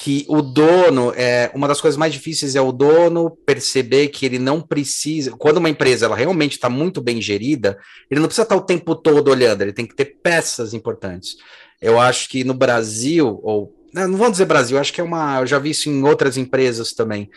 que 0.01 0.25
o 0.27 0.41
dono 0.41 1.13
é 1.15 1.51
uma 1.53 1.67
das 1.67 1.79
coisas 1.79 1.95
mais 1.95 2.11
difíceis 2.11 2.55
é 2.55 2.61
o 2.61 2.71
dono 2.71 3.37
perceber 3.45 4.07
que 4.07 4.25
ele 4.25 4.39
não 4.39 4.59
precisa 4.59 5.29
quando 5.37 5.57
uma 5.57 5.69
empresa 5.69 6.07
ela 6.07 6.15
realmente 6.15 6.53
está 6.53 6.67
muito 6.67 6.99
bem 6.99 7.21
gerida 7.21 7.77
ele 8.09 8.19
não 8.19 8.27
precisa 8.27 8.41
estar 8.41 8.55
tá 8.55 8.61
o 8.61 8.65
tempo 8.65 8.95
todo 8.95 9.29
olhando 9.29 9.61
ele 9.61 9.71
tem 9.71 9.85
que 9.85 9.95
ter 9.95 10.17
peças 10.23 10.73
importantes. 10.73 11.35
Eu 11.79 11.99
acho 11.99 12.29
que 12.29 12.43
no 12.43 12.55
Brasil 12.55 13.39
ou 13.43 13.75
não 13.93 14.17
vamos 14.17 14.31
dizer 14.31 14.45
Brasil 14.45 14.79
acho 14.79 14.91
que 14.91 15.01
é 15.01 15.03
uma 15.03 15.39
eu 15.39 15.45
já 15.45 15.59
vi 15.59 15.69
isso 15.69 15.87
em 15.87 16.03
outras 16.03 16.35
empresas 16.35 16.93
também 16.93 17.29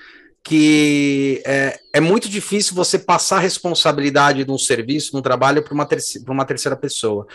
que 0.42 1.42
é, 1.44 1.78
é 1.92 2.00
muito 2.00 2.30
difícil 2.30 2.74
você 2.74 2.98
passar 2.98 3.36
a 3.36 3.40
responsabilidade 3.40 4.44
de 4.44 4.50
um 4.50 4.58
serviço, 4.58 5.10
de 5.10 5.16
um 5.18 5.22
trabalho 5.22 5.62
para 5.62 5.74
uma, 5.74 5.84
terceira, 5.84 6.32
uma 6.32 6.46
terceira 6.46 6.76
pessoa 6.76 7.26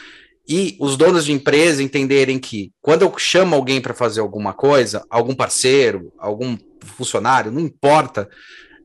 e 0.48 0.76
os 0.80 0.98
donos 0.98 1.26
de 1.26 1.32
empresa 1.32 1.84
entenderem 1.84 2.40
que 2.40 2.72
quando 2.82 3.04
eu 3.04 3.14
chamo 3.18 3.56
alguém 3.56 3.80
para 3.80 3.94
fazer 3.94 4.20
alguma 4.20 4.54
coisa, 4.54 5.06
algum 5.10 5.36
parceiro, 5.36 6.12
algum 6.18 6.58
funcionário, 6.82 7.52
não 7.52 7.62
importa, 7.62 8.28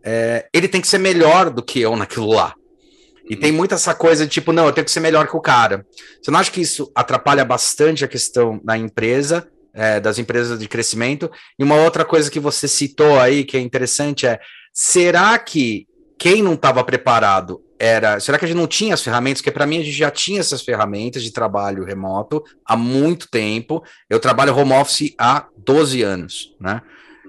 é, 0.04 0.46
ele 0.52 0.68
tem 0.68 0.80
que 0.80 0.88
ser 0.88 0.98
melhor 0.98 1.50
do 1.50 1.62
que 1.62 1.80
eu 1.80 1.96
naquilo 1.96 2.28
lá. 2.28 2.54
E 3.28 3.34
tem 3.34 3.50
muita 3.50 3.74
essa 3.74 3.94
coisa 3.94 4.26
de 4.26 4.30
tipo, 4.30 4.52
não, 4.52 4.66
eu 4.66 4.72
tenho 4.72 4.84
que 4.84 4.90
ser 4.90 5.00
melhor 5.00 5.26
que 5.26 5.36
o 5.36 5.40
cara. 5.40 5.86
Você 6.20 6.30
não 6.30 6.38
acha 6.38 6.50
que 6.50 6.60
isso 6.60 6.92
atrapalha 6.94 7.44
bastante 7.44 8.04
a 8.04 8.08
questão 8.08 8.60
da 8.62 8.76
empresa, 8.76 9.48
é, 9.72 9.98
das 9.98 10.18
empresas 10.18 10.58
de 10.58 10.68
crescimento? 10.68 11.30
E 11.58 11.64
uma 11.64 11.76
outra 11.76 12.04
coisa 12.04 12.30
que 12.30 12.38
você 12.38 12.68
citou 12.68 13.18
aí, 13.18 13.44
que 13.44 13.56
é 13.56 13.60
interessante, 13.60 14.26
é: 14.26 14.38
será 14.74 15.38
que 15.38 15.86
quem 16.18 16.42
não 16.42 16.54
estava 16.54 16.82
preparado 16.84 17.62
era. 17.78 18.18
Será 18.20 18.38
que 18.38 18.44
a 18.44 18.48
gente 18.48 18.56
não 18.56 18.66
tinha 18.66 18.94
as 18.94 19.02
ferramentas? 19.02 19.40
Porque 19.40 19.50
para 19.50 19.66
mim 19.66 19.78
a 19.78 19.84
gente 19.84 19.96
já 19.96 20.10
tinha 20.10 20.40
essas 20.40 20.62
ferramentas 20.62 21.22
de 21.22 21.32
trabalho 21.32 21.84
remoto 21.84 22.42
há 22.64 22.76
muito 22.76 23.28
tempo. 23.28 23.82
Eu 24.08 24.20
trabalho 24.20 24.56
home 24.56 24.72
office 24.72 25.14
há 25.18 25.46
12 25.58 26.02
anos, 26.02 26.54
né? 26.60 26.82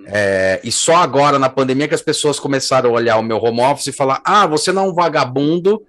É, 0.08 0.62
e 0.64 0.72
só 0.72 0.98
agora 0.98 1.40
na 1.40 1.50
pandemia 1.50 1.88
que 1.88 1.96
as 1.96 2.02
pessoas 2.02 2.40
começaram 2.40 2.92
a 2.92 2.94
olhar 2.94 3.18
o 3.18 3.24
meu 3.24 3.38
home 3.38 3.62
office 3.62 3.88
e 3.88 3.92
falar: 3.92 4.22
ah, 4.24 4.46
você 4.46 4.72
não 4.72 4.86
é 4.86 4.90
um 4.90 4.94
vagabundo 4.94 5.82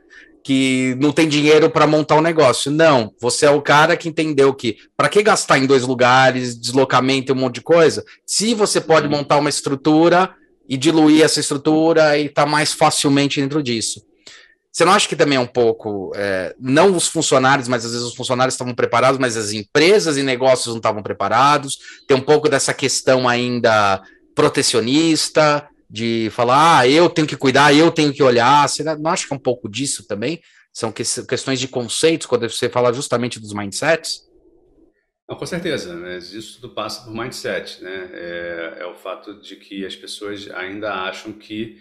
que 0.43 0.97
não 1.01 1.11
tem 1.11 1.29
dinheiro 1.29 1.69
para 1.69 1.89
montar 1.89 2.15
um 2.15 2.21
negócio. 2.21 2.71
Não, 2.71 3.13
você 3.21 3.47
é 3.47 3.51
o 3.51 3.61
cara 3.61 3.97
que 3.97 4.09
entendeu 4.09 4.55
que 4.55 4.77
para 4.97 5.09
que 5.09 5.23
gastar 5.23 5.59
em 5.59 5.67
dois 5.67 5.83
lugares, 5.83 6.57
deslocamento 6.57 7.31
e 7.31 7.35
um 7.35 7.39
monte 7.41 7.57
de 7.57 7.63
coisa, 7.63 8.05
se 8.25 8.55
você 8.55 8.81
pode 8.81 9.09
montar 9.09 9.39
uma 9.39 9.51
estrutura 9.51 10.33
e 10.69 10.77
diluir 10.77 11.23
essa 11.23 11.41
estrutura 11.41 12.19
e 12.19 12.27
estar 12.27 12.45
tá 12.45 12.51
mais 12.51 12.73
facilmente 12.73 13.41
dentro 13.41 13.63
disso. 13.63 14.05
Você 14.73 14.85
não 14.85 14.93
acha 14.93 15.09
que 15.09 15.17
também 15.17 15.39
é 15.39 15.41
um 15.41 15.47
pouco, 15.47 16.13
é, 16.15 16.55
não 16.61 16.95
os 16.95 17.07
funcionários, 17.07 17.67
mas 17.67 17.85
às 17.85 17.93
vezes 17.93 18.07
os 18.07 18.15
funcionários 18.15 18.55
estavam 18.55 18.75
preparados, 18.75 19.19
mas 19.19 19.37
as 19.37 19.53
empresas 19.53 20.19
e 20.19 20.23
negócios 20.23 20.67
não 20.67 20.77
estavam 20.77 21.03
preparados? 21.03 21.79
Tem 22.07 22.15
um 22.15 22.21
pouco 22.21 22.47
dessa 22.47 22.75
questão 22.75 23.27
ainda 23.27 24.03
protecionista, 24.35 25.67
de 25.89 26.29
falar, 26.33 26.81
ah, 26.81 26.89
eu 26.89 27.09
tenho 27.09 27.27
que 27.27 27.37
cuidar, 27.37 27.75
eu 27.75 27.91
tenho 27.91 28.13
que 28.13 28.23
olhar. 28.23 28.69
Você 28.69 28.83
não 28.83 29.11
acha 29.11 29.27
que 29.27 29.33
é 29.33 29.37
um 29.37 29.41
pouco 29.41 29.69
disso 29.69 30.07
também? 30.07 30.41
São 30.73 30.93
questões 30.93 31.59
de 31.59 31.69
conceitos, 31.69 32.27
quando 32.27 32.49
você 32.49 32.69
fala 32.69 32.93
justamente 32.93 33.41
dos 33.41 33.55
mindsets? 33.55 34.25
Não, 35.29 35.37
com 35.37 35.47
certeza, 35.47 35.95
mas 35.97 36.33
isso 36.33 36.61
tudo 36.61 36.73
passa 36.73 37.05
por 37.05 37.13
mindset, 37.13 37.83
né? 37.83 38.11
É, 38.13 38.77
é 38.81 38.87
o 38.87 38.95
fato 38.95 39.41
de 39.41 39.57
que 39.57 39.85
as 39.85 39.97
pessoas 39.97 40.49
ainda 40.51 40.93
acham 40.93 41.33
que 41.33 41.79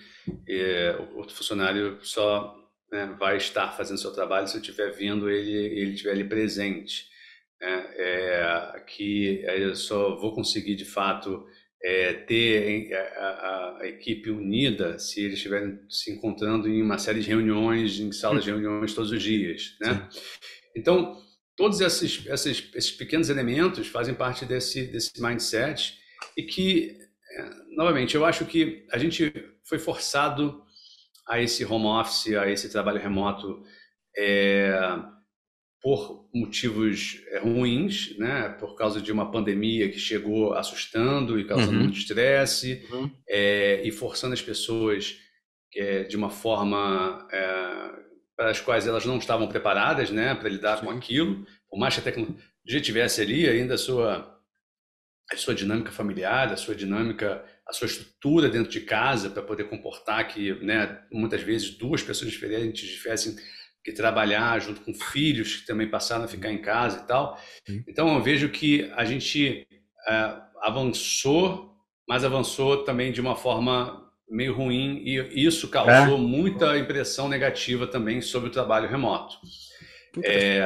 é, 0.47 0.95
o 1.15 1.29
funcionário 1.29 1.99
só 2.01 2.55
né, 2.91 3.15
vai 3.19 3.37
estar 3.37 3.71
fazendo 3.71 3.99
seu 3.99 4.11
trabalho 4.11 4.47
se 4.47 4.57
eu 4.57 4.61
estiver 4.61 4.91
vendo 4.91 5.29
ele, 5.29 5.51
ele 5.51 5.91
estiver 5.91 6.11
ali 6.11 6.23
presente. 6.23 7.07
Né? 7.61 7.85
É, 7.97 8.83
que 8.87 9.43
eu 9.45 9.75
só 9.75 10.15
vou 10.15 10.33
conseguir, 10.33 10.75
de 10.75 10.85
fato, 10.85 11.45
é, 11.83 12.13
ter 12.13 12.93
a, 12.95 13.77
a, 13.79 13.87
equipe 13.87 14.29
unida 14.31 14.97
se 14.97 15.21
eles 15.21 15.35
estiverem 15.35 15.79
se 15.89 16.11
encontrando 16.11 16.67
em 16.67 16.81
uma 16.81 16.97
série 16.97 17.19
de 17.19 17.27
reuniões, 17.27 17.99
em 17.99 18.11
salas 18.11 18.43
de 18.43 18.49
reuniões 18.49 18.93
todos 18.93 19.11
os 19.11 19.21
dias. 19.21 19.75
Né? 19.79 20.09
Então, 20.75 21.24
todos 21.55 21.81
esses, 21.81 22.25
esses, 22.25 22.69
esses 22.73 22.91
pequenos 22.91 23.29
elementos 23.29 23.87
fazem 23.87 24.13
parte 24.13 24.45
desse, 24.45 24.87
desse 24.87 25.21
mindset 25.21 25.97
e 26.37 26.43
que, 26.43 26.97
é, 27.31 27.49
novamente, 27.75 28.15
eu 28.15 28.25
acho 28.25 28.45
que 28.45 28.85
a 28.91 28.97
gente 28.97 29.31
foi 29.63 29.79
forçado 29.79 30.63
a 31.27 31.41
esse 31.41 31.65
home 31.65 31.85
office, 31.85 32.35
a 32.35 32.49
esse 32.49 32.69
trabalho 32.69 32.99
remoto 32.99 33.63
é, 34.15 34.77
por 35.81 36.27
motivos 36.33 37.21
é, 37.27 37.39
ruins, 37.39 38.17
né? 38.17 38.49
Por 38.59 38.75
causa 38.75 39.01
de 39.01 39.11
uma 39.11 39.31
pandemia 39.31 39.89
que 39.89 39.99
chegou 39.99 40.53
assustando 40.53 41.39
e 41.39 41.45
causando 41.45 41.73
uhum. 41.73 41.83
muito 41.83 41.97
estresse 41.97 42.85
uhum. 42.91 43.11
é, 43.27 43.81
e 43.83 43.91
forçando 43.91 44.33
as 44.33 44.41
pessoas 44.41 45.17
é, 45.75 46.03
de 46.03 46.17
uma 46.17 46.29
forma 46.29 47.27
é, 47.31 47.91
para 48.35 48.51
as 48.51 48.59
quais 48.59 48.87
elas 48.87 49.05
não 49.05 49.17
estavam 49.17 49.47
preparadas, 49.47 50.09
né? 50.09 50.35
Para 50.35 50.49
lidar 50.49 50.79
Sim. 50.79 50.85
com 50.85 50.91
aquilo, 50.91 51.45
por 51.69 51.79
mais 51.79 51.93
que 51.93 52.01
a 52.01 52.03
tecnologia 52.03 52.81
tivesse 52.81 53.21
ali 53.21 53.47
ainda 53.47 53.75
a 53.75 53.77
sua 53.77 54.33
a 55.31 55.37
sua 55.37 55.55
dinâmica 55.55 55.91
familiar, 55.91 56.53
a 56.53 56.57
sua 56.57 56.75
dinâmica 56.75 57.43
a 57.67 57.73
sua 57.73 57.87
estrutura 57.87 58.47
dentro 58.47 58.71
de 58.71 58.81
casa 58.81 59.29
para 59.29 59.41
poder 59.41 59.63
comportar 59.65 60.27
que, 60.27 60.53
né, 60.63 61.01
muitas 61.11 61.41
vezes 61.41 61.71
duas 61.71 62.03
pessoas 62.03 62.31
diferentes 62.31 62.89
tivessem 62.89 63.35
que 63.83 63.91
trabalhar 63.91 64.59
junto 64.59 64.81
com 64.81 64.93
filhos 64.93 65.57
que 65.57 65.65
também 65.65 65.89
passaram 65.89 66.25
a 66.25 66.27
ficar 66.27 66.51
em 66.51 66.61
casa 66.61 67.01
e 67.01 67.07
tal. 67.07 67.39
Então 67.87 68.13
eu 68.15 68.21
vejo 68.21 68.49
que 68.49 68.91
a 68.95 69.05
gente 69.05 69.67
é, 70.07 70.37
avançou, 70.61 71.75
mas 72.07 72.23
avançou 72.23 72.83
também 72.83 73.11
de 73.11 73.21
uma 73.21 73.35
forma 73.35 74.04
meio 74.29 74.53
ruim 74.53 75.01
e 75.05 75.45
isso 75.45 75.67
causou 75.69 76.17
é. 76.17 76.21
muita 76.21 76.77
impressão 76.77 77.29
negativa 77.29 77.85
também 77.85 78.21
sobre 78.21 78.49
o 78.49 78.51
trabalho 78.51 78.89
remoto. 78.89 79.37
É, 80.23 80.63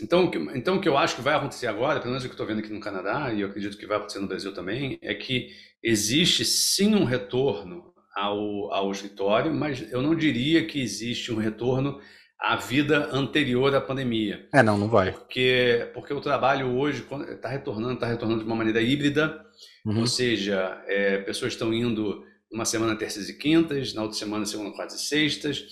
então, 0.00 0.30
então, 0.54 0.76
o 0.76 0.80
que 0.80 0.88
eu 0.88 0.96
acho 0.96 1.16
que 1.16 1.22
vai 1.22 1.34
acontecer 1.34 1.66
agora, 1.66 2.00
pelo 2.00 2.10
menos 2.10 2.24
o 2.24 2.26
que 2.26 2.32
eu 2.32 2.34
estou 2.34 2.46
vendo 2.46 2.58
aqui 2.58 2.72
no 2.72 2.80
Canadá, 2.80 3.32
e 3.32 3.40
eu 3.40 3.48
acredito 3.48 3.78
que 3.78 3.86
vai 3.86 3.96
acontecer 3.96 4.18
no 4.18 4.28
Brasil 4.28 4.52
também, 4.52 4.98
é 5.00 5.14
que 5.14 5.48
existe 5.82 6.44
sim 6.44 6.94
um 6.94 7.04
retorno 7.04 7.94
ao, 8.14 8.72
ao 8.72 8.90
escritório, 8.90 9.52
mas 9.54 9.90
eu 9.90 10.02
não 10.02 10.14
diria 10.14 10.66
que 10.66 10.80
existe 10.80 11.32
um 11.32 11.36
retorno 11.36 12.00
a 12.38 12.54
vida 12.56 13.08
anterior 13.12 13.74
à 13.74 13.80
pandemia. 13.80 14.46
É, 14.52 14.62
não, 14.62 14.78
não 14.78 14.88
vai. 14.88 15.12
Porque, 15.12 15.90
porque 15.92 16.14
o 16.14 16.20
trabalho 16.20 16.78
hoje 16.78 17.04
está 17.30 17.48
retornando, 17.48 17.94
está 17.94 18.06
retornando 18.06 18.40
de 18.40 18.46
uma 18.46 18.54
maneira 18.54 18.80
híbrida, 18.80 19.44
uhum. 19.84 20.00
ou 20.00 20.06
seja, 20.06 20.80
é, 20.86 21.18
pessoas 21.18 21.52
estão 21.52 21.74
indo 21.74 22.24
uma 22.50 22.64
semana 22.64 22.96
terças 22.96 23.28
e 23.28 23.36
quintas, 23.36 23.94
na 23.94 24.02
outra 24.02 24.18
semana 24.18 24.46
segunda, 24.46 24.74
quartas 24.74 25.00
e 25.00 25.04
sextas, 25.06 25.64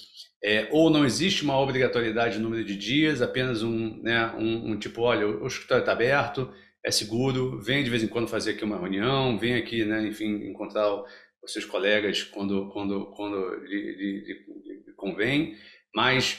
é, 0.43 0.69
ou 0.71 0.91
não 0.91 1.05
existe 1.05 1.43
uma 1.43 1.59
obrigatoriedade 1.59 2.39
no 2.39 2.45
número 2.45 2.65
de 2.65 2.77
dias, 2.77 3.23
apenas 3.23 3.63
um, 3.63 4.01
né, 4.03 4.33
um, 4.39 4.73
um 4.73 4.79
tipo, 4.79 5.03
olha, 5.03 5.27
o 5.27 5.47
escritório 5.47 5.83
está 5.83 5.93
aberto, 5.93 6.53
é 6.85 6.91
seguro, 6.91 7.61
vem 7.61 7.83
de 7.83 7.91
vez 7.91 8.03
em 8.03 8.09
quando 8.09 8.29
fazer 8.29 8.53
aqui 8.53 8.65
uma 8.65 8.79
reunião, 8.79 9.39
vem 9.39 9.55
aqui, 9.55 9.85
né, 9.85 10.07
enfim, 10.07 10.49
encontrar 10.49 10.95
os 11.43 11.53
seus 11.53 11.65
colegas 11.65 12.23
quando, 12.23 12.69
quando, 12.71 13.07
quando 13.17 13.55
lhe, 13.65 13.97
lhe, 13.97 14.95
convém, 14.97 15.57
mas 15.95 16.39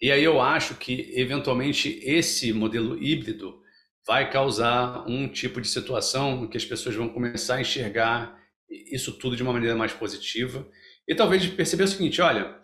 e 0.00 0.10
aí 0.12 0.22
eu 0.22 0.40
acho 0.40 0.74
que, 0.74 1.12
eventualmente, 1.14 1.98
esse 2.02 2.52
modelo 2.52 3.02
híbrido 3.02 3.58
vai 4.06 4.30
causar 4.30 5.08
um 5.08 5.28
tipo 5.28 5.60
de 5.60 5.68
situação 5.68 6.46
que 6.46 6.56
as 6.56 6.64
pessoas 6.64 6.94
vão 6.94 7.08
começar 7.08 7.56
a 7.56 7.60
enxergar 7.62 8.38
isso 8.68 9.12
tudo 9.12 9.36
de 9.36 9.42
uma 9.42 9.52
maneira 9.52 9.76
mais 9.76 9.92
positiva 9.92 10.66
e 11.06 11.14
talvez 11.14 11.46
perceber 11.46 11.84
o 11.84 11.88
seguinte, 11.88 12.20
olha, 12.20 12.56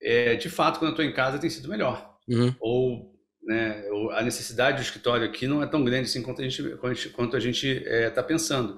é, 0.00 0.36
de 0.36 0.48
fato, 0.48 0.78
quando 0.78 0.90
eu 0.90 0.92
estou 0.92 1.04
em 1.04 1.12
casa 1.12 1.38
tem 1.38 1.50
sido 1.50 1.68
melhor. 1.68 2.16
Uhum. 2.28 2.54
Ou 2.60 3.12
né, 3.42 3.84
a 4.12 4.22
necessidade 4.22 4.76
do 4.78 4.82
escritório 4.82 5.26
aqui 5.26 5.46
não 5.46 5.62
é 5.62 5.66
tão 5.66 5.84
grande 5.84 6.08
assim 6.08 6.22
quanto 6.22 6.40
a 6.40 6.44
gente 6.48 6.62
está 6.62 7.10
quanto 7.12 7.36
a 7.36 7.40
gente 7.40 7.66
está 7.66 8.20
é, 8.20 8.24
pensando. 8.24 8.76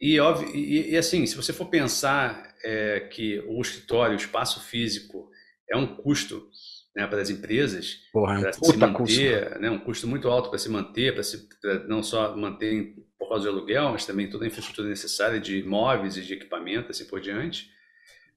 E, 0.00 0.20
óbvio, 0.20 0.54
e, 0.54 0.90
e, 0.90 0.96
assim, 0.96 1.24
se 1.24 1.34
você 1.34 1.52
for 1.52 1.66
pensar 1.66 2.54
é, 2.62 3.00
que 3.00 3.42
o 3.48 3.60
escritório, 3.62 4.12
o 4.12 4.20
espaço 4.20 4.60
físico, 4.60 5.30
é 5.70 5.76
um 5.76 5.86
custo 5.86 6.50
né, 6.94 7.06
para 7.06 7.20
as 7.20 7.30
empresas, 7.30 7.96
Porra, 8.12 8.40
é 8.40 8.50
um 8.50 8.52
se 8.52 8.76
manter, 8.76 8.92
custo. 9.44 9.60
Né, 9.60 9.70
um 9.70 9.78
custo 9.78 10.06
muito 10.06 10.28
alto 10.28 10.50
para 10.50 10.58
se 10.58 10.68
manter, 10.68 11.14
para 11.14 11.22
se, 11.22 11.48
não 11.88 12.02
só 12.02 12.36
manter 12.36 12.94
por 13.26 13.30
causa 13.30 13.44
do 13.44 13.58
aluguel, 13.58 13.90
mas 13.90 14.06
também 14.06 14.30
toda 14.30 14.44
a 14.44 14.48
infraestrutura 14.48 14.88
necessária 14.88 15.38
de 15.38 15.58
imóveis 15.58 16.16
e 16.16 16.22
de 16.22 16.32
equipamento, 16.32 16.90
assim 16.90 17.04
por 17.04 17.20
diante. 17.20 17.70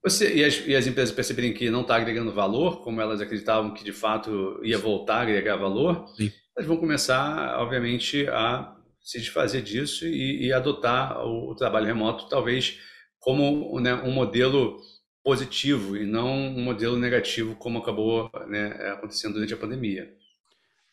Você, 0.04 0.34
e, 0.34 0.44
as, 0.44 0.66
e 0.66 0.76
as 0.76 0.88
empresas 0.88 1.14
perceberem 1.14 1.54
que 1.54 1.70
não 1.70 1.82
está 1.82 1.96
agregando 1.96 2.32
valor, 2.32 2.82
como 2.82 3.02
elas 3.02 3.22
acreditavam 3.22 3.74
que 3.74 3.84
de 3.84 3.92
fato 3.92 4.60
ia 4.64 4.78
voltar 4.78 5.18
a 5.18 5.22
agregar 5.22 5.58
valor, 5.58 6.08
Sim. 6.16 6.32
elas 6.56 6.68
vão 6.68 6.78
começar, 6.78 7.60
obviamente, 7.60 8.28
a 8.28 8.76
se 9.02 9.20
desfazer 9.20 9.62
disso 9.62 10.06
e, 10.06 10.48
e 10.48 10.54
adotar 10.54 11.26
o, 11.26 11.52
o, 11.52 11.56
trabalho 11.56 11.86
remoto, 11.86 12.30
talvez 12.30 12.80
como 13.20 13.80
né, 13.80 13.94
um 13.96 14.12
modelo 14.12 14.80
positivo 15.24 15.98
e 15.98 16.06
não 16.06 16.30
um 16.30 16.62
modelo 16.62 16.98
negativo 16.98 17.56
como 17.56 17.80
acabou 17.80 18.32
né, 18.48 18.68
acontecendo 18.94 19.34
durante 19.34 19.54
a 19.54 19.58
pandemia. 19.58 20.14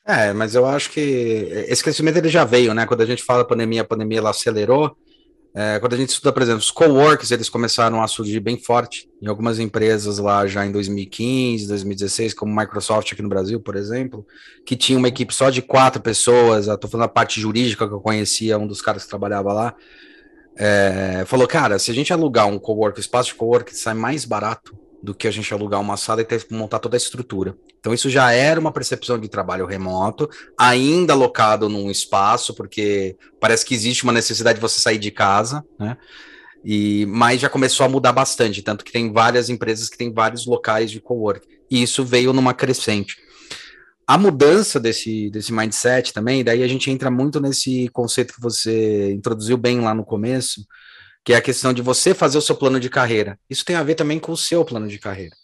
É, 0.07 0.33
mas 0.33 0.55
eu 0.55 0.65
acho 0.65 0.91
que 0.91 1.01
esse 1.69 1.83
crescimento 1.83 2.17
ele 2.17 2.29
já 2.29 2.45
veio, 2.45 2.73
né? 2.73 2.87
Quando 2.87 3.01
a 3.01 3.07
gente 3.07 3.23
fala 3.23 3.45
pandemia, 3.45 3.83
a 3.83 3.85
pandemia 3.85 4.19
ela 4.19 4.31
acelerou. 4.31 4.97
É, 5.53 5.81
quando 5.81 5.95
a 5.95 5.97
gente 5.97 6.11
estuda, 6.11 6.33
por 6.33 6.43
exemplo, 6.43 6.61
os 6.61 6.71
coworks, 6.71 7.31
eles 7.31 7.49
começaram 7.49 8.03
a 8.03 8.07
surgir 8.07 8.41
bem 8.41 8.59
forte 8.59 9.09
em 9.21 9.27
algumas 9.27 9.59
empresas 9.59 10.19
lá 10.19 10.47
já 10.47 10.65
em 10.65 10.71
2015, 10.71 11.67
2016, 11.67 12.35
como 12.35 12.55
Microsoft 12.55 13.13
aqui 13.13 13.23
no 13.23 13.29
Brasil, 13.29 13.59
por 13.59 13.75
exemplo, 13.75 14.25
que 14.65 14.77
tinha 14.77 14.99
uma 14.99 15.09
equipe 15.09 15.35
só 15.35 15.51
de 15.51 15.63
quatro 15.63 16.01
pessoas. 16.01 16.69
Estou 16.69 16.91
falando 16.91 17.07
a 17.07 17.09
parte 17.09 17.41
jurídica 17.41 17.89
que 17.89 17.95
eu 17.95 18.01
conhecia, 18.01 18.59
um 18.59 18.67
dos 18.67 18.83
caras 18.83 19.03
que 19.05 19.09
trabalhava 19.09 19.53
lá 19.53 19.75
é, 20.57 21.25
falou, 21.27 21.47
cara, 21.47 21.79
se 21.79 21.91
a 21.91 21.95
gente 21.95 22.13
alugar 22.13 22.47
um 22.47 22.59
cowork, 22.59 22.99
espaço 22.99 23.29
de 23.29 23.35
cowork 23.35 23.77
sai 23.77 23.93
mais 23.93 24.25
barato 24.25 24.77
do 25.03 25.15
que 25.15 25.29
a 25.29 25.31
gente 25.31 25.53
alugar 25.53 25.81
uma 25.81 25.97
sala 25.97 26.23
e 26.23 26.25
ter 26.25 26.45
que 26.45 26.55
montar 26.55 26.79
toda 26.79 26.97
a 26.97 26.99
estrutura. 26.99 27.57
Então 27.79 27.93
isso 27.95 28.11
já 28.11 28.33
era 28.33 28.59
uma 28.59 28.73
percepção 28.73 29.19
de 29.19 29.29
trabalho 29.29 29.67
remoto, 29.67 30.29
ainda 30.59 31.13
alocado 31.13 31.69
num 31.69 31.91
espaço, 31.91 32.55
porque 32.55 33.17
parece 33.41 33.65
que 33.65 33.75
existe 33.75 34.05
uma 34.05 34.13
necessidade 34.13 34.57
de 34.57 34.63
você 34.63 34.81
sair 34.81 34.99
de 34.99 35.11
casa, 35.11 35.65
né? 35.79 35.97
E, 36.65 37.07
mas 37.07 37.41
já 37.41 37.49
começou 37.49 37.87
a 37.87 37.89
mudar 37.89 38.13
bastante, 38.13 38.61
tanto 38.61 38.85
que 38.85 38.91
tem 38.91 39.13
várias 39.13 39.49
empresas 39.49 39.89
que 39.89 39.97
têm 39.97 40.13
vários 40.13 40.47
locais 40.47 40.91
de 40.91 41.01
cowork. 41.01 41.47
E 41.71 41.81
isso 41.81 42.05
veio 42.05 42.33
numa 42.33 42.53
crescente 42.53 43.17
a 44.07 44.17
mudança 44.17 44.79
desse, 44.79 45.29
desse 45.31 45.53
mindset 45.53 46.13
também, 46.13 46.45
daí 46.45 46.63
a 46.63 46.69
gente 46.69 46.91
entra 46.91 47.11
muito 47.11 47.41
nesse 47.41 47.89
conceito 47.89 48.35
que 48.35 48.41
você 48.41 49.13
introduziu 49.13 49.57
bem 49.57 49.81
lá 49.81 49.93
no 49.93 50.05
começo, 50.05 50.65
que 51.27 51.33
é 51.33 51.37
a 51.37 51.43
questão 51.43 51.73
de 51.73 51.83
você 51.83 52.15
fazer 52.15 52.39
o 52.39 52.41
seu 52.41 52.55
plano 52.55 52.79
de 52.79 52.89
carreira. 52.89 53.37
Isso 53.51 53.65
tem 53.65 53.75
a 53.75 53.83
ver 53.83 53.97
também 53.97 54.21
com 54.21 54.31
o 54.31 54.37
seu 54.37 54.65
plano 54.65 54.87
de 54.87 54.97
carreira. 54.97 55.35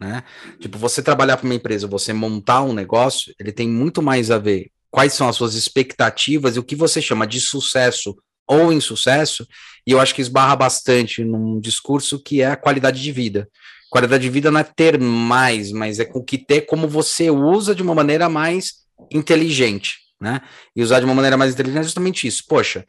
Né? 0.00 0.22
Tipo, 0.60 0.78
você 0.78 1.02
trabalhar 1.02 1.36
para 1.36 1.44
uma 1.44 1.54
empresa, 1.54 1.88
você 1.88 2.12
montar 2.12 2.62
um 2.62 2.72
negócio, 2.72 3.34
ele 3.40 3.50
tem 3.50 3.68
muito 3.68 4.00
mais 4.00 4.30
a 4.30 4.38
ver 4.38 4.70
quais 4.88 5.14
são 5.14 5.28
as 5.28 5.34
suas 5.34 5.54
expectativas 5.54 6.54
e 6.54 6.60
o 6.60 6.62
que 6.62 6.76
você 6.76 7.02
chama 7.02 7.26
de 7.26 7.40
sucesso 7.40 8.16
ou 8.46 8.72
insucesso, 8.72 9.44
e 9.84 9.90
eu 9.90 10.00
acho 10.00 10.14
que 10.14 10.22
esbarra 10.22 10.54
bastante 10.54 11.24
num 11.24 11.58
discurso 11.58 12.22
que 12.22 12.40
é 12.40 12.46
a 12.46 12.56
qualidade 12.56 13.02
de 13.02 13.10
vida. 13.10 13.48
Qualidade 13.90 14.22
de 14.22 14.30
vida 14.30 14.48
não 14.48 14.60
é 14.60 14.64
ter 14.64 14.96
mais, 14.96 15.72
mas 15.72 15.98
é 15.98 16.04
com 16.04 16.22
que 16.22 16.38
ter 16.38 16.62
como 16.62 16.86
você 16.86 17.30
usa 17.30 17.74
de 17.74 17.82
uma 17.82 17.96
maneira 17.96 18.28
mais 18.28 18.74
inteligente, 19.10 19.98
né? 20.20 20.40
E 20.76 20.82
usar 20.82 21.00
de 21.00 21.04
uma 21.04 21.14
maneira 21.14 21.36
mais 21.36 21.52
inteligente 21.52 21.80
é 21.80 21.84
justamente 21.84 22.26
isso. 22.26 22.44
Poxa, 22.48 22.84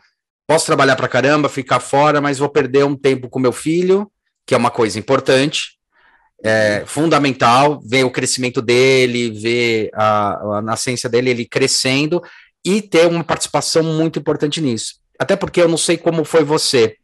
posso 0.54 0.68
trabalhar 0.68 0.95
para 0.95 1.08
caramba, 1.08 1.49
ficar 1.49 1.80
fora, 1.80 2.22
mas 2.22 2.38
vou 2.38 2.47
perder 2.47 2.86
um 2.86 2.95
tempo 2.95 3.28
com 3.28 3.39
meu 3.39 3.51
filho, 3.51 4.12
que 4.45 4.54
é 4.54 4.58
uma 4.58 4.70
coisa 4.70 4.99
importante, 4.99 5.80
é, 6.43 6.84
fundamental, 6.86 7.82
ver 7.84 8.04
o 8.04 8.12
crescimento 8.12 8.62
dele, 8.62 9.32
ver 9.32 9.89
a, 9.95 10.58
a 10.58 10.62
nascença 10.62 11.10
dele, 11.10 11.32
ele 11.32 11.45
crescendo, 11.45 12.22
e 12.64 12.84
ter 12.84 13.08
uma 13.08 13.24
participação 13.24 13.82
muito 13.82 14.20
importante 14.20 14.62
nisso. 14.62 14.97
Até 15.18 15.36
porque 15.36 15.60
eu 15.60 15.68
não 15.68 15.78
sei 15.78 15.97
como 15.97 16.24
foi 16.24 16.43
você, 16.43 16.97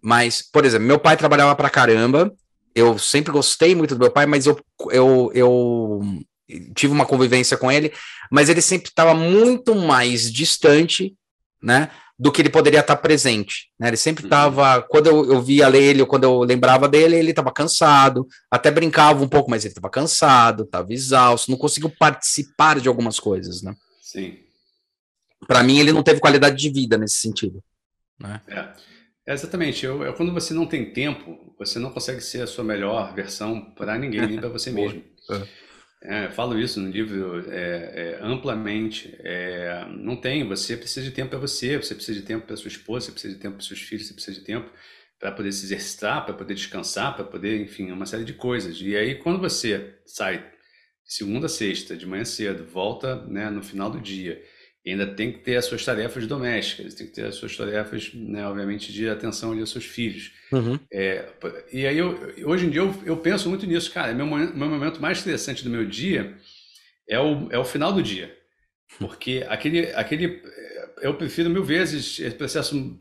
mas, 0.00 0.40
por 0.40 0.64
exemplo, 0.64 0.86
meu 0.86 1.00
pai 1.00 1.16
trabalhava 1.16 1.56
para 1.56 1.68
caramba, 1.68 2.32
eu 2.76 2.96
sempre 2.96 3.32
gostei 3.32 3.74
muito 3.74 3.96
do 3.96 4.00
meu 4.02 4.10
pai, 4.12 4.24
mas 4.24 4.46
eu, 4.46 4.56
eu, 4.92 5.32
eu 5.34 6.00
tive 6.76 6.92
uma 6.92 7.06
convivência 7.06 7.56
com 7.56 7.72
ele, 7.72 7.92
mas 8.30 8.48
ele 8.48 8.60
sempre 8.60 8.90
estava 8.90 9.14
muito 9.16 9.74
mais 9.74 10.32
distante, 10.32 11.16
né, 11.60 11.90
do 12.18 12.30
que 12.30 12.40
ele 12.40 12.50
poderia 12.50 12.80
estar 12.80 12.96
presente, 12.96 13.70
né, 13.78 13.88
ele 13.88 13.96
sempre 13.96 14.24
estava, 14.24 14.76
uhum. 14.76 14.84
quando 14.88 15.06
eu, 15.08 15.32
eu 15.32 15.42
via 15.42 15.68
ele, 15.76 16.00
ou 16.00 16.06
quando 16.06 16.24
eu 16.24 16.40
lembrava 16.40 16.88
dele, 16.88 17.16
ele 17.16 17.30
estava 17.30 17.52
cansado, 17.52 18.26
até 18.50 18.70
brincava 18.70 19.22
um 19.22 19.28
pouco, 19.28 19.50
mas 19.50 19.64
ele 19.64 19.72
estava 19.72 19.90
cansado, 19.90 20.62
estava 20.62 20.92
exausto, 20.92 21.50
não 21.50 21.58
conseguiu 21.58 21.90
participar 21.98 22.80
de 22.80 22.88
algumas 22.88 23.18
coisas, 23.18 23.62
né. 23.62 23.74
Sim. 24.00 24.38
Para 25.46 25.62
mim, 25.62 25.78
ele 25.78 25.92
não 25.92 26.02
teve 26.02 26.20
qualidade 26.20 26.56
de 26.56 26.70
vida 26.70 26.96
nesse 26.96 27.16
sentido, 27.16 27.62
né. 28.20 28.40
É. 28.48 28.94
É 29.26 29.32
exatamente. 29.32 29.84
Eu, 29.84 30.02
eu, 30.02 30.12
quando 30.12 30.32
você 30.32 30.52
não 30.52 30.66
tem 30.66 30.92
tempo, 30.92 31.54
você 31.58 31.78
não 31.78 31.90
consegue 31.90 32.20
ser 32.20 32.42
a 32.42 32.46
sua 32.46 32.62
melhor 32.62 33.14
versão 33.14 33.72
para 33.74 33.98
ninguém, 33.98 34.26
nem 34.26 34.38
para 34.38 34.48
você 34.48 34.70
mesmo. 34.70 35.02
É, 35.30 35.48
falo 36.32 36.58
isso 36.58 36.80
no 36.80 36.90
livro 36.90 37.50
é, 37.50 38.18
é, 38.18 38.18
amplamente. 38.22 39.14
É, 39.20 39.86
não 39.90 40.16
tem, 40.16 40.46
você 40.46 40.76
precisa 40.76 41.04
de 41.04 41.12
tempo 41.12 41.30
para 41.30 41.38
você, 41.38 41.76
você 41.76 41.94
precisa 41.94 42.20
de 42.20 42.26
tempo 42.26 42.46
para 42.46 42.56
sua 42.56 42.68
esposa, 42.68 43.06
você 43.06 43.12
precisa 43.12 43.34
de 43.34 43.40
tempo 43.40 43.56
para 43.56 43.64
seus 43.66 43.80
filhos, 43.80 44.06
você 44.06 44.14
precisa 44.14 44.38
de 44.38 44.44
tempo 44.44 44.70
para 45.18 45.32
poder 45.32 45.52
se 45.52 45.64
exercitar, 45.64 46.24
para 46.24 46.34
poder 46.34 46.54
descansar, 46.54 47.14
para 47.14 47.24
poder, 47.24 47.60
enfim, 47.60 47.90
uma 47.90 48.04
série 48.04 48.24
de 48.24 48.34
coisas. 48.34 48.78
E 48.80 48.94
aí, 48.96 49.14
quando 49.14 49.38
você 49.38 49.94
sai 50.04 50.44
segunda 51.04 51.46
a 51.46 51.48
sexta, 51.48 51.96
de 51.96 52.06
manhã 52.06 52.24
cedo, 52.24 52.64
volta 52.64 53.16
né, 53.26 53.48
no 53.48 53.62
final 53.62 53.90
do 53.90 54.00
dia, 54.00 54.42
e 54.84 54.90
ainda 54.90 55.06
tem 55.06 55.32
que 55.32 55.38
ter 55.38 55.56
as 55.56 55.64
suas 55.64 55.82
tarefas 55.82 56.26
domésticas, 56.26 56.94
tem 56.94 57.06
que 57.06 57.14
ter 57.14 57.24
as 57.24 57.36
suas 57.36 57.56
tarefas, 57.56 58.12
né, 58.12 58.46
obviamente, 58.46 58.92
de 58.92 59.08
atenção 59.08 59.52
ali 59.52 59.60
aos 59.60 59.70
seus 59.70 59.86
filhos. 59.86 60.32
Uhum. 60.52 60.78
É, 60.92 61.26
e 61.72 61.86
aí, 61.86 61.96
eu, 61.96 62.34
hoje 62.44 62.66
em 62.66 62.70
dia, 62.70 62.82
eu, 62.82 62.94
eu 63.06 63.16
penso 63.16 63.48
muito 63.48 63.66
nisso, 63.66 63.90
cara. 63.90 64.12
Meu, 64.12 64.26
meu 64.26 64.68
momento 64.68 65.00
mais 65.00 65.20
interessante 65.20 65.64
do 65.64 65.70
meu 65.70 65.86
dia 65.86 66.36
é 67.08 67.18
o, 67.18 67.50
é 67.50 67.58
o 67.58 67.64
final 67.64 67.92
do 67.92 68.02
dia. 68.02 68.36
Porque 68.98 69.44
aquele, 69.48 69.86
aquele. 69.94 70.42
Eu 71.00 71.14
prefiro 71.14 71.50
mil 71.50 71.64
vezes 71.64 72.20
esse 72.20 72.36
processo 72.36 72.96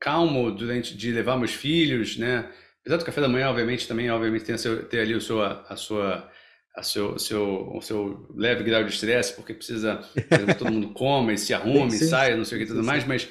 calmo 0.00 0.50
durante 0.50 0.96
de 0.96 1.12
levar 1.12 1.38
meus 1.38 1.54
filhos, 1.54 2.16
né? 2.16 2.50
Apesar 2.80 2.96
do 2.98 3.04
café 3.04 3.20
da 3.20 3.28
manhã, 3.28 3.48
obviamente, 3.48 3.86
também, 3.86 4.10
obviamente, 4.10 4.44
tem, 4.44 4.54
a 4.54 4.58
seu, 4.58 4.84
ter 4.84 5.00
ali 5.00 5.14
o 5.14 5.42
a 5.42 5.76
sua 5.76 6.30
a 6.78 6.82
seu, 6.82 7.18
seu, 7.18 7.70
o 7.74 7.80
seu 7.80 8.26
leve 8.34 8.62
grau 8.62 8.84
de 8.84 8.92
estresse, 8.92 9.34
porque 9.34 9.52
precisa 9.52 10.00
que 10.14 10.54
todo 10.54 10.70
mundo 10.70 10.90
coma 10.90 11.32
e 11.32 11.38
se 11.38 11.52
arrume, 11.52 11.90
sim, 11.90 12.06
saia, 12.06 12.36
não 12.36 12.44
sei 12.44 12.58
o 12.58 12.60
que 12.60 12.66
tudo 12.66 12.84
mais, 12.84 13.04
mas 13.04 13.28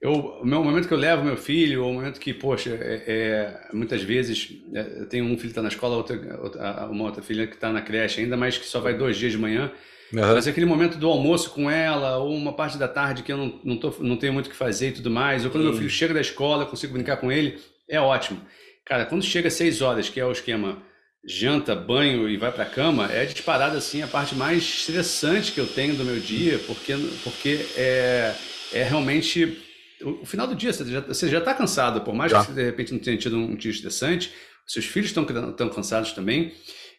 eu, 0.00 0.12
o 0.12 0.46
meu 0.46 0.62
momento 0.62 0.86
que 0.86 0.94
eu 0.94 0.98
levo 0.98 1.24
meu 1.24 1.36
filho, 1.36 1.86
o 1.86 1.92
momento 1.92 2.20
que, 2.20 2.34
poxa, 2.34 2.70
é, 2.80 3.04
é 3.06 3.68
muitas 3.72 4.02
vezes 4.02 4.50
é, 4.74 5.00
eu 5.00 5.08
tenho 5.08 5.24
um 5.24 5.28
filho 5.30 5.40
que 5.40 5.46
está 5.46 5.62
na 5.62 5.68
escola, 5.68 5.96
outra, 5.96 6.40
outra, 6.42 6.88
uma 6.90 7.04
outra 7.04 7.22
filha 7.22 7.46
que 7.46 7.54
está 7.54 7.72
na 7.72 7.80
creche, 7.80 8.20
ainda 8.20 8.36
mais 8.36 8.58
que 8.58 8.66
só 8.66 8.80
vai 8.80 8.94
dois 8.94 9.16
dias 9.16 9.32
de 9.32 9.38
manhã, 9.38 9.72
Uhum. 10.12 10.20
Mas 10.20 10.48
aquele 10.48 10.66
momento 10.66 10.98
do 10.98 11.08
almoço 11.08 11.50
com 11.50 11.70
ela, 11.70 12.18
ou 12.18 12.34
uma 12.34 12.52
parte 12.52 12.76
da 12.76 12.88
tarde 12.88 13.22
que 13.22 13.32
eu 13.32 13.36
não, 13.36 13.60
não, 13.62 13.76
tô, 13.76 13.94
não 14.00 14.16
tenho 14.16 14.32
muito 14.32 14.48
o 14.48 14.50
que 14.50 14.56
fazer 14.56 14.88
e 14.88 14.92
tudo 14.92 15.08
mais, 15.08 15.44
ou 15.44 15.50
quando 15.50 15.62
Sim. 15.62 15.68
meu 15.70 15.78
filho 15.78 15.90
chega 15.90 16.14
da 16.14 16.20
escola, 16.20 16.64
eu 16.64 16.66
consigo 16.66 16.92
brincar 16.92 17.18
com 17.18 17.30
ele, 17.30 17.60
é 17.88 18.00
ótimo. 18.00 18.40
Cara, 18.84 19.06
quando 19.06 19.22
chega 19.22 19.46
às 19.46 19.54
seis 19.54 19.80
horas, 19.80 20.08
que 20.08 20.18
é 20.18 20.26
o 20.26 20.32
esquema 20.32 20.82
janta, 21.24 21.74
banho 21.76 22.28
e 22.28 22.36
vai 22.36 22.50
para 22.50 22.64
a 22.64 22.70
cama, 22.70 23.10
é 23.12 23.24
disparado 23.26 23.76
assim 23.76 24.02
a 24.02 24.06
parte 24.06 24.34
mais 24.34 24.62
estressante 24.62 25.52
que 25.52 25.60
eu 25.60 25.66
tenho 25.66 25.94
do 25.94 26.04
meu 26.04 26.18
dia, 26.18 26.58
porque, 26.66 26.94
porque 27.22 27.66
é, 27.76 28.34
é 28.72 28.82
realmente 28.82 29.58
o, 30.02 30.22
o 30.22 30.26
final 30.26 30.46
do 30.46 30.54
dia, 30.54 30.72
você 30.72 31.28
já 31.28 31.38
está 31.38 31.54
cansado, 31.54 32.00
por 32.00 32.14
mais 32.14 32.32
já. 32.32 32.40
que 32.40 32.46
você 32.46 32.52
de 32.52 32.64
repente 32.64 32.92
não 32.92 33.00
tenha 33.00 33.16
tido 33.16 33.36
um 33.36 33.54
dia 33.54 33.70
estressante, 33.70 34.32
seus 34.66 34.86
filhos 34.86 35.10
estão 35.10 35.24
tão 35.52 35.68
cansados 35.68 36.12
também. 36.12 36.52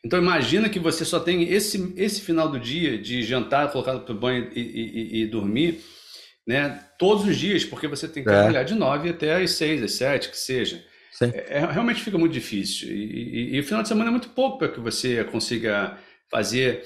Então 0.03 0.19
imagina 0.19 0.67
que 0.67 0.80
você 0.80 1.05
só 1.05 1.19
tem 1.19 1.43
esse, 1.43 1.93
esse 1.95 2.22
final 2.22 2.49
do 2.49 2.59
dia 2.59 2.97
de 2.97 3.22
jantar, 3.24 3.72
colocar 3.72 3.97
para 3.99 4.13
o 4.13 4.17
banho 4.17 4.51
e, 4.53 4.59
e, 4.59 5.22
e, 5.22 5.28
dormir, 5.28 5.80
né? 6.45 6.84
Todos 6.97 7.26
os 7.26 7.38
dias, 7.38 7.63
porque 7.63 7.88
você 7.88 8.07
tem 8.07 8.24
que 8.24 8.30
é. 8.30 8.34
trabalhar 8.34 8.63
de 8.63 8.74
nove 8.74 9.09
até 9.09 9.36
as 9.36 9.51
seis, 9.51 9.82
às 9.82 9.93
sete, 9.93 10.30
que 10.30 10.38
seja. 10.38 10.84
É, 11.20 11.57
é, 11.57 11.66
realmente 11.66 12.01
fica 12.01 12.18
muito 12.18 12.34
difícil. 12.34 12.89
E, 12.89 13.55
e, 13.55 13.59
o 13.59 13.64
final 13.64 13.82
de 13.82 13.88
semana 13.88 14.09
é 14.09 14.12
muito 14.12 14.30
pouco 14.30 14.57
para 14.57 14.70
que 14.70 14.80
você 14.80 15.24
consiga 15.26 15.97
fazer 16.30 16.84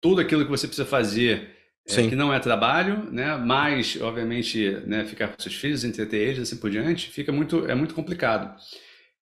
tudo 0.00 0.20
aquilo 0.20 0.44
que 0.44 0.50
você 0.50 0.66
precisa 0.66 0.86
fazer, 0.86 1.50
é, 1.88 2.08
que 2.08 2.16
não 2.16 2.32
é 2.32 2.38
trabalho, 2.38 3.10
né? 3.12 3.36
Mas, 3.36 4.00
obviamente, 4.00 4.70
né, 4.86 5.04
ficar 5.04 5.28
com 5.28 5.40
seus 5.40 5.54
filhos, 5.54 5.84
entreter 5.84 6.20
eles, 6.20 6.40
assim 6.40 6.56
por 6.56 6.70
diante, 6.70 7.08
fica 7.10 7.30
muito, 7.30 7.66
é 7.66 7.74
muito 7.74 7.94
complicado. 7.94 8.54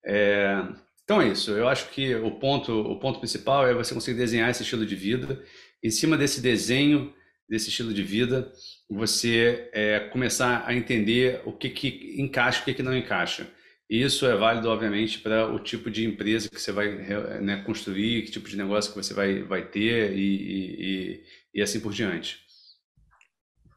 É, 0.05 0.62
então 1.05 1.20
é 1.20 1.28
isso. 1.28 1.51
Eu 1.51 1.68
acho 1.68 1.91
que 1.91 2.14
o 2.14 2.30
ponto, 2.32 2.72
o 2.72 2.99
ponto 2.99 3.18
principal 3.18 3.66
é 3.66 3.74
você 3.74 3.93
conseguir 3.93 4.18
desenhar 4.18 4.51
esse 4.51 4.62
estilo 4.62 4.86
de 4.86 4.95
vida. 4.95 5.43
Em 5.82 5.91
cima 5.91 6.16
desse 6.16 6.41
desenho, 6.41 7.12
desse 7.49 7.68
estilo 7.68 7.93
de 7.93 8.03
vida, 8.03 8.51
você 8.88 9.68
é, 9.72 10.01
começar 10.01 10.64
a 10.66 10.74
entender 10.74 11.43
o 11.45 11.53
que, 11.53 11.68
que 11.68 12.14
encaixa 12.18 12.61
e 12.61 12.62
o 12.62 12.64
que, 12.66 12.74
que 12.74 12.82
não 12.82 12.97
encaixa. 12.97 13.49
Isso 13.91 14.24
é 14.24 14.36
válido, 14.36 14.68
obviamente, 14.68 15.18
para 15.18 15.53
o 15.53 15.59
tipo 15.59 15.91
de 15.91 16.07
empresa 16.07 16.49
que 16.49 16.61
você 16.61 16.70
vai 16.70 16.95
né, 17.41 17.61
construir, 17.66 18.22
que 18.22 18.30
tipo 18.30 18.49
de 18.49 18.57
negócio 18.57 18.93
que 18.93 18.97
você 18.97 19.12
vai, 19.12 19.43
vai 19.43 19.66
ter 19.66 20.12
e, 20.16 20.20
e, 20.22 21.24
e 21.57 21.61
assim 21.61 21.80
por 21.80 21.93
diante. 21.93 22.38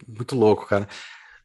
Muito 0.07 0.36
louco, 0.36 0.68
cara. 0.68 0.88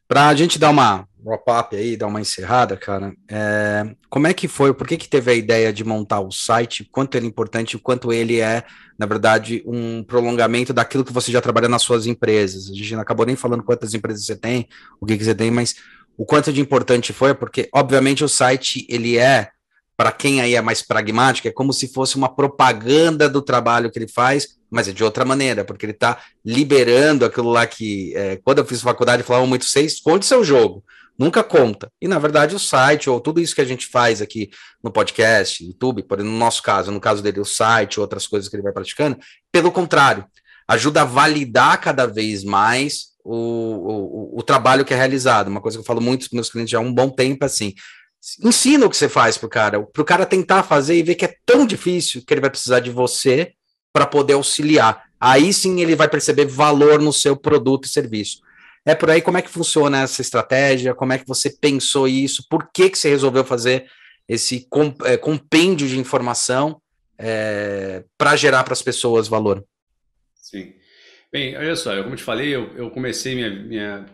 Para 0.07 0.27
a 0.27 0.35
gente 0.35 0.59
dar 0.59 0.69
uma 0.69 1.07
wrap-up 1.23 1.75
aí, 1.75 1.97
dar 1.97 2.07
uma 2.07 2.21
encerrada, 2.21 2.77
cara, 2.77 3.11
é, 3.27 3.95
como 4.07 4.27
é 4.27 4.33
que 4.33 4.47
foi, 4.47 4.71
por 4.73 4.87
que 4.87 4.97
que 4.97 5.09
teve 5.09 5.31
a 5.31 5.35
ideia 5.35 5.73
de 5.73 5.83
montar 5.83 6.19
o 6.19 6.31
site, 6.31 6.87
quanto 6.91 7.15
ele 7.15 7.25
é 7.25 7.29
importante, 7.29 7.77
quanto 7.77 8.13
ele 8.13 8.39
é, 8.39 8.63
na 8.97 9.05
verdade, 9.05 9.63
um 9.65 10.03
prolongamento 10.03 10.73
daquilo 10.73 11.03
que 11.03 11.13
você 11.13 11.31
já 11.31 11.41
trabalha 11.41 11.67
nas 11.67 11.81
suas 11.81 12.05
empresas? 12.05 12.69
A 12.69 12.73
gente 12.73 12.93
não 12.93 13.01
acabou 13.01 13.25
nem 13.25 13.35
falando 13.35 13.63
quantas 13.63 13.93
empresas 13.95 14.25
você 14.25 14.35
tem, 14.35 14.67
o 15.01 15.05
que, 15.07 15.17
que 15.17 15.23
você 15.23 15.35
tem, 15.35 15.49
mas 15.51 15.75
o 16.19 16.25
quanto 16.25 16.51
de 16.51 16.59
importante 16.59 17.13
foi, 17.13 17.33
porque, 17.33 17.69
obviamente, 17.73 18.25
o 18.25 18.27
site, 18.27 18.85
ele 18.89 19.17
é, 19.17 19.47
para 19.95 20.11
quem 20.11 20.41
aí 20.41 20.53
é 20.53 20.61
mais 20.61 20.81
pragmático, 20.81 21.47
é 21.47 21.51
como 21.51 21.71
se 21.71 21.87
fosse 21.93 22.17
uma 22.17 22.27
propaganda 22.27 23.29
do 23.29 23.41
trabalho 23.41 23.89
que 23.89 23.97
ele 23.97 24.09
faz, 24.09 24.57
mas 24.69 24.89
é 24.89 24.91
de 24.91 25.01
outra 25.01 25.23
maneira, 25.23 25.63
porque 25.63 25.85
ele 25.85 25.93
está 25.93 26.19
liberando 26.43 27.23
aquilo 27.23 27.49
lá 27.49 27.65
que, 27.65 28.13
é, 28.17 28.35
quando 28.43 28.57
eu 28.57 28.65
fiz 28.65 28.81
faculdade, 28.81 29.23
falavam 29.23 29.47
muito, 29.47 29.63
você 29.63 29.79
esconde 29.79 30.25
seu 30.25 30.43
jogo, 30.43 30.83
nunca 31.17 31.41
conta. 31.41 31.89
E, 32.01 32.07
na 32.09 32.19
verdade, 32.19 32.53
o 32.53 32.59
site, 32.59 33.09
ou 33.09 33.21
tudo 33.21 33.39
isso 33.39 33.55
que 33.55 33.61
a 33.61 33.65
gente 33.65 33.87
faz 33.87 34.21
aqui 34.21 34.49
no 34.83 34.91
podcast, 34.91 35.63
YouTube, 35.63 36.03
por 36.03 36.21
no 36.21 36.37
nosso 36.37 36.61
caso, 36.61 36.91
no 36.91 36.99
caso 36.99 37.23
dele, 37.23 37.39
o 37.39 37.45
site, 37.45 37.97
outras 37.97 38.27
coisas 38.27 38.49
que 38.49 38.57
ele 38.57 38.63
vai 38.63 38.73
praticando, 38.73 39.17
pelo 39.53 39.71
contrário, 39.71 40.25
ajuda 40.67 41.03
a 41.03 41.05
validar 41.05 41.79
cada 41.79 42.05
vez 42.05 42.43
mais 42.43 43.08
o, 43.23 43.35
o, 43.35 44.39
o 44.39 44.43
trabalho 44.43 44.85
que 44.85 44.93
é 44.93 44.97
realizado. 44.97 45.47
Uma 45.47 45.61
coisa 45.61 45.77
que 45.77 45.81
eu 45.81 45.85
falo 45.85 46.01
muito 46.01 46.29
para 46.29 46.35
meus 46.35 46.49
clientes 46.49 46.71
já 46.71 46.77
há 46.77 46.81
um 46.81 46.93
bom 46.93 47.09
tempo, 47.09 47.45
assim, 47.45 47.73
ensina 48.43 48.85
o 48.85 48.89
que 48.89 48.97
você 48.97 49.09
faz 49.09 49.37
para 49.37 49.47
o 49.47 49.49
cara, 49.49 49.81
para 49.81 50.01
o 50.01 50.05
cara 50.05 50.25
tentar 50.25 50.63
fazer 50.63 50.97
e 50.97 51.03
ver 51.03 51.15
que 51.15 51.25
é 51.25 51.35
tão 51.45 51.65
difícil 51.65 52.23
que 52.25 52.33
ele 52.33 52.41
vai 52.41 52.49
precisar 52.49 52.79
de 52.79 52.89
você 52.89 53.53
para 53.93 54.05
poder 54.05 54.33
auxiliar. 54.33 55.03
Aí 55.19 55.51
sim 55.53 55.81
ele 55.81 55.95
vai 55.95 56.07
perceber 56.07 56.45
valor 56.45 57.01
no 57.01 57.11
seu 57.11 57.35
produto 57.35 57.85
e 57.85 57.89
serviço. 57.89 58.41
É 58.85 58.95
por 58.95 59.09
aí 59.09 59.21
como 59.21 59.37
é 59.37 59.41
que 59.41 59.49
funciona 59.49 60.01
essa 60.01 60.21
estratégia, 60.21 60.95
como 60.95 61.13
é 61.13 61.17
que 61.17 61.27
você 61.27 61.49
pensou 61.49 62.07
isso, 62.07 62.45
por 62.49 62.69
que, 62.73 62.89
que 62.89 62.97
você 62.97 63.09
resolveu 63.09 63.43
fazer 63.43 63.85
esse 64.27 64.67
é, 65.05 65.17
compêndio 65.17 65.87
de 65.87 65.99
informação 65.99 66.81
é, 67.17 68.03
para 68.17 68.35
gerar 68.35 68.63
para 68.63 68.73
as 68.73 68.81
pessoas 68.81 69.27
valor. 69.27 69.65
Sim. 70.35 70.73
Bem, 71.31 71.55
olha 71.55 71.75
só, 71.75 71.93
eu, 71.93 72.03
como 72.03 72.15
te 72.15 72.23
falei, 72.23 72.55
eu, 72.55 72.71
eu 72.75 72.89
comecei 72.89 73.35
minha, 73.35 73.51
minha 73.51 74.05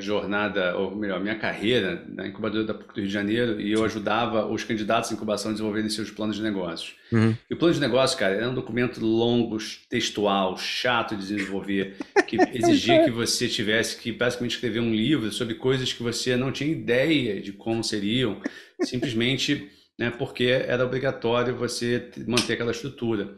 jornada, 0.00 0.76
ou 0.76 0.96
melhor, 0.96 1.20
minha 1.20 1.36
carreira 1.36 2.04
na 2.08 2.26
incubadora 2.26 2.64
da 2.64 2.74
PUC 2.74 2.94
do 2.94 2.96
Rio 2.96 3.06
de 3.06 3.12
Janeiro 3.12 3.60
e 3.60 3.70
eu 3.70 3.84
ajudava 3.84 4.44
os 4.46 4.64
candidatos 4.64 5.08
à 5.08 5.14
incubação 5.14 5.50
a 5.50 5.52
desenvolverem 5.52 5.88
seus 5.88 6.10
planos 6.10 6.34
de 6.34 6.42
negócios. 6.42 6.96
Uhum. 7.12 7.32
E 7.48 7.54
o 7.54 7.56
plano 7.56 7.74
de 7.74 7.80
negócio, 7.80 8.18
cara, 8.18 8.34
era 8.34 8.50
um 8.50 8.54
documento 8.54 9.00
longo, 9.00 9.56
textual, 9.88 10.58
chato 10.58 11.14
de 11.14 11.28
desenvolver, 11.28 11.94
que 12.26 12.36
exigia 12.52 13.04
que 13.04 13.10
você 13.10 13.46
tivesse 13.46 13.96
que 13.96 14.10
basicamente 14.10 14.56
escrever 14.56 14.80
um 14.80 14.92
livro 14.92 15.30
sobre 15.30 15.54
coisas 15.54 15.92
que 15.92 16.02
você 16.02 16.34
não 16.34 16.50
tinha 16.50 16.72
ideia 16.72 17.40
de 17.40 17.52
como 17.52 17.84
seriam, 17.84 18.42
simplesmente 18.82 19.70
né, 19.96 20.10
porque 20.10 20.46
era 20.46 20.84
obrigatório 20.84 21.54
você 21.54 22.10
manter 22.26 22.54
aquela 22.54 22.72
estrutura. 22.72 23.36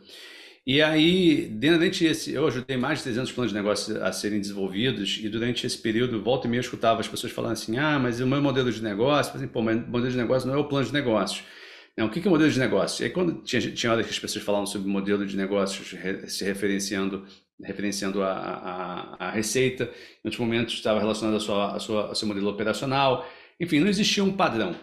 E 0.67 0.83
aí, 0.83 1.47
durante 1.47 2.05
esse, 2.05 2.33
eu 2.33 2.45
ajudei 2.49 2.77
mais 2.77 2.99
de 2.99 3.05
300 3.05 3.31
planos 3.31 3.53
de 3.53 3.57
negócio 3.57 4.03
a 4.03 4.13
serem 4.13 4.41
desenvolvidos, 4.41 5.21
e 5.23 5.29
durante 5.29 5.65
esse 5.65 5.79
período, 5.79 6.21
volta 6.21 6.49
e 6.49 6.51
meia, 6.51 6.59
eu 6.59 6.63
escutava 6.63 7.01
as 7.01 7.07
pessoas 7.07 7.33
falando 7.33 7.53
assim: 7.53 7.77
ah, 7.79 7.99
mas 8.01 8.21
o 8.21 8.27
meu 8.27 8.43
modelo 8.43 8.73
de 8.73 8.83
negócio, 8.83 9.37
assim, 9.37 9.47
pô, 9.47 9.63
mas 9.63 9.77
o 9.77 9.87
modelo 9.89 10.11
de 10.11 10.17
negócio 10.17 10.49
não 10.49 10.57
é 10.57 10.59
o 10.59 10.65
plano 10.65 10.85
de 10.87 10.93
negócios. 10.93 11.45
Não, 11.97 12.07
o 12.07 12.11
que 12.11 12.19
é 12.19 12.27
o 12.27 12.31
modelo 12.31 12.51
de 12.51 12.59
negócio? 12.59 13.03
E 13.03 13.05
aí, 13.05 13.11
quando 13.11 13.43
tinha, 13.45 13.63
tinha 13.63 13.93
hora 13.93 14.03
que 14.03 14.11
as 14.11 14.19
pessoas 14.19 14.45
falavam 14.45 14.67
sobre 14.67 14.89
modelo 14.89 15.25
de 15.25 15.37
negócios, 15.37 15.95
se 16.27 16.45
referenciando, 16.45 17.25
referenciando 17.63 18.23
a, 18.23 18.33
a, 18.33 19.29
a 19.29 19.31
receita, 19.31 19.85
em 19.85 19.89
outros 20.25 20.39
momentos 20.41 20.75
estava 20.75 20.99
relacionado 20.99 21.37
a 21.37 21.41
sua, 21.41 21.79
sua, 21.79 22.09
ao 22.09 22.15
seu 22.15 22.27
modelo 22.27 22.51
operacional, 22.51 23.27
enfim, 23.61 23.79
não 23.79 23.89
existia 23.89 24.25
um 24.25 24.33
padrão. 24.33 24.75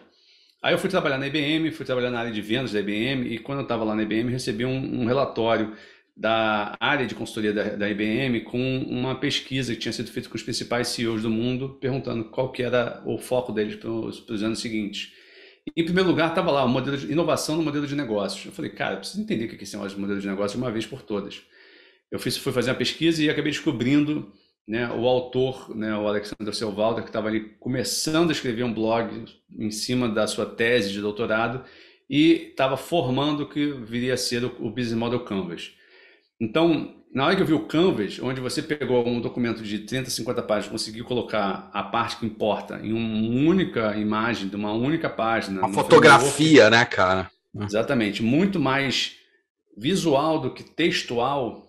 Aí 0.63 0.73
eu 0.73 0.77
fui 0.77 0.89
trabalhar 0.89 1.17
na 1.17 1.27
IBM, 1.27 1.71
fui 1.71 1.85
trabalhar 1.85 2.09
na 2.09 2.21
área 2.21 2.31
de 2.31 2.41
vendas 2.41 2.71
da 2.71 2.79
IBM, 2.79 3.27
e 3.27 3.37
quando 3.37 3.59
eu 3.59 3.63
estava 3.63 3.83
lá 3.83 3.93
na 3.93 4.01
IBM, 4.01 4.31
recebi 4.31 4.63
um, 4.63 5.01
um, 5.01 5.05
relatório 5.05 5.75
da 6.15 6.73
área 6.79 7.05
de 7.05 7.13
consultoria 7.13 7.51
da, 7.51 7.63
da, 7.75 7.89
IBM 7.89 8.39
com 8.41 8.77
uma 8.83 9.15
pesquisa 9.15 9.73
que 9.73 9.81
tinha 9.81 9.91
sido 9.91 10.09
feita 10.09 10.29
com 10.29 10.35
os 10.35 10.43
principais 10.43 10.87
CEOs 10.87 11.21
do 11.21 11.29
mundo, 11.29 11.77
perguntando 11.81 12.23
qual 12.25 12.49
que 12.49 12.63
era 12.63 13.03
o 13.05 13.17
foco 13.17 13.51
deles 13.51 13.75
para 13.75 13.89
os 13.89 14.41
anos 14.41 14.59
seguintes. 14.59 15.11
Em 15.75 15.83
primeiro 15.83 16.07
lugar, 16.07 16.29
estava 16.29 16.49
lá 16.49 16.63
o 16.63 16.69
modelo 16.69 16.95
de 16.95 17.11
inovação 17.11 17.57
no 17.57 17.63
modelo 17.63 17.85
de 17.85 17.95
negócios. 17.95 18.45
Eu 18.45 18.53
falei, 18.53 18.71
cara, 18.71 18.93
eu 18.93 18.99
preciso 18.99 19.21
entender 19.21 19.45
o 19.45 19.49
que 19.49 19.55
é 19.55 19.63
esse 19.63 19.75
modelo 19.75 20.21
de 20.21 20.27
negócio 20.27 20.57
de 20.57 20.63
uma 20.63 20.71
vez 20.71 20.85
por 20.85 21.01
todas. 21.01 21.41
Eu 22.09 22.19
fiz, 22.19 22.37
fui 22.37 22.53
fazer 22.53 22.71
uma 22.71 22.77
pesquisa 22.77 23.21
e 23.21 23.29
acabei 23.29 23.51
descobrindo 23.51 24.31
né, 24.67 24.89
o 24.89 25.07
autor, 25.07 25.75
né, 25.75 25.95
o 25.95 26.07
Alexander 26.07 26.53
Selvalda, 26.53 27.01
que 27.01 27.09
estava 27.09 27.27
ali 27.27 27.55
começando 27.59 28.29
a 28.29 28.33
escrever 28.33 28.63
um 28.63 28.73
blog 28.73 29.25
em 29.51 29.71
cima 29.71 30.07
da 30.07 30.25
sua 30.25 30.45
tese 30.45 30.91
de 30.91 31.01
doutorado 31.01 31.63
e 32.09 32.49
estava 32.49 32.77
formando 32.77 33.43
o 33.43 33.49
que 33.49 33.71
viria 33.71 34.13
a 34.13 34.17
ser 34.17 34.43
o, 34.43 34.55
o 34.59 34.69
Business 34.69 34.97
Model 34.97 35.19
Canvas. 35.21 35.71
Então, 36.39 36.95
na 37.13 37.25
hora 37.25 37.35
que 37.35 37.41
eu 37.41 37.45
vi 37.45 37.53
o 37.53 37.67
Canvas, 37.67 38.19
onde 38.19 38.41
você 38.41 38.61
pegou 38.61 39.07
um 39.07 39.21
documento 39.21 39.61
de 39.61 39.79
30, 39.79 40.09
50 40.09 40.41
páginas, 40.43 40.71
conseguiu 40.71 41.05
colocar 41.05 41.69
a 41.71 41.83
parte 41.83 42.17
que 42.17 42.25
importa 42.25 42.79
em 42.83 42.91
uma 42.91 43.49
única 43.49 43.95
imagem, 43.95 44.47
de 44.47 44.55
uma 44.55 44.73
única 44.73 45.09
página. 45.09 45.59
Uma 45.59 45.73
fotografia, 45.73 46.69
né, 46.69 46.83
cara? 46.85 47.29
Exatamente. 47.55 48.23
Muito 48.23 48.59
mais 48.59 49.17
visual 49.77 50.39
do 50.39 50.51
que 50.51 50.63
textual, 50.63 51.62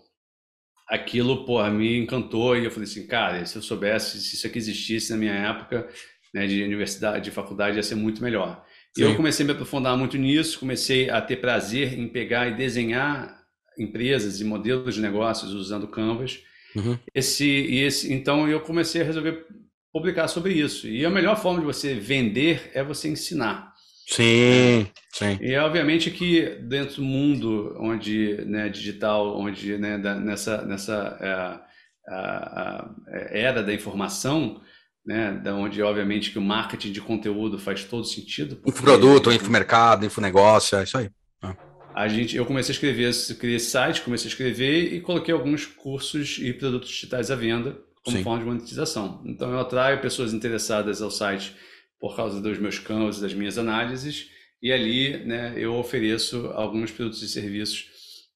aquilo, 0.89 1.45
pô, 1.45 1.62
me 1.70 1.99
encantou 1.99 2.57
e 2.57 2.64
eu 2.64 2.70
falei 2.70 2.89
assim, 2.89 3.07
cara, 3.07 3.45
se 3.47 3.57
eu 3.57 3.62
soubesse, 3.62 4.20
se 4.20 4.37
isso 4.37 4.47
aqui 4.47 4.59
existisse 4.59 5.11
na 5.11 5.16
minha 5.18 5.32
época, 5.32 5.89
né, 6.32 6.47
de 6.47 6.62
universidade, 6.62 7.24
de 7.24 7.30
faculdade, 7.30 7.76
ia 7.76 7.82
ser 7.82 7.95
muito 7.95 8.22
melhor. 8.22 8.64
Sim. 8.95 9.03
E 9.03 9.05
eu 9.05 9.16
comecei 9.16 9.45
a 9.45 9.47
me 9.47 9.53
aprofundar 9.53 9.97
muito 9.97 10.16
nisso, 10.18 10.59
comecei 10.59 11.11
a 11.11 11.20
ter 11.20 11.37
prazer 11.37 11.99
em 11.99 12.09
pegar 12.09 12.49
e 12.49 12.57
desenhar 12.57 13.43
empresas 13.78 14.41
e 14.41 14.45
modelos 14.45 14.95
de 14.95 15.01
negócios 15.01 15.53
usando 15.53 15.89
Canvas. 15.89 16.41
Uhum. 16.76 16.99
Esse, 17.14 17.49
esse, 17.49 18.12
então 18.12 18.49
eu 18.49 18.61
comecei 18.61 19.03
a 19.03 19.05
resolver 19.05 19.47
publicar 19.93 20.28
sobre 20.28 20.53
isso. 20.53 20.89
E 20.89 21.05
a 21.05 21.11
melhor 21.11 21.41
forma 21.41 21.61
de 21.61 21.66
você 21.66 21.95
vender 21.95 22.70
é 22.74 22.82
você 22.82 23.09
ensinar. 23.09 23.74
Sim, 24.07 24.86
sim. 25.12 25.38
E 25.40 25.57
obviamente 25.57 26.11
que 26.11 26.59
dentro 26.62 26.96
do 26.96 27.02
mundo 27.02 27.74
onde 27.80 28.44
né, 28.46 28.68
digital, 28.68 29.38
onde 29.38 29.78
né, 29.78 29.98
da, 29.98 30.14
nessa 30.14 30.62
nessa 30.62 31.16
é, 31.20 31.30
a, 31.30 31.64
a, 32.12 32.90
é, 33.09 33.40
era 33.40 33.62
da 33.62 33.72
informação, 33.72 34.61
né, 35.05 35.32
da 35.42 35.55
onde 35.55 35.82
obviamente 35.82 36.30
que 36.30 36.38
o 36.38 36.42
marketing 36.42 36.92
de 36.92 37.00
conteúdo 37.00 37.59
faz 37.59 37.84
todo 37.84 38.05
sentido. 38.05 38.61
Infoproduto, 38.66 39.32
infomercado, 39.32 40.05
infonegócio, 40.05 40.78
é 40.78 40.84
isso 40.84 40.98
aí. 40.98 41.11
É. 41.42 41.57
A 41.94 42.09
gente, 42.09 42.36
eu 42.36 42.44
comecei 42.44 42.72
a 42.72 42.74
escrever, 42.74 43.12
criei 43.38 43.57
esse 43.57 43.70
site, 43.70 44.02
comecei 44.02 44.26
a 44.26 44.30
escrever 44.30 44.92
e 44.92 45.00
coloquei 45.00 45.32
alguns 45.32 45.64
cursos 45.64 46.38
e 46.38 46.52
produtos 46.52 46.90
digitais 46.90 47.30
à 47.30 47.36
venda 47.36 47.78
como 48.05 48.18
Sim. 48.18 48.22
forma 48.22 48.40
de 48.40 48.44
monetização. 48.44 49.22
Então 49.24 49.50
eu 49.50 49.59
atraio 49.59 50.00
pessoas 50.00 50.34
interessadas 50.34 51.00
ao 51.00 51.11
site 51.11 51.57
por 52.01 52.16
causa 52.16 52.40
dos 52.40 52.59
meus 52.59 52.78
campos, 52.78 53.20
das 53.20 53.34
minhas 53.34 53.59
análises, 53.59 54.30
e 54.62 54.72
ali 54.72 55.24
né, 55.24 55.55
eu 55.57 55.74
ofereço 55.74 56.47
alguns 56.55 56.90
produtos 56.90 57.22
e 57.22 57.28
serviços 57.28 57.86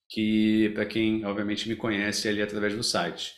que, 0.09 0.71
para 0.75 0.87
quem 0.87 1.25
obviamente 1.25 1.69
me 1.69 1.77
conhece 1.77 2.29
ali 2.29 2.43
através 2.43 2.75
do 2.75 2.83
site. 2.83 3.35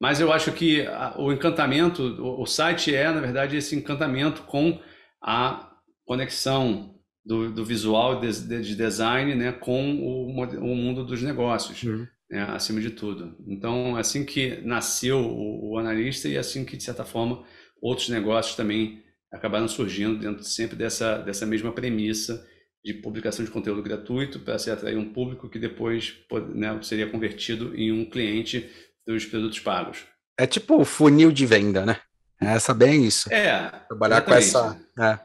Mas 0.00 0.20
eu 0.20 0.32
acho 0.32 0.52
que 0.52 0.84
o 1.16 1.32
encantamento, 1.32 2.02
o 2.02 2.44
site 2.46 2.94
é, 2.94 3.10
na 3.10 3.20
verdade, 3.20 3.56
esse 3.56 3.76
encantamento 3.76 4.42
com 4.42 4.80
a 5.22 5.70
conexão 6.04 6.98
do, 7.24 7.50
do 7.50 7.64
visual 7.64 8.20
de, 8.20 8.62
de, 8.62 8.74
design 8.74 9.34
né, 9.34 9.52
com 9.52 9.94
o, 9.94 10.28
o 10.30 10.76
mundo 10.76 11.04
dos 11.04 11.22
negócios. 11.22 11.82
Uhum 11.82 12.06
né, 12.34 12.42
acima 12.50 12.80
de 12.80 12.90
tudo. 12.90 13.36
Então, 13.46 13.96
assim 13.96 14.24
que 14.24 14.60
nasceu 14.62 15.18
o, 15.18 15.72
o, 15.72 15.78
analista 15.78 16.28
e 16.28 16.36
assim 16.36 16.64
que, 16.64 16.76
de 16.76 16.82
certa 16.82 17.04
forma, 17.04 17.44
outros 17.80 18.08
negócios 18.08 18.56
também 18.56 19.02
acabaram 19.34 19.66
surgindo 19.66 20.18
dentro 20.18 20.44
sempre 20.44 20.76
dessa, 20.76 21.18
dessa 21.18 21.44
mesma 21.44 21.72
premissa 21.72 22.46
de 22.84 22.94
publicação 22.94 23.44
de 23.44 23.50
conteúdo 23.50 23.82
gratuito 23.82 24.38
para 24.38 24.58
se 24.58 24.70
atrair 24.70 24.96
um 24.96 25.12
público 25.12 25.48
que 25.48 25.58
depois 25.58 26.14
né, 26.54 26.78
seria 26.82 27.08
convertido 27.08 27.74
em 27.74 27.90
um 27.90 28.08
cliente 28.08 28.70
dos 29.06 29.24
produtos 29.24 29.58
pagos. 29.60 30.04
É 30.38 30.46
tipo 30.46 30.80
o 30.80 30.84
funil 30.84 31.32
de 31.32 31.46
venda, 31.46 31.84
né? 31.84 31.98
É 32.40 32.52
essa 32.54 32.74
bem 32.74 33.04
isso. 33.04 33.32
É. 33.32 33.70
Trabalhar 33.88 34.20
com 34.22 34.34
essa, 34.34 34.78
é, 34.98 35.18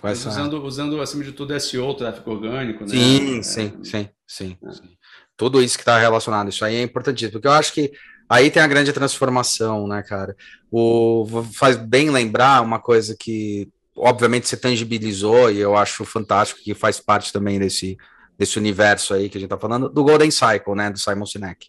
com 0.00 0.08
essa. 0.08 0.28
Usando, 0.28 0.64
usando, 0.64 1.00
acima 1.00 1.24
de 1.24 1.32
tudo, 1.32 1.58
SEO, 1.58 1.94
tráfego 1.94 2.30
orgânico, 2.30 2.84
né? 2.84 2.90
Sim, 2.90 3.38
é, 3.38 3.42
sim, 3.42 3.72
sim, 3.82 4.08
sim, 4.26 4.58
é. 4.62 4.72
sim 4.72 4.94
tudo 5.36 5.62
isso 5.62 5.76
que 5.76 5.82
está 5.82 5.98
relacionado, 5.98 6.48
isso 6.48 6.64
aí 6.64 6.76
é 6.76 6.82
importantíssimo, 6.82 7.32
porque 7.32 7.48
eu 7.48 7.52
acho 7.52 7.72
que 7.72 7.92
aí 8.28 8.50
tem 8.50 8.62
a 8.62 8.66
grande 8.66 8.92
transformação, 8.92 9.86
né, 9.86 10.02
cara? 10.02 10.36
O, 10.70 11.26
faz 11.54 11.76
bem 11.76 12.10
lembrar 12.10 12.62
uma 12.62 12.78
coisa 12.78 13.16
que, 13.18 13.68
obviamente, 13.96 14.48
você 14.48 14.56
tangibilizou, 14.56 15.50
e 15.50 15.58
eu 15.58 15.76
acho 15.76 16.04
fantástico, 16.04 16.60
que 16.62 16.74
faz 16.74 17.00
parte 17.00 17.32
também 17.32 17.58
desse, 17.58 17.96
desse 18.38 18.58
universo 18.58 19.14
aí 19.14 19.28
que 19.28 19.38
a 19.38 19.40
gente 19.40 19.46
está 19.46 19.58
falando, 19.58 19.88
do 19.88 20.04
Golden 20.04 20.30
Cycle, 20.30 20.74
né, 20.74 20.90
do 20.90 20.98
Simon 20.98 21.26
Sinek. 21.26 21.68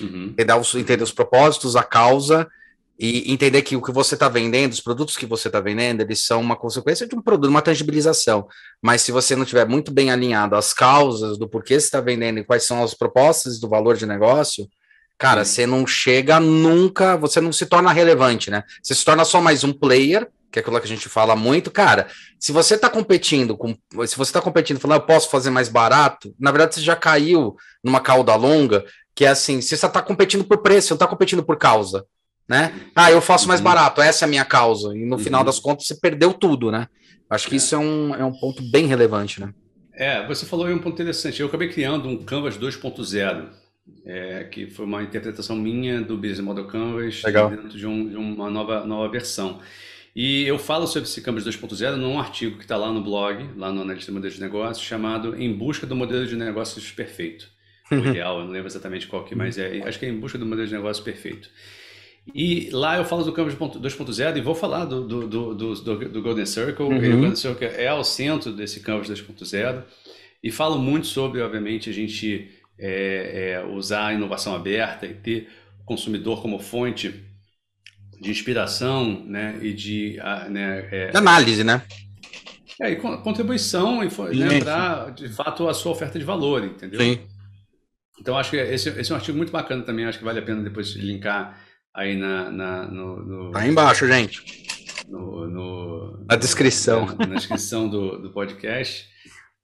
Uhum. 0.00 0.28
Entender, 0.30 0.54
os, 0.54 0.74
entender 0.74 1.02
os 1.02 1.12
propósitos, 1.12 1.74
a 1.76 1.82
causa 1.82 2.46
e 2.98 3.30
entender 3.30 3.60
que 3.60 3.76
o 3.76 3.82
que 3.82 3.92
você 3.92 4.14
está 4.14 4.28
vendendo, 4.28 4.72
os 4.72 4.80
produtos 4.80 5.16
que 5.16 5.26
você 5.26 5.48
está 5.48 5.60
vendendo, 5.60 6.00
eles 6.00 6.24
são 6.24 6.40
uma 6.40 6.56
consequência 6.56 7.06
de 7.06 7.14
um 7.14 7.20
produto, 7.20 7.50
uma 7.50 7.60
tangibilização. 7.60 8.48
Mas 8.80 9.02
se 9.02 9.12
você 9.12 9.36
não 9.36 9.44
tiver 9.44 9.66
muito 9.66 9.92
bem 9.92 10.10
alinhado 10.10 10.56
as 10.56 10.72
causas 10.72 11.36
do 11.38 11.46
porquê 11.46 11.78
você 11.78 11.86
está 11.86 12.00
vendendo 12.00 12.38
e 12.38 12.44
quais 12.44 12.64
são 12.64 12.82
as 12.82 12.94
propostas 12.94 13.60
do 13.60 13.68
valor 13.68 13.96
de 13.96 14.06
negócio, 14.06 14.66
cara, 15.18 15.44
você 15.44 15.66
não 15.66 15.86
chega 15.86 16.38
nunca, 16.40 17.16
você 17.16 17.40
não 17.40 17.52
se 17.52 17.66
torna 17.66 17.92
relevante, 17.92 18.50
né? 18.50 18.64
Você 18.82 18.94
se 18.94 19.04
torna 19.04 19.24
só 19.24 19.40
mais 19.40 19.64
um 19.64 19.72
player, 19.72 20.28
que 20.50 20.58
é 20.58 20.60
aquilo 20.60 20.78
que 20.78 20.86
a 20.86 20.88
gente 20.88 21.08
fala 21.08 21.34
muito, 21.34 21.70
cara. 21.70 22.08
Se 22.38 22.52
você 22.52 22.74
está 22.74 22.88
competindo 22.88 23.56
com, 23.56 23.74
se 24.06 24.16
você 24.16 24.30
está 24.30 24.40
competindo, 24.40 24.80
falando, 24.80 25.00
eu 25.00 25.06
posso 25.06 25.30
fazer 25.30 25.50
mais 25.50 25.68
barato, 25.68 26.34
na 26.38 26.50
verdade 26.50 26.74
você 26.76 26.80
já 26.80 26.96
caiu 26.96 27.56
numa 27.82 28.00
cauda 28.00 28.34
longa, 28.34 28.84
que 29.14 29.24
é 29.24 29.28
assim, 29.28 29.60
você 29.60 29.74
está 29.74 30.02
competindo 30.02 30.44
por 30.44 30.58
preço, 30.58 30.88
você 30.88 30.94
não 30.94 30.96
está 30.96 31.06
competindo 31.06 31.42
por 31.42 31.56
causa 31.56 32.04
né? 32.48 32.72
Ah, 32.94 33.10
eu 33.10 33.20
faço 33.20 33.48
mais 33.48 33.60
uhum. 33.60 33.64
barato, 33.64 34.00
essa 34.00 34.24
é 34.24 34.26
a 34.26 34.28
minha 34.28 34.44
causa. 34.44 34.96
E 34.96 35.04
no 35.04 35.16
uhum. 35.16 35.22
final 35.22 35.42
das 35.42 35.58
contas 35.58 35.86
você 35.86 35.94
perdeu 35.94 36.32
tudo, 36.32 36.70
né? 36.70 36.88
Acho 37.28 37.48
que 37.48 37.54
é. 37.54 37.56
isso 37.56 37.74
é 37.74 37.78
um, 37.78 38.14
é 38.14 38.24
um 38.24 38.32
ponto 38.32 38.62
bem 38.70 38.86
relevante, 38.86 39.40
né? 39.40 39.52
É, 39.92 40.26
você 40.26 40.46
falou 40.46 40.66
aí 40.66 40.74
um 40.74 40.78
ponto 40.78 40.94
interessante. 40.94 41.40
Eu 41.40 41.48
acabei 41.48 41.68
criando 41.68 42.08
um 42.08 42.22
Canvas 42.22 42.56
2.0, 42.56 43.48
é, 44.04 44.44
que 44.44 44.66
foi 44.66 44.84
uma 44.84 45.02
interpretação 45.02 45.56
minha 45.56 46.00
do 46.00 46.16
Business 46.16 46.40
Model 46.40 46.66
Canvas 46.66 47.22
Legal. 47.22 47.50
dentro 47.50 47.68
de, 47.68 47.86
um, 47.86 48.08
de, 48.08 48.16
uma 48.16 48.50
nova, 48.50 48.84
nova 48.84 49.08
versão. 49.10 49.60
E 50.14 50.44
eu 50.44 50.58
falo 50.58 50.86
sobre 50.86 51.08
esse 51.08 51.20
Canvas 51.20 51.44
2.0 51.44 51.96
num 51.96 52.18
artigo 52.18 52.56
que 52.56 52.64
está 52.64 52.76
lá 52.76 52.90
no 52.90 53.02
blog, 53.02 53.50
lá 53.56 53.70
no 53.70 53.82
Analista 53.82 54.10
de 54.10 54.14
Modelos 54.14 54.36
de 54.36 54.42
Negócios, 54.42 54.86
chamado 54.86 55.36
Em 55.40 55.52
Busca 55.52 55.86
do 55.86 55.94
Modelo 55.94 56.26
de 56.26 56.36
Negócios 56.36 56.90
Perfeito. 56.90 57.48
O 57.88 57.94
ideal, 57.94 58.40
eu 58.40 58.46
não 58.46 58.52
lembro 58.52 58.66
exatamente 58.66 59.06
qual 59.06 59.24
que, 59.24 59.36
mas 59.36 59.56
é, 59.58 59.80
acho 59.86 59.98
que 59.98 60.06
é 60.06 60.08
Em 60.08 60.18
Busca 60.18 60.36
do 60.36 60.46
Modelo 60.46 60.66
de 60.66 60.74
Negócios 60.74 61.04
Perfeito. 61.04 61.48
E 62.34 62.70
lá 62.72 62.96
eu 62.96 63.04
falo 63.04 63.22
do 63.22 63.32
Canvas 63.32 63.54
2.0 63.54 64.36
e 64.36 64.40
vou 64.40 64.54
falar 64.54 64.84
do, 64.84 65.06
do, 65.06 65.28
do, 65.28 65.54
do, 65.54 66.08
do 66.08 66.22
Golden 66.22 66.46
Circle. 66.46 66.86
Uhum. 66.86 66.96
O 66.96 67.00
Golden 67.00 67.36
Circle 67.36 67.68
é 67.68 67.86
ao 67.86 68.02
centro 68.02 68.52
desse 68.52 68.80
Canvas 68.80 69.08
2.0 69.08 69.84
e 70.42 70.50
falo 70.50 70.78
muito 70.78 71.06
sobre, 71.06 71.40
obviamente, 71.40 71.88
a 71.88 71.92
gente 71.92 72.50
é, 72.78 73.52
é, 73.52 73.64
usar 73.64 74.06
a 74.06 74.14
inovação 74.14 74.54
aberta 74.54 75.06
e 75.06 75.14
ter 75.14 75.48
o 75.80 75.84
consumidor 75.84 76.42
como 76.42 76.58
fonte 76.58 77.24
de 78.20 78.30
inspiração 78.30 79.24
né, 79.26 79.58
e 79.62 79.72
de, 79.72 80.18
né, 80.50 80.88
é, 80.90 81.16
análise, 81.16 81.62
né? 81.62 81.82
É, 82.80 82.90
e 82.90 82.96
contribuição 82.96 84.02
e 84.04 84.36
né, 84.36 84.60
para, 84.60 85.10
de 85.10 85.28
fato, 85.30 85.68
a 85.68 85.72
sua 85.72 85.92
oferta 85.92 86.18
de 86.18 86.24
valor, 86.24 86.62
entendeu? 86.62 87.00
Sim. 87.00 87.20
Então, 88.20 88.36
acho 88.36 88.50
que 88.50 88.56
esse, 88.56 88.88
esse 88.90 89.10
é 89.10 89.14
um 89.14 89.18
artigo 89.18 89.36
muito 89.36 89.52
bacana 89.52 89.82
também, 89.82 90.04
acho 90.04 90.18
que 90.18 90.24
vale 90.24 90.38
a 90.38 90.42
pena 90.42 90.62
depois 90.62 90.88
linkar 90.90 91.58
aí 91.94 92.16
na, 92.16 92.50
na 92.50 92.86
no, 92.86 93.16
no, 93.24 93.50
Tá 93.50 93.66
embaixo, 93.66 94.06
gente. 94.06 94.66
No, 95.08 95.48
no 95.48 96.24
na 96.28 96.36
descrição. 96.36 97.06
Na, 97.06 97.14
na 97.26 97.34
descrição 97.36 97.88
do, 97.88 98.18
do 98.20 98.30
podcast, 98.30 99.08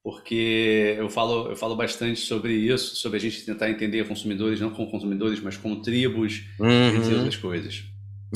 porque 0.02 0.96
eu 0.98 1.08
falo, 1.08 1.50
eu 1.50 1.56
falo 1.56 1.76
bastante 1.76 2.18
sobre 2.20 2.54
isso, 2.54 2.96
sobre 2.96 3.18
a 3.18 3.20
gente 3.20 3.44
tentar 3.44 3.70
entender 3.70 4.06
consumidores 4.06 4.60
não 4.60 4.70
como 4.70 4.90
consumidores, 4.90 5.40
mas 5.40 5.56
como 5.56 5.80
tribos, 5.80 6.44
uhum. 6.58 6.96
entre 6.96 7.14
outras 7.14 7.36
coisas. 7.36 7.84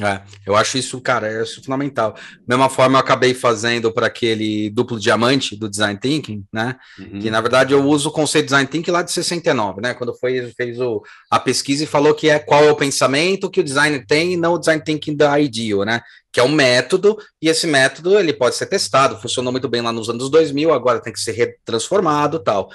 É, 0.03 0.21
eu 0.45 0.55
acho 0.55 0.77
isso, 0.77 1.01
cara, 1.01 1.27
é 1.27 1.43
isso 1.43 1.63
fundamental. 1.63 2.15
Mesma 2.47 2.69
forma, 2.69 2.99
eu 2.99 3.01
acabei 3.01 3.33
fazendo 3.33 3.91
para 3.91 4.07
aquele 4.09 4.69
duplo 4.69 5.01
diamante 5.01 5.57
do 5.57 5.71
Design 5.71 5.99
Thinking, 5.99 6.45
né? 6.53 6.77
Uhum. 6.99 7.19
Que 7.19 7.31
na 7.31 7.41
verdade 7.41 7.73
eu 7.73 7.83
uso 7.83 8.11
o 8.11 8.13
conceito 8.13 8.47
Design 8.47 8.69
Thinking 8.69 8.91
lá 8.91 9.03
de 9.03 9.11
69, 9.11 9.81
né? 9.81 9.95
Quando 9.95 10.15
foi 10.15 10.53
fez 10.55 10.79
o, 10.79 11.03
a 11.31 11.41
pesquisa 11.41 11.85
e 11.85 11.87
falou 11.87 12.15
que 12.15 12.29
é 12.29 12.39
qual 12.39 12.63
é 12.65 12.71
o 12.71 12.77
pensamento 12.77 13.51
que 13.51 13.61
o 13.61 13.65
designer 13.65 14.05
tem 14.07 14.35
e 14.35 14.37
não 14.37 14.55
o 14.55 14.59
Design 14.59 14.83
Thinking 14.85 15.17
da 15.17 15.41
Ideal, 15.41 15.85
né? 15.85 16.03
Que 16.31 16.41
é 16.41 16.43
um 16.43 16.53
método, 16.53 17.17
e 17.41 17.49
esse 17.49 17.67
método 17.67 18.19
ele 18.19 18.35
pode 18.35 18.55
ser 18.57 18.67
testado, 18.67 19.19
funcionou 19.19 19.51
muito 19.51 19.69
bem 19.69 19.81
lá 19.81 19.93
nos 19.93 20.11
anos 20.11 20.29
2000, 20.29 20.75
agora 20.75 21.01
tem 21.01 21.13
que 21.13 21.21
ser 21.21 21.33
retransformado 21.33 22.39
tal 22.39 22.69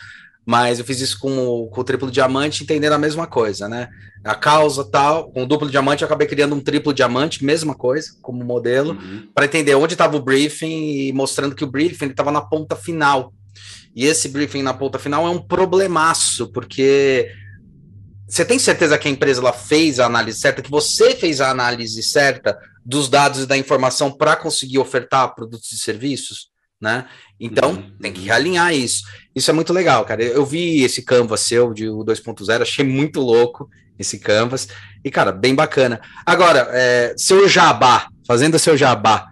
mas 0.45 0.79
eu 0.79 0.85
fiz 0.85 0.99
isso 0.99 1.19
com 1.19 1.37
o, 1.37 1.67
com 1.67 1.81
o 1.81 1.83
triplo 1.83 2.09
diamante, 2.09 2.63
entendendo 2.63 2.93
a 2.93 2.97
mesma 2.97 3.27
coisa, 3.27 3.69
né? 3.69 3.89
A 4.23 4.35
causa 4.35 4.83
tal, 4.83 5.31
com 5.31 5.43
o 5.43 5.47
duplo 5.47 5.69
diamante 5.69 6.01
eu 6.01 6.05
acabei 6.05 6.27
criando 6.27 6.55
um 6.55 6.59
triplo 6.59 6.93
diamante, 6.93 7.43
mesma 7.43 7.75
coisa, 7.75 8.11
como 8.21 8.43
modelo, 8.43 8.93
uhum. 8.93 9.27
para 9.33 9.45
entender 9.45 9.75
onde 9.75 9.93
estava 9.93 10.17
o 10.17 10.21
briefing 10.21 11.07
e 11.07 11.13
mostrando 11.13 11.55
que 11.55 11.63
o 11.63 11.67
briefing 11.67 12.07
estava 12.07 12.31
na 12.31 12.41
ponta 12.41 12.75
final. 12.75 13.33
E 13.95 14.05
esse 14.05 14.29
briefing 14.29 14.63
na 14.63 14.73
ponta 14.73 14.97
final 14.97 15.27
é 15.27 15.29
um 15.29 15.41
problemaço, 15.41 16.51
porque 16.51 17.29
você 18.27 18.45
tem 18.45 18.57
certeza 18.57 18.97
que 18.97 19.07
a 19.07 19.11
empresa 19.11 19.41
ela 19.41 19.53
fez 19.53 19.99
a 19.99 20.05
análise 20.05 20.39
certa, 20.39 20.61
que 20.61 20.71
você 20.71 21.15
fez 21.15 21.41
a 21.41 21.51
análise 21.51 22.01
certa 22.01 22.57
dos 22.85 23.09
dados 23.09 23.43
e 23.43 23.45
da 23.45 23.57
informação 23.57 24.11
para 24.11 24.35
conseguir 24.35 24.79
ofertar 24.79 25.35
produtos 25.35 25.71
e 25.71 25.77
serviços? 25.77 26.50
Né? 26.81 27.05
Então, 27.39 27.71
uhum. 27.71 27.91
tem 28.01 28.11
que 28.11 28.21
realinhar 28.21 28.73
isso. 28.73 29.03
Isso 29.35 29.49
é 29.49 29.53
muito 29.53 29.71
legal, 29.71 30.03
cara. 30.03 30.23
Eu 30.23 30.45
vi 30.45 30.81
esse 30.81 31.03
canvas 31.03 31.41
seu 31.41 31.73
de 31.73 31.85
2.0, 31.85 32.61
achei 32.61 32.83
muito 32.83 33.21
louco 33.21 33.69
esse 33.97 34.19
canvas. 34.19 34.67
E, 35.03 35.11
cara, 35.11 35.31
bem 35.31 35.53
bacana. 35.53 36.01
Agora, 36.25 36.67
é, 36.71 37.13
seu 37.15 37.47
jabá, 37.47 38.07
fazendo 38.27 38.57
seu 38.57 38.75
jabá. 38.75 39.27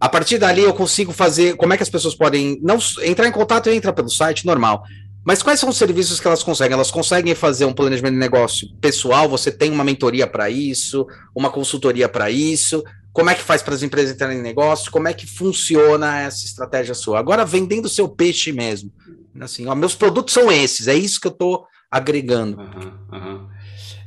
A 0.00 0.08
partir 0.08 0.38
dali 0.38 0.62
eu 0.62 0.74
consigo 0.74 1.12
fazer. 1.12 1.56
Como 1.56 1.72
é 1.72 1.76
que 1.76 1.82
as 1.82 1.90
pessoas 1.90 2.14
podem 2.14 2.58
não 2.62 2.78
entrar 3.02 3.26
em 3.26 3.32
contato? 3.32 3.68
Entra 3.70 3.92
pelo 3.92 4.08
site 4.08 4.46
normal. 4.46 4.84
Mas 5.28 5.42
quais 5.42 5.60
são 5.60 5.68
os 5.68 5.76
serviços 5.76 6.18
que 6.18 6.26
elas 6.26 6.42
conseguem? 6.42 6.72
Elas 6.72 6.90
conseguem 6.90 7.34
fazer 7.34 7.66
um 7.66 7.72
planejamento 7.74 8.14
de 8.14 8.18
negócio 8.18 8.66
pessoal? 8.80 9.28
Você 9.28 9.52
tem 9.52 9.70
uma 9.70 9.84
mentoria 9.84 10.26
para 10.26 10.48
isso, 10.48 11.06
uma 11.36 11.50
consultoria 11.50 12.08
para 12.08 12.30
isso? 12.30 12.82
Como 13.12 13.28
é 13.28 13.34
que 13.34 13.42
faz 13.42 13.62
para 13.62 13.74
as 13.74 13.82
empresas 13.82 14.14
entrarem 14.14 14.38
em 14.38 14.42
negócio? 14.42 14.90
Como 14.90 15.06
é 15.06 15.12
que 15.12 15.26
funciona 15.26 16.18
essa 16.20 16.46
estratégia 16.46 16.94
sua? 16.94 17.18
Agora, 17.18 17.44
vendendo 17.44 17.90
seu 17.90 18.08
peixe 18.08 18.52
mesmo. 18.52 18.90
Assim, 19.38 19.66
ó, 19.66 19.74
meus 19.74 19.94
produtos 19.94 20.32
são 20.32 20.50
esses, 20.50 20.88
é 20.88 20.94
isso 20.94 21.20
que 21.20 21.26
eu 21.26 21.32
estou 21.32 21.66
agregando. 21.90 22.56
Uhum, 22.58 22.92
uhum. 23.12 23.48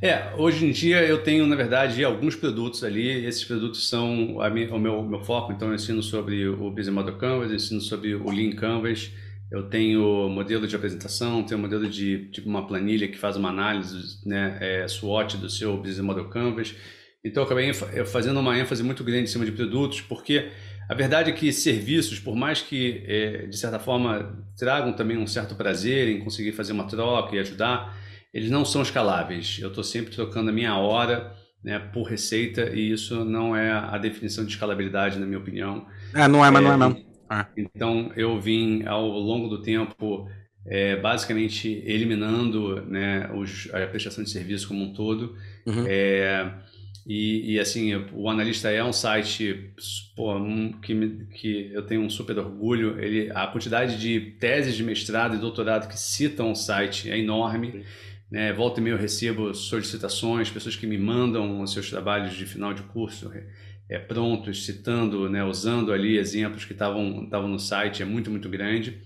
É, 0.01 0.33
hoje 0.39 0.65
em 0.65 0.71
dia 0.71 1.03
eu 1.03 1.21
tenho, 1.21 1.45
na 1.45 1.55
verdade, 1.55 2.03
alguns 2.03 2.35
produtos 2.35 2.83
ali. 2.83 3.27
Esses 3.27 3.43
produtos 3.43 3.87
são 3.87 4.39
minha, 4.51 4.73
o 4.73 4.79
meu, 4.79 5.03
meu 5.03 5.19
foco. 5.19 5.51
Então, 5.51 5.67
eu 5.67 5.75
ensino 5.75 6.01
sobre 6.01 6.47
o 6.49 6.71
Business 6.71 6.95
Model 6.95 7.15
Canvas, 7.19 7.51
ensino 7.51 7.79
sobre 7.79 8.15
o 8.15 8.31
Lean 8.31 8.53
Canvas. 8.53 9.11
Eu 9.51 9.63
tenho 9.63 10.29
modelo 10.29 10.65
de 10.65 10.75
apresentação, 10.75 11.43
tenho 11.43 11.59
modelo 11.59 11.89
de 11.89 12.29
tipo 12.31 12.47
uma 12.47 12.65
planilha 12.65 13.07
que 13.07 13.17
faz 13.17 13.35
uma 13.35 13.49
análise, 13.49 14.17
né, 14.25 14.57
é, 14.61 14.87
SWOT 14.87 15.35
do 15.35 15.49
seu 15.49 15.75
Business 15.75 15.99
Model 15.99 16.29
Canvas. 16.29 16.73
Então, 17.23 17.43
eu 17.43 17.45
acabei 17.45 17.73
fazendo 18.05 18.39
uma 18.39 18.57
ênfase 18.57 18.81
muito 18.81 19.03
grande 19.03 19.23
em 19.23 19.27
cima 19.27 19.45
de 19.45 19.51
produtos, 19.51 20.01
porque 20.01 20.49
a 20.89 20.95
verdade 20.95 21.29
é 21.29 21.33
que 21.33 21.51
serviços, 21.51 22.17
por 22.19 22.35
mais 22.35 22.61
que, 22.61 23.03
é, 23.05 23.45
de 23.45 23.57
certa 23.57 23.77
forma, 23.77 24.43
tragam 24.57 24.93
também 24.93 25.17
um 25.17 25.27
certo 25.27 25.53
prazer 25.53 26.07
em 26.07 26.19
conseguir 26.19 26.53
fazer 26.53 26.71
uma 26.71 26.85
troca 26.85 27.35
e 27.35 27.39
ajudar, 27.39 27.95
eles 28.33 28.49
não 28.49 28.63
são 28.63 28.81
escaláveis. 28.81 29.59
Eu 29.61 29.67
estou 29.67 29.83
sempre 29.83 30.15
trocando 30.15 30.49
a 30.49 30.53
minha 30.53 30.75
hora 30.77 31.35
né, 31.63 31.77
por 31.77 32.03
receita 32.03 32.71
e 32.73 32.91
isso 32.91 33.23
não 33.23 33.55
é 33.55 33.71
a 33.71 33.97
definição 33.97 34.43
de 34.43 34.51
escalabilidade, 34.51 35.19
na 35.19 35.25
minha 35.25 35.39
opinião. 35.39 35.85
É, 36.13 36.27
não 36.27 36.43
é, 36.43 36.49
mas 36.49 36.63
é, 36.63 36.65
não 36.65 36.73
é 36.73 36.77
não. 36.77 37.10
É. 37.31 37.45
Então, 37.55 38.11
eu 38.15 38.39
vim, 38.39 38.83
ao 38.85 39.07
longo 39.07 39.47
do 39.47 39.61
tempo, 39.61 40.27
é, 40.65 40.97
basicamente 40.97 41.81
eliminando 41.85 42.85
né, 42.85 43.31
os, 43.33 43.73
a 43.73 43.87
prestação 43.87 44.23
de 44.23 44.29
serviço 44.29 44.67
como 44.67 44.83
um 44.83 44.93
todo. 44.93 45.35
Uhum. 45.65 45.85
É, 45.87 46.51
e, 47.07 47.53
e, 47.53 47.59
assim, 47.59 47.95
o 48.13 48.29
Analista 48.29 48.69
é 48.69 48.83
um 48.83 48.93
site 48.93 49.71
pô, 50.15 50.35
um, 50.37 50.73
que, 50.73 50.93
me, 50.93 51.25
que 51.27 51.71
eu 51.73 51.83
tenho 51.83 52.01
um 52.01 52.09
super 52.09 52.37
orgulho. 52.37 52.99
Ele, 52.99 53.31
a 53.33 53.47
quantidade 53.47 53.97
de 53.97 54.19
teses 54.39 54.75
de 54.75 54.83
mestrado 54.83 55.35
e 55.35 55.39
doutorado 55.39 55.87
que 55.87 55.97
citam 55.97 56.51
o 56.51 56.55
site 56.55 57.09
é 57.09 57.17
enorme. 57.17 57.83
Né? 58.29 58.53
Volta 58.53 58.79
e 58.79 58.83
meia 58.83 58.93
eu 58.93 58.99
recebo 58.99 59.53
solicitações, 59.53 60.51
pessoas 60.51 60.75
que 60.75 60.85
me 60.85 60.97
mandam 60.97 61.61
os 61.61 61.73
seus 61.73 61.89
trabalhos 61.89 62.35
de 62.35 62.45
final 62.45 62.73
de 62.73 62.83
curso 62.83 63.31
é, 63.91 63.99
prontos, 63.99 64.65
citando, 64.65 65.29
né, 65.29 65.43
usando 65.43 65.91
ali 65.91 66.17
exemplos 66.17 66.63
que 66.63 66.71
estavam 66.71 67.47
no 67.49 67.59
site, 67.59 68.01
é 68.01 68.05
muito, 68.05 68.31
muito 68.31 68.47
grande. 68.47 69.01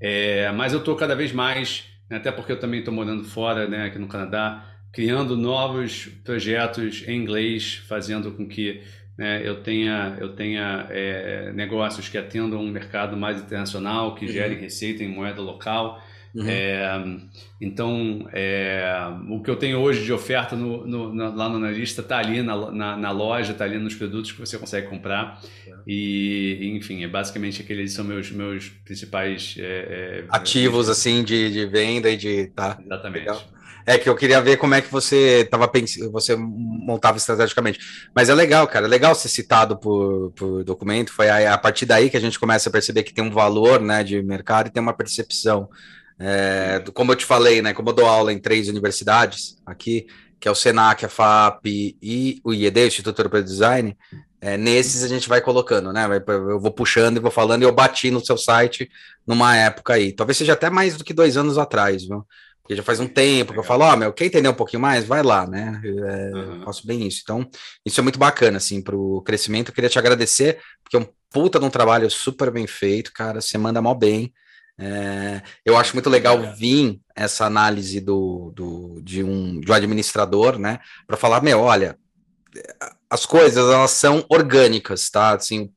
É, 0.00 0.50
mas 0.52 0.72
eu 0.72 0.78
estou 0.78 0.94
cada 0.94 1.16
vez 1.16 1.32
mais, 1.32 1.84
né, 2.08 2.18
até 2.18 2.30
porque 2.30 2.52
eu 2.52 2.60
também 2.60 2.78
estou 2.78 2.94
morando 2.94 3.24
fora, 3.24 3.66
né, 3.66 3.86
aqui 3.86 3.98
no 3.98 4.06
Canadá, 4.06 4.64
criando 4.92 5.36
novos 5.36 6.06
projetos 6.24 7.02
em 7.08 7.16
inglês, 7.16 7.82
fazendo 7.88 8.30
com 8.30 8.46
que 8.46 8.80
né, 9.18 9.42
eu 9.44 9.62
tenha, 9.62 10.16
eu 10.20 10.36
tenha 10.36 10.86
é, 10.90 11.52
negócios 11.52 12.08
que 12.08 12.16
atendam 12.16 12.60
um 12.60 12.70
mercado 12.70 13.16
mais 13.16 13.42
internacional, 13.42 14.14
que 14.14 14.26
uhum. 14.26 14.32
gerem 14.32 14.58
receita 14.58 15.02
em 15.02 15.08
moeda 15.08 15.42
local. 15.42 16.00
Uhum. 16.34 16.44
É, 16.46 17.04
então, 17.60 18.28
é, 18.32 19.06
o 19.28 19.42
que 19.42 19.50
eu 19.50 19.56
tenho 19.56 19.78
hoje 19.78 20.04
de 20.04 20.12
oferta 20.12 20.54
no, 20.54 20.86
no, 20.86 21.14
na, 21.14 21.28
lá 21.28 21.48
no 21.48 21.56
analista 21.56 22.00
está 22.00 22.18
ali 22.18 22.42
na, 22.42 22.70
na, 22.70 22.96
na 22.96 23.10
loja, 23.10 23.52
está 23.52 23.64
ali 23.64 23.78
nos 23.78 23.94
produtos 23.94 24.30
que 24.32 24.38
você 24.38 24.56
consegue 24.56 24.88
comprar. 24.88 25.40
É. 25.66 25.72
E, 25.86 26.72
enfim, 26.76 27.02
é 27.02 27.08
basicamente 27.08 27.62
aqueles 27.62 27.92
são 27.92 28.04
meus, 28.04 28.30
meus 28.30 28.68
principais 28.68 29.56
é, 29.58 29.62
é, 29.62 30.24
ativos 30.30 30.88
assim 30.88 31.24
de, 31.24 31.50
de 31.50 31.66
venda 31.66 32.08
e 32.10 32.16
de. 32.16 32.46
Tá, 32.48 32.78
Exatamente. 32.84 33.20
Legal. 33.20 33.42
É 33.86 33.98
que 33.98 34.08
eu 34.08 34.14
queria 34.14 34.40
ver 34.40 34.56
como 34.56 34.74
é 34.74 34.80
que 34.80 34.92
você 34.92 35.40
estava 35.40 35.66
pensando, 35.66 36.12
você 36.12 36.36
montava 36.36 37.16
estrategicamente. 37.16 37.80
Mas 38.14 38.28
é 38.28 38.34
legal, 38.34 38.68
cara, 38.68 38.86
é 38.86 38.88
legal 38.88 39.14
ser 39.14 39.28
citado 39.28 39.76
por, 39.76 40.30
por 40.32 40.62
documento. 40.62 41.12
Foi 41.12 41.28
a, 41.28 41.54
a 41.54 41.58
partir 41.58 41.86
daí 41.86 42.08
que 42.10 42.16
a 42.16 42.20
gente 42.20 42.38
começa 42.38 42.68
a 42.68 42.72
perceber 42.72 43.02
que 43.02 43.12
tem 43.12 43.24
um 43.24 43.30
valor 43.30 43.80
né, 43.80 44.04
de 44.04 44.22
mercado 44.22 44.68
e 44.68 44.70
tem 44.70 44.82
uma 44.82 44.92
percepção. 44.92 45.68
É, 46.20 46.84
como 46.92 47.12
eu 47.12 47.16
te 47.16 47.24
falei, 47.24 47.62
né? 47.62 47.72
Como 47.72 47.88
eu 47.88 47.94
dou 47.94 48.06
aula 48.06 48.30
em 48.32 48.38
três 48.38 48.68
universidades 48.68 49.56
aqui, 49.64 50.06
que 50.38 50.46
é 50.46 50.50
o 50.50 50.54
Senac, 50.54 51.04
a 51.04 51.08
FAP 51.08 51.66
e 51.66 52.40
o 52.44 52.52
IED, 52.52 52.80
o 52.80 52.86
Instituto 52.86 53.18
Europeu 53.18 53.42
de 53.42 53.48
Design, 53.48 53.96
é, 54.40 54.56
nesses 54.58 55.02
a 55.02 55.08
gente 55.08 55.28
vai 55.28 55.40
colocando, 55.40 55.92
né? 55.92 56.06
Eu 56.28 56.60
vou 56.60 56.70
puxando 56.70 57.16
e 57.16 57.20
vou 57.20 57.30
falando, 57.30 57.62
e 57.62 57.64
eu 57.64 57.72
bati 57.72 58.10
no 58.10 58.24
seu 58.24 58.36
site 58.36 58.90
numa 59.26 59.56
época 59.56 59.94
aí. 59.94 60.12
Talvez 60.12 60.36
seja 60.36 60.52
até 60.52 60.68
mais 60.68 60.96
do 60.96 61.04
que 61.04 61.14
dois 61.14 61.36
anos 61.36 61.56
atrás, 61.56 62.04
viu? 62.04 62.26
Porque 62.62 62.76
já 62.76 62.82
faz 62.82 63.00
um 63.00 63.06
tempo 63.06 63.52
que 63.52 63.58
eu 63.58 63.64
falo, 63.64 63.84
ó, 63.84 63.92
oh, 63.92 63.96
meu, 63.96 64.12
quer 64.12 64.26
entender 64.26 64.48
um 64.48 64.54
pouquinho 64.54 64.80
mais? 64.80 65.04
Vai 65.04 65.22
lá, 65.22 65.46
né? 65.46 65.80
É, 65.84 66.30
uhum. 66.34 66.62
Faço 66.64 66.86
bem 66.86 67.06
isso. 67.06 67.20
Então, 67.22 67.48
isso 67.84 67.98
é 67.98 68.02
muito 68.02 68.18
bacana, 68.18 68.58
assim, 68.58 68.80
para 68.80 68.96
o 68.96 69.20
crescimento. 69.22 69.68
Eu 69.68 69.74
queria 69.74 69.90
te 69.90 69.98
agradecer, 69.98 70.58
porque 70.82 70.96
é 70.96 71.00
um 71.00 71.06
puta 71.30 71.58
de 71.58 71.64
um 71.64 71.70
trabalho 71.70 72.08
super 72.10 72.50
bem 72.50 72.66
feito, 72.66 73.12
cara. 73.12 73.40
Você 73.40 73.58
manda 73.58 73.82
mal 73.82 73.94
bem. 73.94 74.32
É, 74.80 75.42
eu 75.64 75.76
acho 75.76 75.94
muito 75.94 76.08
legal 76.08 76.54
vir 76.54 76.98
essa 77.14 77.44
análise 77.44 78.00
do, 78.00 78.50
do, 78.56 79.00
de, 79.02 79.22
um, 79.22 79.60
de 79.60 79.70
um 79.70 79.74
administrador, 79.74 80.58
né, 80.58 80.78
para 81.06 81.18
falar, 81.18 81.42
meu, 81.42 81.60
olha, 81.60 81.98
as 83.10 83.26
coisas 83.26 83.58
elas 83.58 83.90
são 83.90 84.24
orgânicas, 84.28 85.10
tá? 85.10 85.34
Assim, 85.34 85.70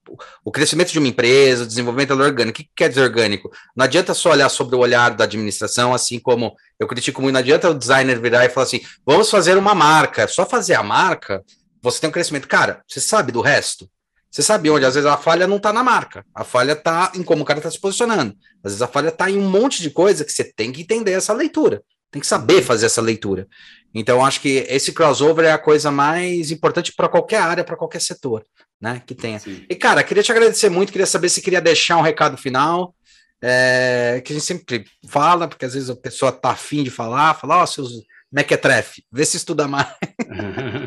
o 0.43 0.51
crescimento 0.51 0.91
de 0.91 0.99
uma 0.99 1.07
empresa, 1.07 1.63
o 1.63 1.67
desenvolvimento 1.67 2.13
é 2.13 2.15
orgânico. 2.15 2.61
O 2.61 2.63
que 2.63 2.69
quer 2.75 2.89
dizer 2.89 3.01
orgânico? 3.01 3.51
Não 3.75 3.85
adianta 3.85 4.13
só 4.13 4.31
olhar 4.31 4.49
sobre 4.49 4.75
o 4.75 4.79
olhar 4.79 5.15
da 5.15 5.23
administração, 5.23 5.93
assim 5.93 6.19
como 6.19 6.55
eu 6.79 6.87
critico 6.87 7.21
muito, 7.21 7.33
não 7.33 7.39
adianta 7.39 7.69
o 7.69 7.73
designer 7.73 8.19
virar 8.19 8.45
e 8.45 8.49
falar 8.49 8.65
assim, 8.65 8.81
vamos 9.05 9.29
fazer 9.29 9.57
uma 9.57 9.75
marca, 9.75 10.27
só 10.27 10.45
fazer 10.45 10.75
a 10.75 10.83
marca, 10.83 11.43
você 11.81 11.99
tem 11.99 12.09
um 12.09 12.13
crescimento. 12.13 12.47
Cara, 12.47 12.81
você 12.87 13.01
sabe 13.01 13.31
do 13.31 13.41
resto? 13.41 13.89
Você 14.33 14.41
sabe 14.41 14.67
onde? 14.71 14.83
Às 14.83 14.95
vezes 14.95 15.07
a 15.07 15.15
falha 15.15 15.45
não 15.45 15.57
está 15.57 15.71
na 15.71 15.83
marca, 15.83 16.25
a 16.33 16.43
falha 16.43 16.71
está 16.71 17.11
em 17.13 17.21
como 17.21 17.43
o 17.43 17.45
cara 17.45 17.59
está 17.59 17.69
se 17.69 17.79
posicionando. 17.79 18.35
Às 18.63 18.71
vezes 18.71 18.81
a 18.81 18.87
falha 18.87 19.09
está 19.09 19.29
em 19.29 19.37
um 19.37 19.47
monte 19.47 19.79
de 19.79 19.91
coisa 19.91 20.25
que 20.25 20.33
você 20.33 20.43
tem 20.43 20.71
que 20.71 20.81
entender 20.81 21.11
essa 21.11 21.31
leitura, 21.33 21.83
tem 22.09 22.19
que 22.19 22.25
saber 22.25 22.63
fazer 22.63 22.87
essa 22.87 22.99
leitura. 22.99 23.47
Então, 23.93 24.25
acho 24.25 24.41
que 24.41 24.65
esse 24.67 24.91
crossover 24.91 25.45
é 25.45 25.51
a 25.51 25.57
coisa 25.59 25.91
mais 25.91 26.49
importante 26.49 26.91
para 26.95 27.07
qualquer 27.07 27.43
área, 27.43 27.63
para 27.63 27.77
qualquer 27.77 28.01
setor, 28.01 28.43
né? 28.81 29.03
Que 29.05 29.13
tenha. 29.13 29.37
Sim. 29.37 29.63
E, 29.69 29.75
cara, 29.75 30.03
queria 30.03 30.23
te 30.23 30.31
agradecer 30.31 30.67
muito, 30.67 30.91
queria 30.91 31.05
saber 31.05 31.29
se 31.29 31.39
queria 31.39 31.61
deixar 31.61 31.97
um 31.97 32.01
recado 32.01 32.35
final. 32.35 32.95
É, 33.39 34.19
que 34.25 34.33
a 34.33 34.35
gente 34.35 34.45
sempre 34.45 34.85
fala, 35.07 35.47
porque 35.47 35.65
às 35.65 35.73
vezes 35.75 35.91
a 35.91 35.95
pessoa 35.95 36.31
tá 36.31 36.51
afim 36.51 36.81
de 36.81 36.89
falar, 36.89 37.35
falar, 37.35 37.59
ó, 37.59 37.63
oh, 37.63 37.67
seus 37.67 37.91
mequetrefe, 38.31 39.05
vê 39.11 39.23
se 39.25 39.37
estuda 39.37 39.67
mais. 39.67 39.87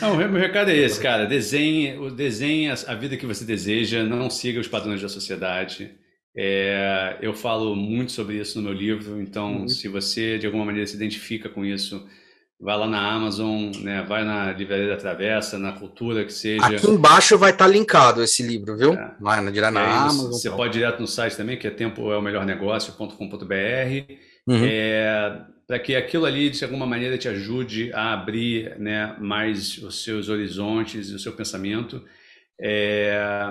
Não, 0.00 0.14
o 0.14 0.16
meu 0.16 0.40
recado 0.40 0.70
é 0.70 0.76
esse, 0.76 1.00
cara. 1.00 1.24
Desenhe, 1.26 2.10
desenhe 2.10 2.70
a 2.70 2.94
vida 2.94 3.16
que 3.16 3.26
você 3.26 3.44
deseja, 3.44 4.02
não 4.02 4.28
siga 4.28 4.60
os 4.60 4.68
padrões 4.68 5.00
da 5.00 5.08
sociedade. 5.08 5.90
É, 6.36 7.16
eu 7.22 7.32
falo 7.32 7.74
muito 7.74 8.12
sobre 8.12 8.36
isso 8.36 8.58
no 8.58 8.64
meu 8.64 8.74
livro, 8.74 9.20
então 9.22 9.60
uhum. 9.60 9.68
se 9.68 9.88
você 9.88 10.38
de 10.38 10.44
alguma 10.44 10.66
maneira 10.66 10.86
se 10.86 10.94
identifica 10.94 11.48
com 11.48 11.64
isso, 11.64 12.06
vai 12.60 12.76
lá 12.76 12.86
na 12.86 13.10
Amazon, 13.10 13.70
né, 13.80 14.04
vai 14.06 14.22
na 14.22 14.52
Livraria 14.52 14.88
da 14.88 14.98
Travessa, 14.98 15.58
na 15.58 15.72
Cultura 15.72 16.26
que 16.26 16.32
seja. 16.32 16.66
Aqui 16.66 16.90
embaixo 16.90 17.38
vai 17.38 17.52
estar 17.52 17.64
tá 17.64 17.70
linkado 17.70 18.22
esse 18.22 18.42
livro, 18.42 18.76
viu? 18.76 18.92
É. 18.92 19.14
Vai 19.18 19.50
direto 19.50 19.72
na 19.72 20.02
Amazon. 20.02 20.30
Você 20.30 20.50
pode 20.50 20.76
ir 20.76 20.80
direto 20.80 21.00
no 21.00 21.06
site 21.06 21.36
também, 21.38 21.56
que 21.56 21.66
é 21.66 21.70
tempo 21.70 22.12
é 22.12 22.18
o 22.18 22.22
melhor 22.22 22.44
negócio.com.br. 22.44 23.14
Uhum. 24.46 24.62
É, 24.62 25.40
para 25.66 25.78
que 25.78 25.96
aquilo 25.96 26.24
ali, 26.24 26.48
de 26.48 26.62
alguma 26.64 26.86
maneira, 26.86 27.18
te 27.18 27.28
ajude 27.28 27.92
a 27.92 28.12
abrir 28.12 28.78
né, 28.78 29.16
mais 29.18 29.78
os 29.78 30.04
seus 30.04 30.28
horizontes 30.28 31.10
e 31.10 31.14
o 31.14 31.18
seu 31.18 31.32
pensamento. 31.32 32.04
É, 32.60 33.50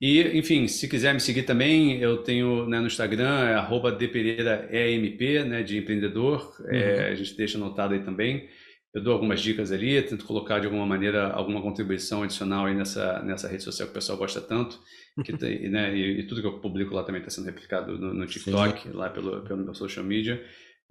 e, 0.00 0.20
enfim, 0.36 0.66
se 0.66 0.88
quiser 0.88 1.14
me 1.14 1.20
seguir 1.20 1.42
também, 1.42 2.00
eu 2.00 2.18
tenho 2.18 2.66
né, 2.66 2.80
no 2.80 2.86
Instagram, 2.86 3.48
é 3.48 3.54
arroba 3.54 3.92
dpereiraemp, 3.92 5.20
né, 5.46 5.62
de 5.62 5.78
empreendedor, 5.78 6.56
é, 6.66 6.70
uhum. 6.70 6.76
é, 6.76 7.08
a 7.10 7.14
gente 7.14 7.36
deixa 7.36 7.58
anotado 7.58 7.94
aí 7.94 8.00
também. 8.00 8.48
Eu 8.94 9.02
dou 9.02 9.12
algumas 9.12 9.40
dicas 9.40 9.70
ali, 9.72 10.02
tento 10.02 10.24
colocar 10.24 10.58
de 10.58 10.66
alguma 10.66 10.84
maneira 10.84 11.28
alguma 11.28 11.62
contribuição 11.62 12.22
adicional 12.22 12.66
aí 12.66 12.74
nessa, 12.74 13.22
nessa 13.22 13.48
rede 13.48 13.62
social 13.62 13.86
que 13.86 13.92
o 13.92 13.94
pessoal 13.94 14.18
gosta 14.18 14.40
tanto, 14.40 14.78
que 15.24 15.32
né, 15.68 15.96
e, 15.96 16.20
e, 16.20 16.26
tudo 16.26 16.40
que 16.40 16.46
eu 16.46 16.58
publico 16.58 16.94
lá 16.94 17.04
também 17.04 17.20
está 17.20 17.30
sendo 17.30 17.46
replicado 17.46 17.96
no, 17.96 18.12
no 18.12 18.26
TikTok, 18.26 18.82
Sim. 18.82 18.90
lá 18.92 19.08
pelo, 19.08 19.42
pelo 19.42 19.64
meu 19.64 19.74
social 19.74 20.04
media. 20.04 20.42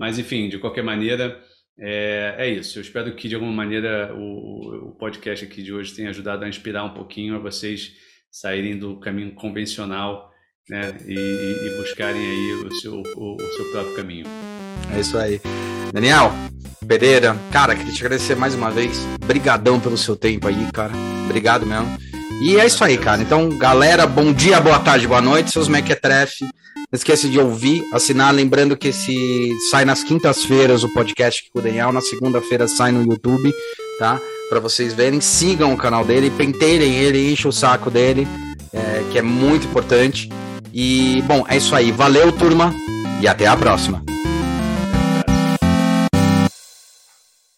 Mas, 0.01 0.17
enfim, 0.17 0.49
de 0.49 0.57
qualquer 0.57 0.83
maneira, 0.83 1.39
é, 1.79 2.33
é 2.39 2.49
isso. 2.49 2.79
Eu 2.79 2.81
espero 2.81 3.15
que, 3.15 3.29
de 3.29 3.35
alguma 3.35 3.53
maneira, 3.53 4.11
o, 4.15 4.87
o 4.87 4.95
podcast 4.97 5.45
aqui 5.45 5.61
de 5.61 5.71
hoje 5.71 5.93
tenha 5.93 6.09
ajudado 6.09 6.43
a 6.43 6.49
inspirar 6.49 6.83
um 6.83 6.95
pouquinho 6.95 7.35
a 7.35 7.39
vocês 7.39 7.91
saírem 8.31 8.79
do 8.79 8.99
caminho 8.99 9.31
convencional 9.35 10.31
né, 10.67 10.97
e, 11.05 11.13
e 11.13 11.77
buscarem 11.77 12.19
aí 12.19 12.53
o 12.65 12.73
seu, 12.77 12.93
o, 12.93 13.35
o 13.35 13.53
seu 13.55 13.71
próprio 13.71 13.95
caminho. 13.95 14.25
É 14.91 14.99
isso 15.01 15.15
aí. 15.19 15.39
Daniel, 15.93 16.31
Pereira, 16.87 17.35
cara, 17.51 17.75
queria 17.75 17.93
te 17.93 18.03
agradecer 18.03 18.35
mais 18.35 18.55
uma 18.55 18.71
vez. 18.71 19.05
Brigadão 19.23 19.79
pelo 19.79 19.99
seu 19.99 20.15
tempo 20.15 20.47
aí, 20.47 20.67
cara. 20.73 20.93
Obrigado 21.25 21.63
mesmo. 21.63 21.95
E 22.41 22.59
é 22.59 22.65
isso 22.65 22.83
aí, 22.83 22.97
cara. 22.97 23.21
Então, 23.21 23.55
galera, 23.55 24.07
bom 24.07 24.33
dia, 24.33 24.59
boa 24.59 24.79
tarde, 24.79 25.07
boa 25.07 25.21
noite, 25.21 25.51
seus 25.51 25.67
mequetrefe. 25.67 26.43
Não 26.91 26.97
esqueça 26.97 27.29
de 27.29 27.39
ouvir, 27.39 27.85
assinar, 27.93 28.33
lembrando 28.33 28.75
que 28.75 28.89
esse 28.89 29.49
sai 29.69 29.85
nas 29.85 30.03
quintas-feiras 30.03 30.83
o 30.83 30.89
podcast 30.89 31.49
com 31.49 31.61
Daniel, 31.61 31.93
na 31.93 32.01
segunda-feira 32.01 32.67
sai 32.67 32.91
no 32.91 33.01
YouTube, 33.01 33.49
tá? 33.97 34.19
Para 34.49 34.59
vocês 34.59 34.93
verem, 34.93 35.21
sigam 35.21 35.73
o 35.73 35.77
canal 35.77 36.03
dele, 36.03 36.29
penteirem 36.29 36.95
ele, 36.95 37.31
enchem 37.31 37.47
o 37.47 37.53
saco 37.53 37.89
dele, 37.89 38.27
é, 38.73 39.05
que 39.09 39.17
é 39.17 39.21
muito 39.21 39.67
importante. 39.67 40.27
E, 40.73 41.23
bom, 41.25 41.45
é 41.47 41.55
isso 41.55 41.73
aí. 41.73 41.93
Valeu, 41.93 42.29
turma, 42.33 42.75
e 43.21 43.27
até 43.27 43.47
a 43.47 43.55
próxima. 43.55 44.03